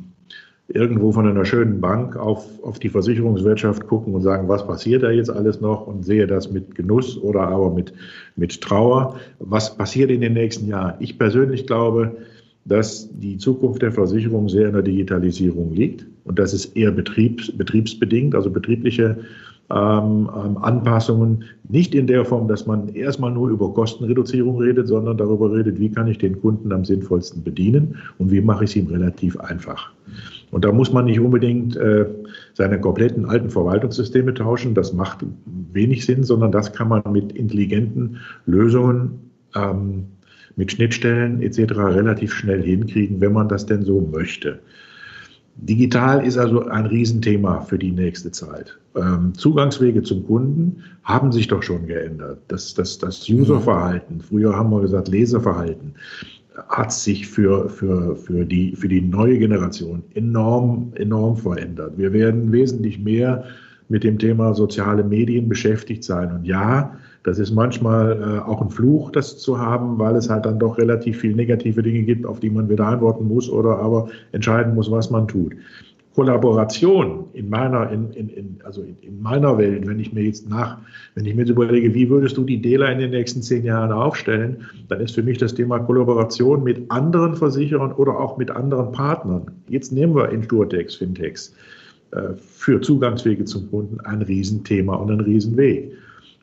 irgendwo 0.69 1.13
von 1.13 1.27
einer 1.27 1.45
schönen 1.45 1.81
Bank 1.81 2.17
auf, 2.17 2.45
auf 2.63 2.79
die 2.79 2.89
Versicherungswirtschaft 2.89 3.87
gucken 3.87 4.15
und 4.15 4.23
sagen, 4.23 4.49
was 4.49 4.67
passiert 4.67 5.03
da 5.03 5.11
jetzt 5.11 5.31
alles 5.31 5.61
noch 5.61 5.87
und 5.87 6.05
sehe 6.05 6.27
das 6.27 6.51
mit 6.51 6.75
Genuss 6.75 7.17
oder 7.19 7.43
aber 7.43 7.71
mit, 7.71 7.93
mit 8.35 8.61
Trauer. 8.61 9.21
Was 9.39 9.77
passiert 9.77 10.11
in 10.11 10.23
den 10.23 10.33
nächsten 10.33 10.67
Jahren? 10.67 10.95
Ich 10.99 11.19
persönlich 11.19 11.67
glaube, 11.67 12.17
dass 12.65 13.09
die 13.13 13.39
Zukunft 13.39 13.83
der 13.83 13.93
Versicherung 13.93 14.49
sehr 14.49 14.67
in 14.67 14.73
der 14.73 14.83
Digitalisierung 14.83 15.73
liegt 15.73 16.07
und 16.25 16.39
das 16.39 16.53
ist 16.53 16.77
eher 16.77 16.91
betriebs, 16.91 17.53
betriebsbedingt, 17.53 18.35
also 18.35 18.51
betriebliche 18.51 19.19
ähm, 19.69 20.31
ähm, 20.33 20.59
Anpassungen, 20.59 21.45
nicht 21.69 21.95
in 21.95 22.07
der 22.07 22.25
Form, 22.25 22.47
dass 22.47 22.67
man 22.67 22.89
erstmal 22.95 23.33
nur 23.33 23.51
über 23.51 23.73
Kostenreduzierung 23.75 24.59
redet, 24.59 24.87
sondern 24.87 25.17
darüber 25.17 25.53
redet, 25.53 25.81
wie 25.81 25.91
kann 25.91 26.07
ich 26.07 26.19
den 26.19 26.41
Kunden 26.41 26.73
am 26.73 26.85
sinnvollsten 26.85 27.43
bedienen 27.43 27.97
und 28.19 28.31
wie 28.31 28.41
mache 28.41 28.65
ich 28.65 28.71
es 28.71 28.77
ihm 28.77 28.87
relativ 28.87 29.37
einfach. 29.41 29.91
Und 30.53 30.65
da 30.65 30.71
muss 30.71 30.93
man 30.93 31.07
nicht 31.07 31.19
unbedingt 31.19 31.77
äh, 31.77 32.07
seine 32.55 32.81
kompletten 32.81 33.27
alten 33.27 33.51
Verwaltungssysteme 33.51 34.35
tauschen, 34.35 34.75
das 34.75 34.93
macht 34.93 35.27
wenig 35.73 36.07
Sinn, 36.07 36.23
sondern 36.23 36.53
das 36.53 36.73
kann 36.73 36.89
man 36.89 37.03
mit 37.11 37.33
intelligenten 37.33 38.19
Lösungen, 38.47 39.19
ähm, 39.57 40.05
mit 40.55 40.73
Schnittstellen 40.73 41.43
etc. 41.43 41.75
relativ 41.75 42.33
schnell 42.33 42.63
hinkriegen, 42.63 43.21
wenn 43.21 43.33
man 43.33 43.49
das 43.49 43.67
denn 43.67 43.83
so 43.83 44.01
möchte. 44.01 44.61
Digital 45.57 46.25
ist 46.25 46.37
also 46.37 46.67
ein 46.67 46.87
Riesenthema 46.87 47.61
für 47.61 47.79
die 47.79 47.91
nächste 47.91 48.31
Zeit. 48.31 48.77
Ähm, 48.95 49.33
Zugangswege 49.35 50.03
zum 50.03 50.27
Kunden 50.27 50.83
haben 51.03 51.33
sich 51.33 51.49
doch 51.49 51.63
schon 51.63 51.87
geändert. 51.87 52.39
Das, 52.49 52.75
das, 52.75 52.99
das 52.99 53.29
Userverhalten, 53.29 54.21
früher 54.21 54.55
haben 54.55 54.71
wir 54.71 54.83
gesagt 54.83 55.09
Leserverhalten, 55.09 55.95
hat 56.69 56.93
sich 56.93 57.27
für, 57.27 57.69
für, 57.71 58.17
für, 58.17 58.45
die, 58.45 58.77
für 58.77 58.89
die 58.89 59.01
neue 59.01 59.39
Generation 59.39 60.03
enorm, 60.15 60.93
enorm 60.95 61.37
verändert. 61.37 61.95
Wir 61.97 62.13
werden 62.13 62.53
wesentlich 62.53 62.99
mehr 62.99 63.45
mit 63.89 64.05
dem 64.05 64.19
Thema 64.19 64.55
soziale 64.55 65.05
Medien 65.05 65.49
beschäftigt 65.49 66.05
sein. 66.05 66.33
Und 66.33 66.45
ja, 66.45 66.99
das 67.27 67.41
ist 67.41 67.51
manchmal 67.51 68.23
äh, 68.23 68.49
auch 68.49 68.63
ein 68.63 68.71
Fluch, 68.71 69.11
das 69.11 69.37
zu 69.39 69.59
haben, 69.59 69.99
weil 69.99 70.15
es 70.15 70.31
halt 70.31 70.47
dann 70.47 70.61
doch 70.61 70.79
relativ 70.79 71.19
viel 71.19 71.35
negative 71.35 71.83
Dinge 71.83 72.03
gibt, 72.03 72.25
auf 72.25 72.39
die 72.39 72.51
man 72.51 72.69
wieder 72.69 72.87
antworten 72.87 73.27
muss 73.27 73.51
oder 73.51 73.81
aber 73.81 74.09
entscheiden 74.31 74.77
muss, 74.77 74.93
was 74.93 75.11
man 75.11 75.27
tut. 75.27 75.57
Kollaboration 76.15 77.25
in 77.33 77.51
meiner, 77.51 77.91
in, 77.91 78.13
in, 78.13 78.29
in, 78.29 78.59
also 78.63 78.83
in, 78.83 78.97
in, 79.03 79.21
meiner 79.21 79.59
Welt, 79.59 79.89
wenn 79.89 79.99
ich 79.99 80.13
mir 80.13 80.23
jetzt 80.23 80.49
nach, 80.49 80.79
wenn 81.17 81.27
ich 81.27 81.35
mir 81.35 81.45
überlege, 81.49 81.93
wie 81.95 82.09
würdest 82.09 82.37
du 82.37 82.45
die 82.45 82.63
DELA 82.63 82.93
in 82.93 83.01
den 83.01 83.11
nächsten 83.11 83.43
zehn 83.43 83.65
Jahren 83.65 83.91
aufstellen, 83.91 84.65
dann 84.89 85.01
ist 85.01 85.17
für 85.17 85.25
mich 85.25 85.39
das 85.39 85.53
Thema 85.53 85.81
Kollaboration 85.81 86.63
mit 86.63 86.89
anderen 86.93 87.35
Versicherern 87.35 87.91
oder 87.91 88.21
auch 88.21 88.39
mit 88.39 88.53
anderen 88.53 88.93
Partnern. 88.93 89.51
Jetzt 89.69 89.91
nehmen 89.91 90.15
wir 90.15 90.29
Insurtex, 90.29 90.95
Fintechs, 90.95 91.53
äh, 92.13 92.35
für 92.39 92.81
Zugangswege 92.81 93.45
zum 93.45 93.69
Kunden 93.69 93.99
ein 94.03 94.23
Riesenthema 94.23 94.95
und 94.95 95.11
ein 95.11 95.21
Riesenweg. 95.21 95.91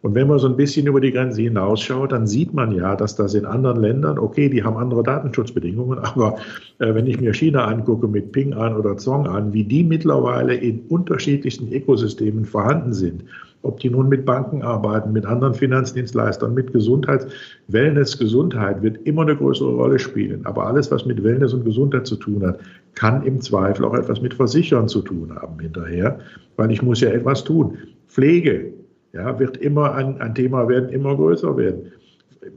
Und 0.03 0.15
wenn 0.15 0.27
man 0.27 0.37
so 0.37 0.47
ein 0.47 0.57
bisschen 0.57 0.85
über 0.85 0.99
die 0.99 1.13
Grenze 1.13 1.41
hinausschaut, 1.43 2.11
dann 2.11 2.27
sieht 2.27 2.53
man 2.53 2.73
ja, 2.73 2.93
dass 2.97 3.15
das 3.15 3.35
in 3.35 3.45
anderen 3.45 3.79
Ländern, 3.79 4.19
okay, 4.19 4.49
die 4.49 4.61
haben 4.61 4.75
andere 4.75 5.01
Datenschutzbedingungen, 5.01 5.97
aber 6.03 6.35
äh, 6.79 6.93
wenn 6.93 7.07
ich 7.07 7.21
mir 7.21 7.33
China 7.33 7.65
angucke 7.65 8.09
mit 8.09 8.33
Ping 8.33 8.53
an 8.53 8.75
oder 8.75 8.97
Zong 8.97 9.27
an, 9.27 9.53
wie 9.53 9.63
die 9.63 9.81
mittlerweile 9.81 10.55
in 10.55 10.81
unterschiedlichsten 10.89 11.71
Ökosystemen 11.71 12.43
vorhanden 12.43 12.91
sind, 12.91 13.23
ob 13.61 13.79
die 13.79 13.89
nun 13.89 14.09
mit 14.09 14.25
Banken 14.25 14.61
arbeiten, 14.61 15.13
mit 15.13 15.25
anderen 15.25 15.53
Finanzdienstleistern, 15.53 16.53
mit 16.53 16.73
Gesundheit, 16.73 17.25
Wellness, 17.69 18.17
Gesundheit 18.17 18.83
wird 18.83 18.97
immer 19.07 19.21
eine 19.21 19.37
größere 19.37 19.73
Rolle 19.73 19.99
spielen. 19.99 20.45
Aber 20.45 20.67
alles, 20.67 20.91
was 20.91 21.05
mit 21.05 21.23
Wellness 21.23 21.53
und 21.53 21.63
Gesundheit 21.63 22.05
zu 22.05 22.17
tun 22.17 22.45
hat, 22.45 22.59
kann 22.95 23.23
im 23.23 23.39
Zweifel 23.39 23.85
auch 23.85 23.93
etwas 23.93 24.21
mit 24.21 24.33
Versichern 24.33 24.89
zu 24.89 25.01
tun 25.01 25.33
haben 25.33 25.57
hinterher, 25.61 26.19
weil 26.57 26.71
ich 26.71 26.81
muss 26.81 26.99
ja 26.99 27.09
etwas 27.09 27.45
tun. 27.45 27.77
Pflege, 28.09 28.73
ja, 29.13 29.39
wird 29.39 29.57
immer 29.57 29.93
ein, 29.93 30.19
ein 30.19 30.35
Thema 30.35 30.67
werden, 30.67 30.89
immer 30.89 31.15
größer 31.15 31.55
werden. 31.55 31.91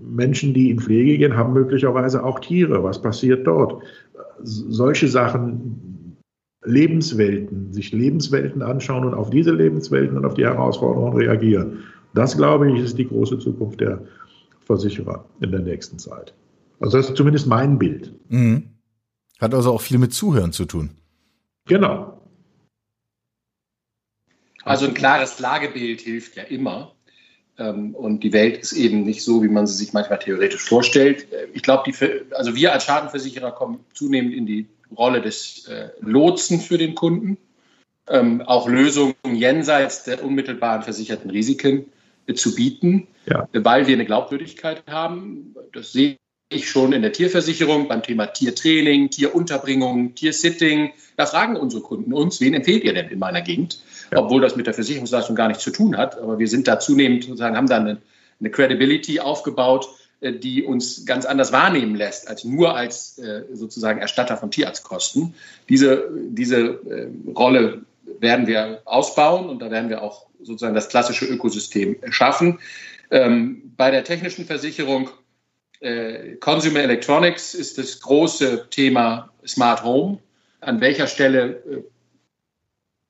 Menschen, 0.01 0.53
die 0.53 0.71
in 0.71 0.81
Pflege 0.81 1.19
gehen, 1.19 1.37
haben 1.37 1.53
möglicherweise 1.53 2.25
auch 2.25 2.41
Tiere. 2.41 2.83
Was 2.83 3.01
passiert 3.01 3.47
dort? 3.47 3.83
Solche 4.43 5.07
Sachen, 5.07 6.17
Lebenswelten, 6.65 7.73
sich 7.73 7.93
Lebenswelten 7.93 8.63
anschauen 8.63 9.05
und 9.05 9.15
auf 9.15 9.31
diese 9.31 9.53
Lebenswelten 9.53 10.17
und 10.17 10.25
auf 10.25 10.35
die 10.35 10.45
Herausforderungen 10.45 11.17
reagieren. 11.17 11.85
Das, 12.15 12.37
glaube 12.37 12.73
ich, 12.73 12.83
ist 12.83 12.99
die 12.99 13.07
große 13.07 13.39
Zukunft 13.39 13.81
der 13.81 14.03
Versicherer 14.61 15.25
in 15.41 15.53
der 15.53 15.61
nächsten 15.61 15.99
Zeit. 15.99 16.35
Also 16.81 16.97
das 16.97 17.11
ist 17.11 17.17
zumindest 17.17 17.47
mein 17.47 17.79
Bild. 17.79 18.13
Mhm. 18.29 18.65
Hat 19.39 19.55
also 19.55 19.73
auch 19.73 19.81
viel 19.81 19.99
mit 19.99 20.13
Zuhören 20.13 20.53
zu 20.53 20.65
tun. 20.65 20.91
Genau. 21.67 22.16
Also 24.67 24.87
ein 24.87 24.95
klares 24.95 25.39
Lagebild 25.39 26.01
hilft 26.01 26.37
ja 26.37 26.43
immer. 26.43 26.93
Ähm, 27.57 27.95
und 27.95 28.25
die 28.25 28.33
Welt 28.33 28.59
ist 28.59 28.73
eben 28.73 29.05
nicht 29.05 29.23
so, 29.23 29.43
wie 29.45 29.49
man 29.49 29.67
sie 29.67 29.75
sich 29.75 29.93
manchmal 29.93 30.19
theoretisch 30.19 30.63
vorstellt. 30.63 31.29
Ich 31.55 31.63
glaube, 31.63 31.93
also 32.33 32.57
wir 32.57 32.73
als 32.73 32.85
Schadenversicherer 32.85 33.53
kommen 33.53 33.79
zunehmend 33.95 34.35
in 34.35 34.45
die 34.45 34.67
Rolle 34.97 35.23
des 35.23 35.69
äh, 35.69 35.91
Lotsen 36.01 36.61
für 36.61 36.79
den 36.79 36.97
Kunden. 36.97 37.39
Ähm, 38.09 38.43
auch 38.43 38.69
Lösungen 38.69 39.15
jenseits 39.33 40.03
der 40.03 40.25
unmittelbaren 40.25 40.83
versicherten 40.83 41.31
Risiken 41.31 41.87
äh, 42.27 42.35
zu 42.35 42.55
bieten, 42.55 43.07
ja. 43.27 43.49
weil 43.53 43.87
wir 43.87 43.95
eine 43.95 44.05
Glaubwürdigkeit 44.05 44.83
haben. 44.89 45.55
Das 45.73 45.93
sehe 45.93 46.17
ich 46.51 46.69
schon 46.69 46.93
in 46.93 47.03
der 47.03 47.13
Tierversicherung 47.13 47.87
beim 47.87 48.03
Thema 48.03 48.27
Tiertraining, 48.27 49.11
Tierunterbringung, 49.11 50.15
Tiersitting. 50.17 50.93
Da 51.17 51.27
fragen 51.27 51.57
unsere 51.57 51.83
Kunden 51.83 52.13
uns, 52.13 52.41
wen 52.41 52.55
empfehlt 52.55 52.83
ihr 52.83 52.95
denn 52.95 53.09
in 53.09 53.19
meiner 53.19 53.43
Gegend? 53.43 53.81
Obwohl 54.15 54.41
das 54.41 54.57
mit 54.57 54.67
der 54.67 54.75
Versicherungsleistung 54.75 55.37
gar 55.37 55.49
nichts 55.49 55.65
zu 55.65 55.71
tun 55.71 55.97
hat. 55.97 56.19
Aber 56.19 56.39
wir 56.39 56.49
sind 56.49 56.69
da 56.69 56.79
zunehmend 56.79 57.25
sozusagen, 57.25 57.57
haben 57.57 57.69
da 57.69 57.77
eine, 57.77 57.99
eine 58.41 58.51
Credibility 58.51 59.21
aufgebaut, 59.21 59.89
äh, 60.21 60.33
die 60.33 60.63
uns 60.63 61.05
ganz 61.05 61.27
anders 61.27 61.53
wahrnehmen 61.53 61.95
lässt, 61.95 62.29
als 62.29 62.45
nur 62.45 62.75
als 62.75 63.19
äh, 63.19 63.43
sozusagen 63.53 64.01
Erstatter 64.01 64.37
von 64.37 64.51
Tierarztkosten. 64.51 65.35
Diese, 65.69 66.09
diese 66.31 66.59
äh, 66.59 67.09
Rolle 67.35 67.83
werden 68.21 68.47
wir 68.47 68.81
ausbauen 68.87 69.49
und 69.49 69.61
da 69.61 69.71
werden 69.71 69.91
wir 69.91 70.03
auch 70.03 70.27
sozusagen 70.43 70.75
das 70.75 70.89
klassische 70.89 71.27
Ökosystem 71.27 71.97
schaffen. 72.11 72.61
Ähm, 73.11 73.75
bei 73.77 73.91
der 73.91 74.05
technischen 74.05 74.45
Versicherung 74.45 75.11
Consumer 76.41 76.81
Electronics 76.81 77.53
ist 77.53 77.77
das 77.77 78.01
große 78.01 78.69
Thema 78.71 79.29
Smart 79.47 79.85
Home. 79.85 80.19
An 80.63 80.81
welcher 80.81 81.07
Stelle 81.07 81.85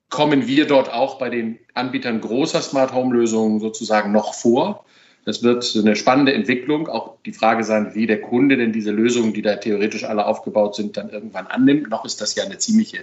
kommen 0.08 0.46
wir 0.46 0.66
dort 0.66 0.92
auch 0.92 1.18
bei 1.18 1.30
den 1.30 1.58
Anbietern 1.74 2.20
großer 2.20 2.62
Smart 2.62 2.92
Home 2.92 3.14
Lösungen 3.14 3.60
sozusagen 3.60 4.12
noch 4.12 4.34
vor? 4.34 4.84
Das 5.24 5.42
wird 5.42 5.76
eine 5.76 5.96
spannende 5.96 6.32
Entwicklung. 6.32 6.88
Auch 6.88 7.16
die 7.26 7.32
Frage 7.32 7.64
sein, 7.64 7.94
wie 7.94 8.06
der 8.06 8.20
Kunde 8.20 8.56
denn 8.56 8.72
diese 8.72 8.92
Lösungen, 8.92 9.32
die 9.32 9.42
da 9.42 9.56
theoretisch 9.56 10.04
alle 10.04 10.26
aufgebaut 10.26 10.76
sind, 10.76 10.96
dann 10.96 11.10
irgendwann 11.10 11.48
annimmt. 11.48 11.90
Noch 11.90 12.04
ist 12.04 12.20
das 12.20 12.36
ja 12.36 12.44
eine 12.44 12.58
ziemliche, 12.58 12.98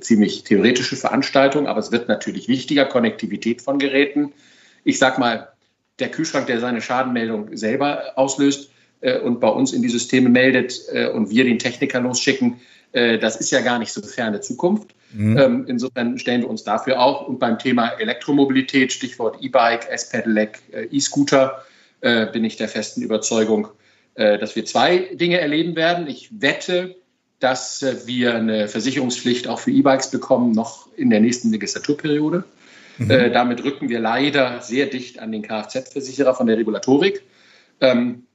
ziemlich 0.00 0.44
theoretische 0.44 0.94
Veranstaltung, 0.94 1.66
aber 1.66 1.80
es 1.80 1.90
wird 1.90 2.08
natürlich 2.08 2.46
wichtiger, 2.46 2.84
Konnektivität 2.84 3.62
von 3.62 3.80
Geräten. 3.80 4.32
Ich 4.84 4.98
sag 4.98 5.18
mal, 5.18 5.48
der 5.98 6.10
Kühlschrank, 6.10 6.46
der 6.46 6.60
seine 6.60 6.80
Schadenmeldung 6.80 7.56
selber 7.56 8.12
auslöst, 8.14 8.70
äh, 9.00 9.18
und 9.18 9.40
bei 9.40 9.48
uns 9.48 9.72
in 9.72 9.82
die 9.82 9.88
Systeme 9.88 10.28
meldet 10.28 10.80
äh, 10.92 11.08
und 11.08 11.30
wir 11.30 11.44
den 11.44 11.58
Techniker 11.58 12.00
losschicken, 12.00 12.60
äh, 12.92 13.18
das 13.18 13.36
ist 13.36 13.50
ja 13.50 13.60
gar 13.60 13.78
nicht 13.78 13.92
so 13.92 14.02
ferne 14.02 14.40
Zukunft. 14.40 14.94
Mhm. 15.12 15.38
Ähm, 15.38 15.64
insofern 15.68 16.18
stellen 16.18 16.42
wir 16.42 16.50
uns 16.50 16.64
dafür 16.64 17.00
auch. 17.00 17.26
Und 17.26 17.38
beim 17.38 17.58
Thema 17.58 17.88
Elektromobilität, 17.98 18.92
Stichwort 18.92 19.42
E-Bike, 19.42 19.88
S-Pedelec, 19.90 20.58
E-Scooter, 20.90 21.62
bin 22.32 22.44
ich 22.44 22.56
der 22.56 22.68
festen 22.68 23.00
Überzeugung, 23.00 23.68
dass 24.14 24.54
wir 24.54 24.64
zwei 24.66 25.08
Dinge 25.14 25.40
erleben 25.40 25.74
werden. 25.76 26.06
Ich 26.06 26.28
wette, 26.40 26.94
dass 27.40 27.84
wir 28.04 28.34
eine 28.34 28.68
Versicherungspflicht 28.68 29.48
auch 29.48 29.58
für 29.58 29.70
E-Bikes 29.70 30.10
bekommen, 30.10 30.52
noch 30.52 30.88
in 30.96 31.08
der 31.08 31.20
nächsten 31.20 31.50
Legislaturperiode. 31.50 32.44
Mhm. 32.98 33.32
damit 33.32 33.64
rücken 33.64 33.88
wir 33.88 33.98
leider 33.98 34.60
sehr 34.60 34.86
dicht 34.86 35.18
an 35.18 35.32
den 35.32 35.42
Kfz-Versicherer 35.42 36.34
von 36.34 36.46
der 36.46 36.58
Regulatorik. 36.58 37.22
Ähm, 37.80 38.26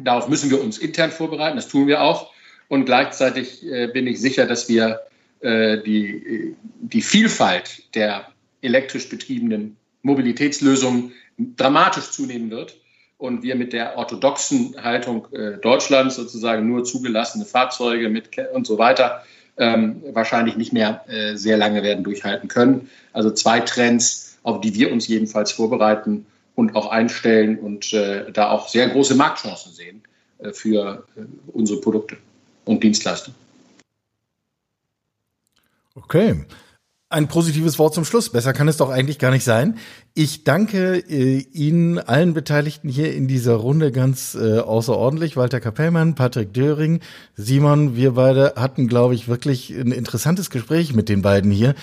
Darauf 0.00 0.28
müssen 0.28 0.50
wir 0.50 0.62
uns 0.62 0.78
intern 0.78 1.10
vorbereiten, 1.10 1.56
das 1.56 1.68
tun 1.68 1.86
wir 1.86 2.02
auch. 2.02 2.32
Und 2.68 2.86
gleichzeitig 2.86 3.66
äh, 3.66 3.88
bin 3.88 4.06
ich 4.06 4.20
sicher, 4.20 4.46
dass 4.46 4.68
wir 4.68 4.88
äh, 4.88 4.96
die, 5.42 6.54
die 6.80 7.02
Vielfalt 7.02 7.82
der 7.96 8.28
elektrisch 8.60 9.08
betriebenen 9.08 9.76
Mobilitätslösungen 10.02 11.12
dramatisch 11.56 12.10
zunehmen 12.10 12.50
wird 12.50 12.76
und 13.18 13.42
wir 13.42 13.54
mit 13.54 13.72
der 13.72 13.96
orthodoxen 13.96 14.74
Haltung 14.82 15.28
äh, 15.32 15.58
Deutschlands 15.58 16.16
sozusagen 16.16 16.68
nur 16.68 16.84
zugelassene 16.84 17.44
Fahrzeuge 17.44 18.08
mit 18.08 18.30
und 18.52 18.66
so 18.66 18.78
weiter 18.78 19.24
ähm, 19.56 20.02
wahrscheinlich 20.12 20.56
nicht 20.56 20.72
mehr 20.72 21.04
äh, 21.08 21.36
sehr 21.36 21.56
lange 21.56 21.82
werden 21.82 22.04
durchhalten 22.04 22.48
können. 22.48 22.90
Also 23.12 23.30
zwei 23.30 23.60
Trends, 23.60 24.38
auf 24.42 24.60
die 24.60 24.74
wir 24.74 24.92
uns 24.92 25.06
jedenfalls 25.06 25.52
vorbereiten 25.52 26.26
und 26.54 26.74
auch 26.74 26.90
einstellen 26.90 27.58
und 27.58 27.92
äh, 27.92 28.30
da 28.32 28.50
auch 28.50 28.68
sehr 28.68 28.88
große 28.88 29.14
Marktchancen 29.14 29.72
sehen 29.72 30.02
äh, 30.38 30.52
für 30.52 31.06
äh, 31.16 31.20
unsere 31.52 31.80
Produkte 31.80 32.16
und 32.64 32.82
Dienstleistungen. 32.82 33.41
Okay. 35.94 36.44
Ein 37.08 37.28
positives 37.28 37.78
Wort 37.78 37.92
zum 37.92 38.06
Schluss. 38.06 38.30
Besser 38.30 38.54
kann 38.54 38.68
es 38.68 38.78
doch 38.78 38.88
eigentlich 38.88 39.18
gar 39.18 39.30
nicht 39.30 39.44
sein. 39.44 39.76
Ich 40.14 40.44
danke 40.44 40.96
äh, 40.96 41.40
Ihnen 41.52 41.98
allen 41.98 42.32
Beteiligten 42.32 42.88
hier 42.88 43.14
in 43.14 43.28
dieser 43.28 43.56
Runde 43.56 43.92
ganz 43.92 44.34
äh, 44.34 44.60
außerordentlich. 44.60 45.36
Walter 45.36 45.60
Kapellmann, 45.60 46.14
Patrick 46.14 46.54
Döring, 46.54 47.00
Simon, 47.34 47.96
wir 47.96 48.12
beide 48.12 48.54
hatten, 48.56 48.88
glaube 48.88 49.14
ich, 49.14 49.28
wirklich 49.28 49.68
ein 49.70 49.92
interessantes 49.92 50.48
Gespräch 50.48 50.94
mit 50.94 51.10
den 51.10 51.20
beiden 51.20 51.50
hier. 51.50 51.74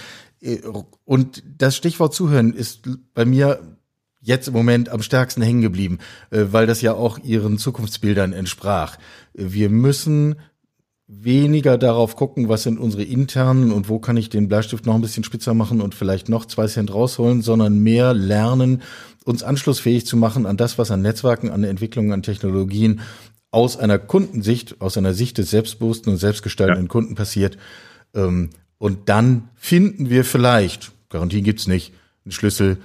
Äh, 0.42 0.62
und 1.06 1.44
das 1.60 1.76
Stichwort 1.76 2.16
Zuhören 2.16 2.54
ist 2.54 2.90
bei 3.14 3.26
mir 3.26 3.60
jetzt 4.22 4.48
im 4.48 4.54
Moment 4.54 4.90
am 4.90 5.02
stärksten 5.02 5.44
hängen 5.44 5.62
geblieben, 5.62 6.00
äh, 6.32 6.46
weil 6.50 6.66
das 6.66 6.82
ja 6.82 6.94
auch 6.94 7.20
ihren 7.20 7.58
Zukunftsbildern 7.60 8.34
entsprach. 8.34 8.98
Wir 9.34 9.70
müssen 9.70 10.38
weniger 11.10 11.80
darauf 11.80 12.16
gucken, 12.16 12.50
was 12.50 12.64
sind 12.64 12.80
unsere 12.80 13.04
internen 13.04 13.72
und 13.72 13.90
wo 13.90 13.98
kann 13.98 14.16
ich 14.16 14.30
den 14.30 14.48
Bleistift 14.48 14.86
noch 14.86 14.94
ein 14.94 15.02
bisschen 15.02 15.24
spitzer 15.24 15.56
machen 15.56 15.82
und 15.82 15.96
vielleicht 15.96 16.30
noch 16.30 16.46
zwei 16.46 16.68
Cent 16.68 16.94
rausholen, 16.94 17.42
sondern 17.42 17.80
mehr 17.80 18.14
lernen, 18.14 18.84
uns 19.26 19.42
anschlussfähig 19.42 20.06
zu 20.06 20.18
machen 20.18 20.46
an 20.46 20.56
das, 20.56 20.78
was 20.78 20.92
an 20.92 21.02
Netzwerken, 21.02 21.50
an 21.50 21.64
Entwicklungen, 21.64 22.14
an 22.14 22.22
Technologien 22.22 23.02
aus 23.52 23.76
einer 23.76 23.98
Kundensicht, 23.98 24.80
aus 24.80 24.98
einer 24.98 25.16
Sicht 25.16 25.40
des 25.40 25.50
selbstbewussten 25.50 26.14
und 26.14 26.20
selbstgestaltenden 26.20 26.86
ja. 26.86 26.92
Kunden 26.92 27.16
passiert. 27.16 27.58
Ähm, 28.14 28.52
und 28.78 29.10
dann 29.10 29.50
finden 29.56 30.12
wir 30.12 30.24
vielleicht, 30.24 30.92
Garantien 31.10 31.44
gibt's 31.44 31.68
nicht, 31.68 31.92
einen 32.24 32.32
Schlüssel 32.32 32.78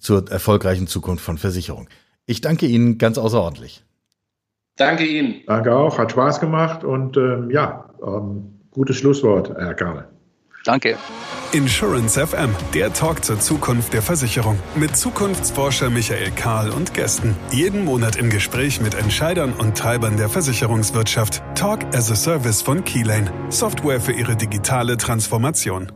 zur 0.00 0.30
erfolgreichen 0.30 0.86
Zukunft 0.86 1.22
von 1.22 1.36
Versicherung. 1.36 1.88
Ich 2.24 2.40
danke 2.40 2.66
Ihnen 2.66 2.96
ganz 2.96 3.18
außerordentlich. 3.18 3.84
Danke 4.76 5.04
Ihnen. 5.04 5.42
Danke 5.46 5.74
auch, 5.74 5.98
hat 5.98 6.12
Spaß 6.12 6.40
gemacht 6.40 6.84
und 6.84 7.16
ähm, 7.16 7.50
ja, 7.50 7.90
ähm, 8.04 8.60
gutes 8.70 8.96
Schlusswort, 8.96 9.50
Herr 9.56 9.74
Karle. 9.74 10.08
Danke. 10.64 10.96
Insurance 11.52 12.18
FM, 12.18 12.50
der 12.72 12.92
Talk 12.92 13.24
zur 13.24 13.38
Zukunft 13.38 13.92
der 13.92 14.02
Versicherung 14.02 14.58
mit 14.74 14.96
Zukunftsforscher 14.96 15.90
Michael 15.90 16.30
Kahl 16.32 16.70
und 16.70 16.94
Gästen. 16.94 17.36
Jeden 17.52 17.84
Monat 17.84 18.16
im 18.16 18.30
Gespräch 18.30 18.80
mit 18.80 18.94
Entscheidern 18.94 19.52
und 19.52 19.76
Treibern 19.76 20.16
der 20.16 20.28
Versicherungswirtschaft. 20.28 21.42
Talk 21.54 21.84
as 21.94 22.10
a 22.10 22.16
Service 22.16 22.62
von 22.62 22.82
Keylane, 22.82 23.30
Software 23.50 24.00
für 24.00 24.12
ihre 24.12 24.36
digitale 24.36 24.96
Transformation. 24.96 25.92